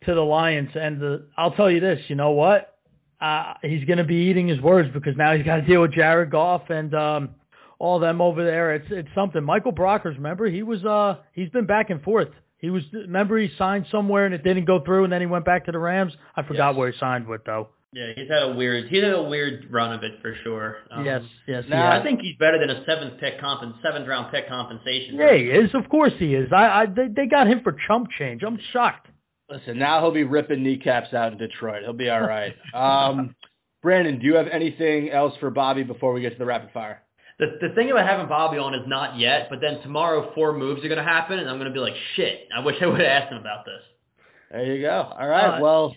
to 0.05 0.13
the 0.13 0.21
Lions. 0.21 0.71
And 0.73 0.99
the, 0.99 1.27
I'll 1.37 1.51
tell 1.51 1.69
you 1.69 1.79
this, 1.79 1.99
you 2.07 2.15
know 2.15 2.31
what? 2.31 2.73
Uh, 3.21 3.53
he's 3.61 3.85
going 3.85 3.97
to 3.97 4.03
be 4.03 4.15
eating 4.15 4.47
his 4.47 4.61
words 4.61 4.89
because 4.93 5.15
now 5.15 5.35
he's 5.35 5.45
got 5.45 5.57
to 5.57 5.61
deal 5.67 5.81
with 5.81 5.93
Jared 5.93 6.31
Goff 6.31 6.69
and 6.69 6.93
um, 6.95 7.29
all 7.79 7.99
them 7.99 8.21
over 8.21 8.43
there. 8.43 8.73
It's 8.73 8.87
it's 8.89 9.09
something. 9.13 9.43
Michael 9.43 9.73
Brockers, 9.73 10.15
remember 10.15 10.47
he 10.47 10.63
was 10.63 10.83
uh 10.83 11.17
he's 11.33 11.49
been 11.49 11.67
back 11.67 11.91
and 11.91 12.01
forth. 12.01 12.29
He 12.59 12.69
was 12.69 12.83
remember 12.91 13.37
he 13.37 13.49
signed 13.57 13.85
somewhere 13.91 14.25
and 14.25 14.33
it 14.33 14.43
didn't 14.43 14.65
go 14.65 14.83
through, 14.83 15.03
and 15.03 15.13
then 15.13 15.21
he 15.21 15.27
went 15.27 15.45
back 15.45 15.65
to 15.65 15.71
the 15.71 15.79
Rams. 15.79 16.13
I 16.35 16.43
forgot 16.43 16.69
yes. 16.69 16.77
where 16.77 16.91
he 16.91 16.97
signed 16.97 17.27
with 17.27 17.43
though. 17.45 17.69
Yeah, 17.93 18.07
he's 18.15 18.27
had 18.27 18.43
a 18.43 18.53
weird 18.53 18.89
he's 18.89 19.03
had 19.03 19.13
a 19.13 19.23
weird 19.23 19.67
run 19.71 19.93
of 19.93 20.03
it 20.03 20.21
for 20.21 20.35
sure. 20.43 20.77
Um, 20.91 21.05
yes, 21.05 21.21
yes. 21.47 21.63
Now 21.69 21.97
I 21.97 22.03
think 22.03 22.21
he's 22.21 22.35
better 22.37 22.59
than 22.59 22.69
a 22.69 22.83
seventh 22.85 23.19
pick 23.19 23.39
comp 23.39 23.61
seventh 23.81 24.07
round 24.07 24.31
pick 24.31 24.47
compensation. 24.47 25.15
Yeah, 25.15 25.35
he 25.35 25.43
is. 25.43 25.69
Of 25.73 25.87
course 25.89 26.13
he 26.17 26.33
is. 26.33 26.51
I, 26.51 26.81
I 26.81 26.85
they, 26.87 27.07
they 27.07 27.25
got 27.27 27.47
him 27.47 27.61
for 27.63 27.75
chump 27.87 28.09
change. 28.17 28.43
I'm 28.43 28.59
shocked. 28.73 29.07
Listen, 29.49 29.77
now 29.77 30.01
he'll 30.01 30.11
be 30.11 30.25
ripping 30.25 30.63
kneecaps 30.63 31.13
out 31.13 31.31
in 31.31 31.37
Detroit. 31.37 31.83
He'll 31.83 31.93
be 31.93 32.09
all 32.09 32.21
right. 32.21 32.55
Um, 32.73 33.35
Brandon, 33.81 34.19
do 34.19 34.25
you 34.25 34.35
have 34.35 34.47
anything 34.47 35.09
else 35.09 35.33
for 35.39 35.49
Bobby 35.49 35.83
before 35.83 36.11
we 36.11 36.19
get 36.19 36.33
to 36.33 36.37
the 36.37 36.45
rapid 36.45 36.71
fire? 36.73 37.03
The 37.39 37.57
the 37.61 37.69
thing 37.75 37.91
about 37.91 38.07
having 38.07 38.27
Bobby 38.27 38.57
on 38.57 38.73
is 38.73 38.87
not 38.87 39.17
yet, 39.19 39.47
but 39.49 39.61
then 39.61 39.79
tomorrow 39.81 40.31
four 40.33 40.53
moves 40.53 40.83
are 40.83 40.87
going 40.87 40.97
to 40.97 41.03
happen, 41.03 41.37
and 41.37 41.49
I'm 41.49 41.57
going 41.57 41.69
to 41.69 41.73
be 41.73 41.79
like, 41.79 41.93
shit. 42.15 42.47
I 42.55 42.61
wish 42.61 42.75
I 42.81 42.87
would 42.87 42.99
have 42.99 43.07
asked 43.07 43.31
him 43.31 43.39
about 43.39 43.65
this. 43.65 43.81
There 44.51 44.75
you 44.75 44.81
go. 44.81 45.13
All 45.17 45.27
right. 45.27 45.57
Uh, 45.57 45.61
well. 45.61 45.95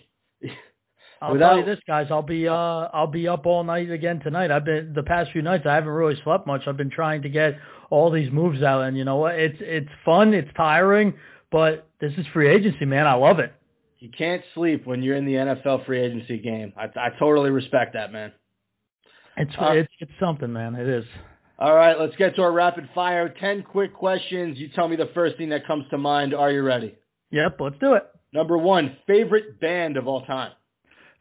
I'll 1.23 1.33
Without, 1.33 1.49
tell 1.49 1.59
you 1.59 1.65
this, 1.65 1.79
guys. 1.85 2.07
I'll 2.09 2.23
be 2.23 2.47
uh 2.47 2.53
I'll 2.53 3.05
be 3.05 3.27
up 3.27 3.45
all 3.45 3.63
night 3.63 3.91
again 3.91 4.19
tonight. 4.21 4.49
I've 4.49 4.65
been 4.65 4.91
the 4.93 5.03
past 5.03 5.31
few 5.31 5.43
nights. 5.43 5.67
I 5.67 5.75
haven't 5.75 5.91
really 5.91 6.19
slept 6.23 6.47
much. 6.47 6.63
I've 6.65 6.77
been 6.77 6.89
trying 6.89 7.21
to 7.21 7.29
get 7.29 7.59
all 7.91 8.09
these 8.09 8.31
moves 8.31 8.63
out, 8.63 8.81
and 8.81 8.97
you 8.97 9.03
know 9.03 9.17
what? 9.17 9.35
It's 9.35 9.57
it's 9.59 9.89
fun. 10.03 10.33
It's 10.33 10.49
tiring, 10.57 11.13
but 11.51 11.87
this 11.99 12.11
is 12.17 12.25
free 12.33 12.49
agency, 12.49 12.85
man. 12.85 13.05
I 13.05 13.13
love 13.13 13.37
it. 13.37 13.53
You 13.99 14.09
can't 14.09 14.41
sleep 14.55 14.87
when 14.87 15.03
you're 15.03 15.15
in 15.15 15.25
the 15.25 15.33
NFL 15.33 15.85
free 15.85 15.99
agency 15.99 16.39
game. 16.39 16.73
I, 16.75 16.85
I 16.99 17.09
totally 17.19 17.51
respect 17.51 17.93
that, 17.93 18.11
man. 18.11 18.31
It's, 19.37 19.51
uh, 19.59 19.73
it's 19.73 19.93
it's 19.99 20.11
something, 20.19 20.51
man. 20.51 20.73
It 20.73 20.87
is. 20.87 21.05
All 21.61 21.75
right, 21.75 21.99
let's 21.99 22.15
get 22.15 22.35
to 22.37 22.41
our 22.41 22.51
rapid 22.51 22.89
fire. 22.95 23.29
Ten 23.29 23.61
quick 23.61 23.93
questions. 23.93 24.57
You 24.57 24.69
tell 24.69 24.87
me 24.87 24.95
the 24.95 25.11
first 25.13 25.37
thing 25.37 25.49
that 25.49 25.67
comes 25.67 25.85
to 25.91 25.97
mind. 25.99 26.33
Are 26.33 26.51
you 26.51 26.63
ready? 26.63 26.95
Yep, 27.29 27.57
let's 27.59 27.75
do 27.79 27.93
it. 27.93 28.03
Number 28.33 28.57
one, 28.57 28.97
favorite 29.05 29.59
band 29.61 29.95
of 29.95 30.07
all 30.07 30.25
time. 30.25 30.53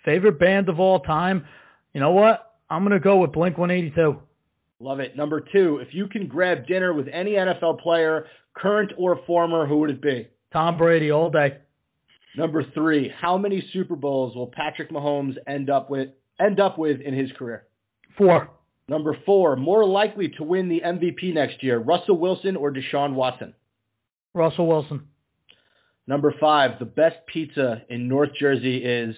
Favorite 0.03 0.39
band 0.39 0.71
of 0.71 0.81
all 0.81 1.01
time. 1.01 1.45
You 1.93 2.01
know 2.01 2.13
what? 2.13 2.55
I'm 2.71 2.83
gonna 2.85 2.99
go 2.99 3.19
with 3.19 3.33
Blink 3.33 3.59
182. 3.59 4.19
Love 4.81 5.01
it. 5.01 5.15
Number 5.15 5.43
two, 5.43 5.77
if 5.87 5.93
you 5.93 6.07
can 6.07 6.27
grab 6.27 6.67
dinner 6.67 6.95
with 6.95 7.07
any 7.13 7.33
NFL 7.33 7.81
player, 7.83 8.25
current 8.55 8.93
or 8.97 9.21
former, 9.27 9.67
who 9.67 9.81
would 9.81 9.91
it 9.91 10.01
be? 10.01 10.27
Tom 10.55 10.79
Brady 10.79 11.13
all 11.13 11.29
day. 11.29 11.59
Number 12.35 12.65
three, 12.73 13.13
how 13.15 13.37
many 13.37 13.63
Super 13.75 13.95
Bowls 13.95 14.35
will 14.35 14.47
Patrick 14.47 14.91
Mahomes 14.91 15.37
end 15.47 15.69
up 15.69 15.91
with 15.91 16.09
end 16.41 16.61
up 16.61 16.79
with 16.79 17.03
in 17.03 17.13
his 17.13 17.31
career? 17.33 17.67
Four. 18.17 18.49
Number 18.91 19.17
four, 19.25 19.55
more 19.55 19.87
likely 19.87 20.31
to 20.31 20.43
win 20.43 20.69
the 20.69 20.83
MVP 20.85 21.33
next 21.33 21.63
year, 21.63 21.79
Russell 21.79 22.19
Wilson 22.19 22.57
or 22.57 22.73
Deshaun 22.73 23.15
Watson? 23.15 23.55
Russell 24.35 24.67
Wilson. 24.67 25.07
Number 26.09 26.35
five, 26.41 26.81
the 26.81 26.87
best 26.87 27.19
pizza 27.29 27.83
in 27.89 28.09
North 28.09 28.31
Jersey 28.37 28.79
is? 28.79 29.15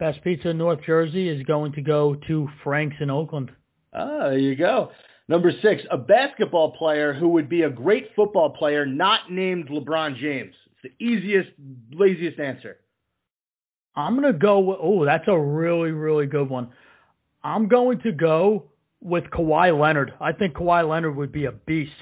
Best 0.00 0.24
pizza 0.24 0.48
in 0.48 0.58
North 0.58 0.80
Jersey 0.84 1.28
is 1.28 1.44
going 1.44 1.74
to 1.74 1.80
go 1.80 2.16
to 2.26 2.48
Frank's 2.64 2.96
in 2.98 3.08
Oakland. 3.08 3.52
Ah, 3.94 4.30
there 4.30 4.38
you 4.38 4.56
go. 4.56 4.90
Number 5.28 5.52
six, 5.62 5.84
a 5.88 5.96
basketball 5.96 6.72
player 6.72 7.12
who 7.12 7.28
would 7.28 7.48
be 7.48 7.62
a 7.62 7.70
great 7.70 8.08
football 8.16 8.50
player 8.50 8.84
not 8.84 9.30
named 9.30 9.68
LeBron 9.68 10.16
James. 10.16 10.56
It's 10.72 10.92
the 10.98 11.04
easiest, 11.04 11.50
laziest 11.92 12.40
answer. 12.40 12.78
I'm 13.94 14.18
going 14.18 14.32
to 14.32 14.36
go 14.36 14.76
oh, 14.76 15.04
that's 15.04 15.28
a 15.28 15.38
really, 15.38 15.92
really 15.92 16.26
good 16.26 16.50
one. 16.50 16.70
I'm 17.44 17.68
going 17.68 18.00
to 18.00 18.10
go 18.10 18.71
with 19.02 19.24
Kawhi 19.24 19.78
Leonard. 19.78 20.14
I 20.20 20.32
think 20.32 20.54
Kawhi 20.54 20.88
Leonard 20.88 21.16
would 21.16 21.32
be 21.32 21.46
a 21.46 21.52
beast. 21.52 21.92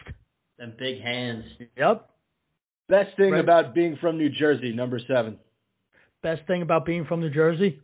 Them 0.58 0.74
big 0.78 1.00
hands. 1.00 1.44
Yep. 1.76 2.08
Best 2.88 3.16
thing 3.16 3.32
Right. 3.32 3.40
about 3.40 3.74
being 3.74 3.96
from 3.96 4.18
New 4.18 4.28
Jersey, 4.28 4.72
number 4.72 4.98
seven. 4.98 5.38
Best 6.22 6.46
thing 6.46 6.60
about 6.62 6.84
being 6.84 7.04
from 7.06 7.20
New 7.20 7.30
Jersey? 7.30 7.80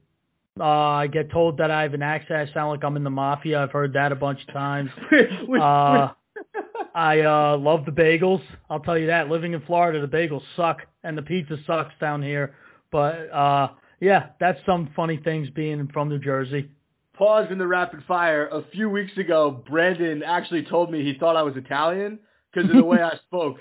Uh, 0.58 0.64
I 0.64 1.06
get 1.06 1.30
told 1.30 1.58
that 1.58 1.70
I 1.70 1.82
have 1.82 1.94
an 1.94 2.02
accent. 2.02 2.50
I 2.50 2.52
sound 2.52 2.70
like 2.70 2.84
I'm 2.84 2.96
in 2.96 3.04
the 3.04 3.10
mafia. 3.10 3.62
I've 3.62 3.72
heard 3.72 3.92
that 3.94 4.12
a 4.12 4.16
bunch 4.16 4.40
of 4.46 4.52
times. 4.52 4.90
Uh, 5.60 6.08
I 6.94 7.20
uh, 7.20 7.58
love 7.58 7.84
the 7.84 7.92
bagels. 7.92 8.42
I'll 8.70 8.80
tell 8.80 8.96
you 8.96 9.06
that. 9.08 9.28
Living 9.28 9.52
in 9.52 9.60
Florida, 9.62 10.00
the 10.00 10.08
bagels 10.08 10.42
suck, 10.56 10.80
and 11.04 11.16
the 11.16 11.22
pizza 11.22 11.56
sucks 11.66 11.92
down 12.00 12.22
here. 12.22 12.54
But 12.90 13.30
uh, 13.30 13.68
yeah, 14.00 14.28
that's 14.40 14.58
some 14.64 14.90
funny 14.96 15.18
things 15.22 15.50
being 15.50 15.88
from 15.92 16.08
New 16.08 16.18
Jersey. 16.18 16.70
Pause 17.16 17.48
in 17.50 17.58
the 17.58 17.66
rapid 17.66 18.04
fire. 18.06 18.46
A 18.48 18.62
few 18.72 18.88
weeks 18.90 19.16
ago, 19.16 19.62
Brandon 19.68 20.22
actually 20.22 20.64
told 20.64 20.90
me 20.90 21.02
he 21.02 21.18
thought 21.18 21.36
I 21.36 21.42
was 21.42 21.56
Italian 21.56 22.18
because 22.52 22.70
of 22.70 22.76
the 22.76 22.84
way 22.84 23.02
I 23.02 23.16
spoke. 23.26 23.56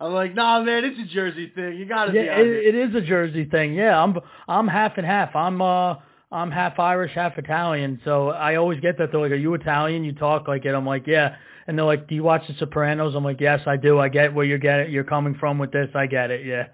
I'm 0.00 0.12
like, 0.12 0.34
nah, 0.34 0.62
man, 0.62 0.84
it's 0.84 0.98
a 0.98 1.12
Jersey 1.12 1.50
thing. 1.54 1.76
You 1.76 1.86
gotta 1.86 2.12
be. 2.12 2.18
Yeah, 2.18 2.34
out 2.34 2.40
it, 2.40 2.74
it 2.74 2.74
is 2.74 2.94
a 2.94 3.00
Jersey 3.00 3.46
thing. 3.46 3.74
Yeah, 3.74 4.00
I'm 4.00 4.16
I'm 4.46 4.68
half 4.68 4.96
and 4.96 5.06
half. 5.06 5.34
I'm 5.34 5.60
uh 5.60 5.96
I'm 6.30 6.50
half 6.50 6.78
Irish, 6.78 7.12
half 7.14 7.36
Italian. 7.36 8.00
So 8.04 8.28
I 8.28 8.56
always 8.56 8.80
get 8.80 8.98
that. 8.98 9.10
They're 9.10 9.20
like, 9.20 9.32
"Are 9.32 9.36
you 9.36 9.54
Italian? 9.54 10.04
You 10.04 10.12
talk 10.12 10.46
like 10.46 10.64
it." 10.64 10.74
I'm 10.74 10.86
like, 10.86 11.06
"Yeah." 11.06 11.36
And 11.66 11.76
they're 11.76 11.86
like, 11.86 12.06
"Do 12.06 12.14
you 12.14 12.22
watch 12.22 12.42
The 12.46 12.54
Sopranos?" 12.58 13.14
I'm 13.16 13.24
like, 13.24 13.40
"Yes, 13.40 13.60
I 13.66 13.76
do. 13.76 13.98
I 13.98 14.08
get 14.08 14.32
where 14.32 14.44
you're 14.44 14.58
getting 14.58 14.92
you're 14.92 15.04
coming 15.04 15.34
from 15.34 15.58
with 15.58 15.72
this. 15.72 15.88
I 15.94 16.06
get 16.06 16.30
it. 16.30 16.46
Yeah." 16.46 16.66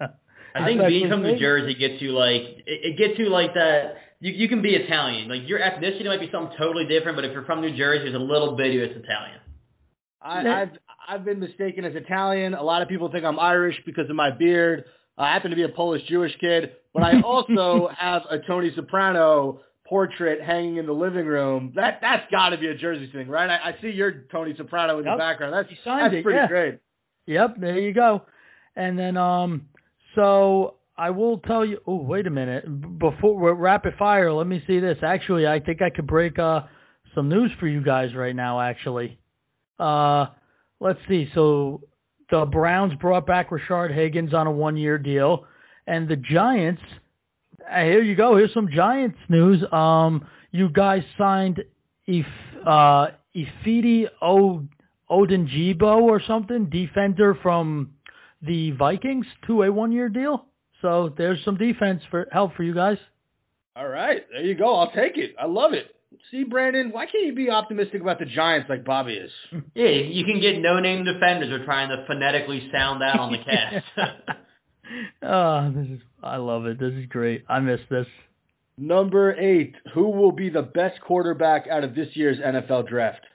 I 0.55 0.65
think 0.65 0.87
being 0.87 1.09
from 1.09 1.23
New 1.23 1.37
Jersey 1.37 1.73
gets 1.73 2.01
you 2.01 2.11
like 2.11 2.41
it, 2.41 2.63
it 2.67 2.97
gets 2.97 3.19
you 3.19 3.29
like 3.29 3.55
that. 3.55 3.95
You 4.19 4.31
you 4.31 4.47
can 4.47 4.61
be 4.61 4.75
Italian. 4.75 5.29
Like 5.29 5.47
your 5.47 5.59
ethnicity 5.59 6.05
might 6.05 6.19
be 6.19 6.29
something 6.31 6.57
totally 6.57 6.85
different, 6.85 7.17
but 7.17 7.25
if 7.25 7.31
you're 7.33 7.45
from 7.45 7.61
New 7.61 7.75
Jersey, 7.75 8.03
there's 8.03 8.15
a 8.15 8.19
little 8.19 8.55
bit 8.55 8.75
of 8.75 8.81
it's 8.91 9.03
Italian. 9.03 9.39
I, 10.21 10.61
I've 10.61 10.69
I've 11.07 11.25
been 11.25 11.39
mistaken 11.39 11.85
as 11.85 11.95
Italian. 11.95 12.53
A 12.53 12.63
lot 12.63 12.81
of 12.81 12.87
people 12.87 13.11
think 13.11 13.25
I'm 13.25 13.39
Irish 13.39 13.75
because 13.85 14.09
of 14.09 14.15
my 14.15 14.31
beard. 14.31 14.85
I 15.17 15.31
happen 15.31 15.49
to 15.51 15.55
be 15.55 15.63
a 15.63 15.69
Polish 15.69 16.01
Jewish 16.09 16.35
kid, 16.39 16.71
but 16.93 17.03
I 17.03 17.21
also 17.21 17.89
have 17.97 18.23
a 18.29 18.39
Tony 18.39 18.71
Soprano 18.75 19.61
portrait 19.87 20.41
hanging 20.41 20.77
in 20.77 20.87
the 20.87 20.93
living 20.93 21.25
room. 21.25 21.73
That 21.75 21.99
that's 22.01 22.29
got 22.31 22.49
to 22.49 22.57
be 22.57 22.67
a 22.67 22.75
Jersey 22.75 23.09
thing, 23.11 23.27
right? 23.27 23.49
I, 23.49 23.69
I 23.69 23.81
see 23.81 23.89
your 23.89 24.23
Tony 24.31 24.53
Soprano 24.57 24.97
in 24.99 25.05
Yep. 25.05 25.13
the 25.13 25.17
background. 25.17 25.53
That's 25.53 25.69
He 25.69 25.77
that's 25.85 26.13
it, 26.13 26.23
pretty 26.23 26.37
yeah. 26.37 26.47
great. 26.47 26.79
Yep, 27.27 27.55
there 27.59 27.79
you 27.79 27.93
go. 27.93 28.23
And 28.75 28.97
then 28.97 29.15
um 29.17 29.67
so 30.15 30.75
I 30.97 31.09
will 31.09 31.39
tell 31.39 31.65
you 31.65 31.79
oh 31.85 32.01
wait 32.01 32.27
a 32.27 32.29
minute. 32.29 32.99
Before 32.99 33.35
we're 33.37 33.53
rapid 33.53 33.95
fire, 33.97 34.31
let 34.31 34.47
me 34.47 34.63
see 34.65 34.79
this. 34.79 34.97
Actually, 35.03 35.47
I 35.47 35.59
think 35.59 35.81
I 35.81 35.89
could 35.89 36.07
break 36.07 36.39
uh 36.39 36.61
some 37.13 37.29
news 37.29 37.51
for 37.59 37.67
you 37.67 37.81
guys 37.81 38.13
right 38.15 38.35
now 38.35 38.59
actually. 38.59 39.19
Uh 39.79 40.27
let's 40.79 40.99
see. 41.07 41.29
So 41.33 41.81
the 42.31 42.45
Browns 42.45 42.93
brought 42.95 43.27
back 43.27 43.49
Rashard 43.49 43.93
Higgins 43.93 44.33
on 44.33 44.47
a 44.47 44.51
one 44.51 44.77
year 44.77 44.97
deal 44.97 45.45
and 45.87 46.07
the 46.07 46.15
Giants 46.15 46.81
uh, 47.69 47.83
here 47.83 48.01
you 48.03 48.15
go. 48.15 48.35
Here's 48.37 48.53
some 48.53 48.69
Giants 48.69 49.17
news. 49.29 49.63
Um 49.71 50.27
you 50.51 50.69
guys 50.69 51.03
signed 51.17 51.63
if 52.07 52.25
uh 52.65 53.07
Ifeadi 53.35 54.07
O 54.21 54.65
or 55.07 56.21
something, 56.25 56.65
defender 56.69 57.37
from 57.41 57.91
the 58.41 58.71
Vikings 58.71 59.25
to 59.47 59.63
a 59.63 59.71
one-year 59.71 60.09
deal. 60.09 60.45
So 60.81 61.13
there's 61.17 61.43
some 61.43 61.57
defense 61.57 62.03
for 62.09 62.27
help 62.31 62.55
for 62.55 62.63
you 62.63 62.73
guys. 62.73 62.97
All 63.75 63.87
right, 63.87 64.23
there 64.31 64.43
you 64.43 64.55
go. 64.55 64.75
I'll 64.75 64.91
take 64.91 65.17
it. 65.17 65.35
I 65.39 65.45
love 65.45 65.73
it. 65.73 65.95
See, 66.31 66.43
Brandon, 66.43 66.91
why 66.91 67.05
can't 67.07 67.25
you 67.25 67.33
be 67.35 67.49
optimistic 67.49 68.01
about 68.01 68.19
the 68.19 68.25
Giants 68.25 68.69
like 68.69 68.85
Bobby 68.85 69.13
is? 69.13 69.31
Yeah, 69.75 69.89
you 69.89 70.23
can 70.23 70.39
get 70.39 70.59
no-name 70.59 71.03
defenders 71.03 71.49
who 71.49 71.55
are 71.55 71.65
trying 71.65 71.89
to 71.89 72.05
phonetically 72.07 72.69
sound 72.71 73.03
out 73.03 73.19
on 73.19 73.31
the 73.33 73.37
cast. 73.43 73.85
oh, 75.21 75.71
this 75.75 75.87
is 75.89 75.99
I 76.23 76.37
love 76.37 76.65
it. 76.65 76.79
This 76.79 76.93
is 76.93 77.05
great. 77.07 77.43
I 77.49 77.59
miss 77.59 77.81
this. 77.89 78.07
Number 78.77 79.33
eight, 79.35 79.75
who 79.93 80.09
will 80.09 80.31
be 80.31 80.49
the 80.49 80.61
best 80.61 80.99
quarterback 81.01 81.67
out 81.67 81.83
of 81.83 81.95
this 81.95 82.09
year's 82.13 82.37
NFL 82.37 82.87
draft? 82.87 83.25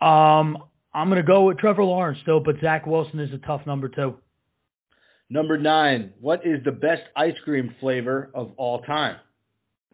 Um, 0.00 0.58
I'm 0.94 1.08
gonna 1.08 1.22
go 1.22 1.44
with 1.44 1.58
Trevor 1.58 1.84
Lawrence 1.84 2.18
still, 2.22 2.40
but 2.40 2.56
Zach 2.60 2.86
Wilson 2.86 3.20
is 3.20 3.32
a 3.32 3.38
tough 3.38 3.66
number 3.66 3.88
two. 3.88 4.16
Number 5.32 5.56
nine, 5.56 6.12
what 6.20 6.44
is 6.46 6.62
the 6.62 6.72
best 6.72 7.04
ice 7.16 7.36
cream 7.42 7.74
flavor 7.80 8.30
of 8.34 8.52
all 8.58 8.82
time? 8.82 9.16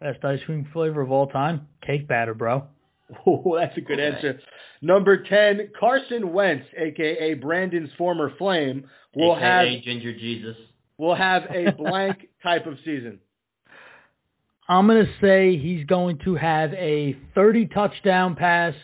Best 0.01 0.23
ice 0.25 0.41
cream 0.45 0.67
flavor 0.73 0.99
of 0.99 1.11
all 1.13 1.27
time, 1.27 1.65
cake 1.81 2.07
batter, 2.09 2.33
bro. 2.33 2.63
Oh, 3.25 3.55
that's 3.57 3.75
a 3.77 3.81
good 3.81 3.99
Okay. 3.99 4.15
answer. 4.17 4.39
Number 4.81 5.23
10, 5.23 5.71
Carson 5.79 6.33
Wentz, 6.33 6.65
aka 6.77 7.33
Brandon's 7.35 7.89
former 7.97 8.31
flame, 8.37 8.85
will 9.15 9.33
have 9.33 9.65
Ginger 9.81 10.13
Jesus. 10.13 10.57
will 10.97 11.15
have 11.15 11.43
a 11.49 11.69
blank 11.77 12.27
type 12.43 12.67
of 12.67 12.75
season. 12.85 13.19
I'm 14.67 14.85
going 14.87 15.05
to 15.05 15.11
say 15.21 15.57
he's 15.57 15.85
going 15.85 16.19
to 16.25 16.35
have 16.35 16.71
a 16.73 17.17
30 17.33 17.67
touchdown 17.67 18.35
pass, 18.35 18.75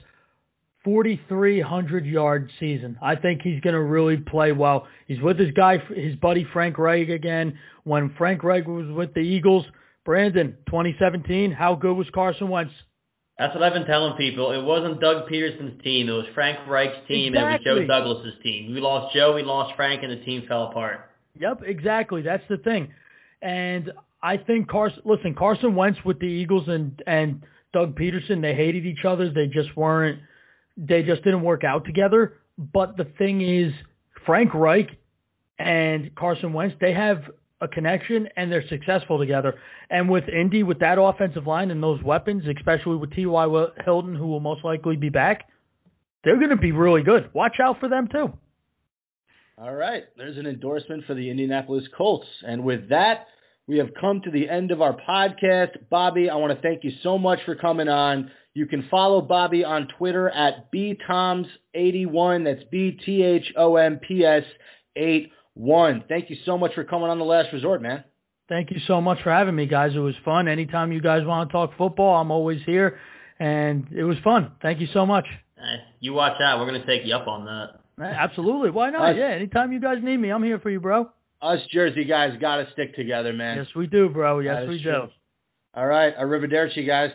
4,300 0.85 2.05
yard 2.05 2.51
season. 2.59 2.97
I 3.01 3.15
think 3.15 3.41
he's 3.41 3.59
going 3.59 3.73
to 3.73 3.81
really 3.81 4.17
play 4.17 4.53
well. 4.53 4.87
He's 5.07 5.19
with 5.19 5.37
his 5.37 5.51
guy, 5.51 5.79
his 5.93 6.15
buddy 6.15 6.47
Frank 6.53 6.77
Reich 6.77 7.09
again. 7.09 7.57
When 7.83 8.13
Frank 8.17 8.43
Reich 8.43 8.65
was 8.65 8.87
with 8.89 9.13
the 9.13 9.19
Eagles, 9.19 9.65
Brandon, 10.05 10.55
2017, 10.67 11.51
how 11.51 11.75
good 11.75 11.97
was 11.97 12.07
Carson 12.13 12.47
Wentz? 12.49 12.71
That's 13.37 13.53
what 13.53 13.63
I've 13.63 13.73
been 13.73 13.85
telling 13.85 14.15
people. 14.15 14.51
It 14.51 14.63
wasn't 14.63 15.01
Doug 15.01 15.27
Pederson's 15.27 15.83
team. 15.83 16.07
It 16.07 16.13
was 16.13 16.25
Frank 16.33 16.59
Reich's 16.69 17.05
team, 17.07 17.35
and 17.35 17.43
it 17.43 17.51
was 17.51 17.61
Joe 17.65 17.85
Douglas's 17.85 18.35
team. 18.41 18.73
We 18.73 18.79
lost 18.79 19.13
Joe, 19.13 19.33
we 19.33 19.43
lost 19.43 19.75
Frank, 19.75 20.03
and 20.03 20.11
the 20.11 20.23
team 20.23 20.45
fell 20.47 20.67
apart. 20.67 21.09
Yep, 21.37 21.63
exactly. 21.65 22.21
That's 22.21 22.43
the 22.47 22.57
thing. 22.57 22.93
And 23.41 23.91
I 24.23 24.37
think 24.37 24.69
Carson, 24.69 25.01
listen, 25.03 25.35
Carson 25.35 25.75
Wentz 25.75 25.99
with 26.05 26.19
the 26.19 26.27
Eagles 26.27 26.67
and, 26.69 27.01
and 27.05 27.43
Doug 27.73 27.95
Peterson, 27.97 28.39
they 28.39 28.55
hated 28.55 28.85
each 28.85 29.03
other. 29.03 29.29
They 29.29 29.47
just 29.47 29.75
weren't, 29.75 30.19
they 30.77 31.03
just 31.03 31.23
didn't 31.23 31.41
work 31.41 31.63
out 31.63 31.85
together. 31.85 32.37
But 32.57 32.97
the 32.97 33.05
thing 33.17 33.41
is, 33.41 33.73
Frank 34.25 34.53
Reich 34.53 34.89
and 35.59 36.13
Carson 36.15 36.53
Wentz, 36.53 36.75
they 36.79 36.93
have 36.93 37.23
a 37.61 37.67
connection 37.67 38.27
and 38.35 38.51
they're 38.51 38.67
successful 38.67 39.17
together. 39.17 39.55
And 39.89 40.09
with 40.09 40.27
Indy, 40.27 40.63
with 40.63 40.79
that 40.79 40.99
offensive 40.99 41.47
line 41.47 41.71
and 41.71 41.81
those 41.81 42.01
weapons, 42.03 42.43
especially 42.47 42.97
with 42.97 43.13
T.Y. 43.13 43.67
Hilton, 43.83 44.15
who 44.15 44.27
will 44.27 44.39
most 44.39 44.63
likely 44.63 44.95
be 44.95 45.09
back, 45.09 45.47
they're 46.23 46.37
going 46.37 46.49
to 46.49 46.57
be 46.57 46.71
really 46.71 47.03
good. 47.03 47.29
Watch 47.33 47.59
out 47.61 47.79
for 47.79 47.87
them 47.87 48.07
too. 48.11 48.33
All 49.57 49.73
right, 49.73 50.03
there's 50.17 50.37
an 50.37 50.47
endorsement 50.47 51.05
for 51.05 51.13
the 51.13 51.29
Indianapolis 51.29 51.85
Colts. 51.95 52.27
And 52.45 52.65
with 52.65 52.89
that, 52.89 53.27
we 53.67 53.77
have 53.77 53.89
come 53.99 54.21
to 54.21 54.31
the 54.31 54.49
end 54.49 54.71
of 54.71 54.81
our 54.81 54.93
podcast. 54.93 55.89
Bobby, 55.89 56.29
I 56.29 56.35
want 56.35 56.53
to 56.53 56.61
thank 56.61 56.83
you 56.83 56.91
so 57.01 57.17
much 57.17 57.39
for 57.45 57.55
coming 57.55 57.87
on. 57.87 58.31
You 58.55 58.65
can 58.65 58.87
follow 58.89 59.21
Bobby 59.21 59.65
on 59.65 59.89
Twitter 59.97 60.29
at 60.29 60.71
btoms81. 60.71 62.45
That's 62.45 62.63
B-T-H-O-M-P-S 62.71 64.43
81. 64.95 66.03
Thank 66.07 66.29
you 66.29 66.37
so 66.45 66.57
much 66.57 66.73
for 66.73 66.85
coming 66.85 67.09
on 67.09 67.19
The 67.19 67.25
Last 67.25 67.51
Resort, 67.51 67.81
man. 67.81 68.05
Thank 68.47 68.71
you 68.71 68.79
so 68.87 69.01
much 69.01 69.21
for 69.23 69.31
having 69.31 69.55
me, 69.55 69.65
guys. 69.65 69.93
It 69.93 69.99
was 69.99 70.15
fun. 70.23 70.47
Anytime 70.47 70.93
you 70.93 71.01
guys 71.01 71.25
want 71.25 71.49
to 71.49 71.51
talk 71.51 71.77
football, 71.77 72.15
I'm 72.21 72.31
always 72.31 72.61
here. 72.65 72.97
And 73.39 73.87
it 73.91 74.05
was 74.05 74.17
fun. 74.23 74.53
Thank 74.61 74.79
you 74.79 74.87
so 74.93 75.05
much. 75.05 75.25
Eh, 75.57 75.77
you 75.99 76.13
watch 76.13 76.39
out. 76.39 76.59
We're 76.59 76.69
going 76.69 76.79
to 76.79 76.87
take 76.87 77.05
you 77.05 77.13
up 77.13 77.27
on 77.27 77.43
that. 77.45 77.81
Absolutely. 78.01 78.69
Why 78.69 78.89
not? 78.89 79.01
Nice. 79.01 79.17
Yeah, 79.17 79.31
anytime 79.31 79.73
you 79.73 79.81
guys 79.81 79.97
need 80.01 80.17
me, 80.17 80.29
I'm 80.29 80.43
here 80.43 80.59
for 80.59 80.69
you, 80.69 80.79
bro. 80.79 81.09
Us 81.41 81.59
Jersey 81.71 82.05
guys 82.05 82.37
got 82.39 82.57
to 82.57 82.71
stick 82.71 82.95
together, 82.95 83.33
man. 83.33 83.57
Yes, 83.57 83.67
we 83.75 83.87
do, 83.87 84.07
bro. 84.07 84.39
Yes, 84.39 84.67
we 84.69 84.81
true. 84.81 84.91
do. 84.91 85.07
All 85.73 85.85
right, 85.85 86.17
arrivederci, 86.17 86.87
guys. 86.87 87.11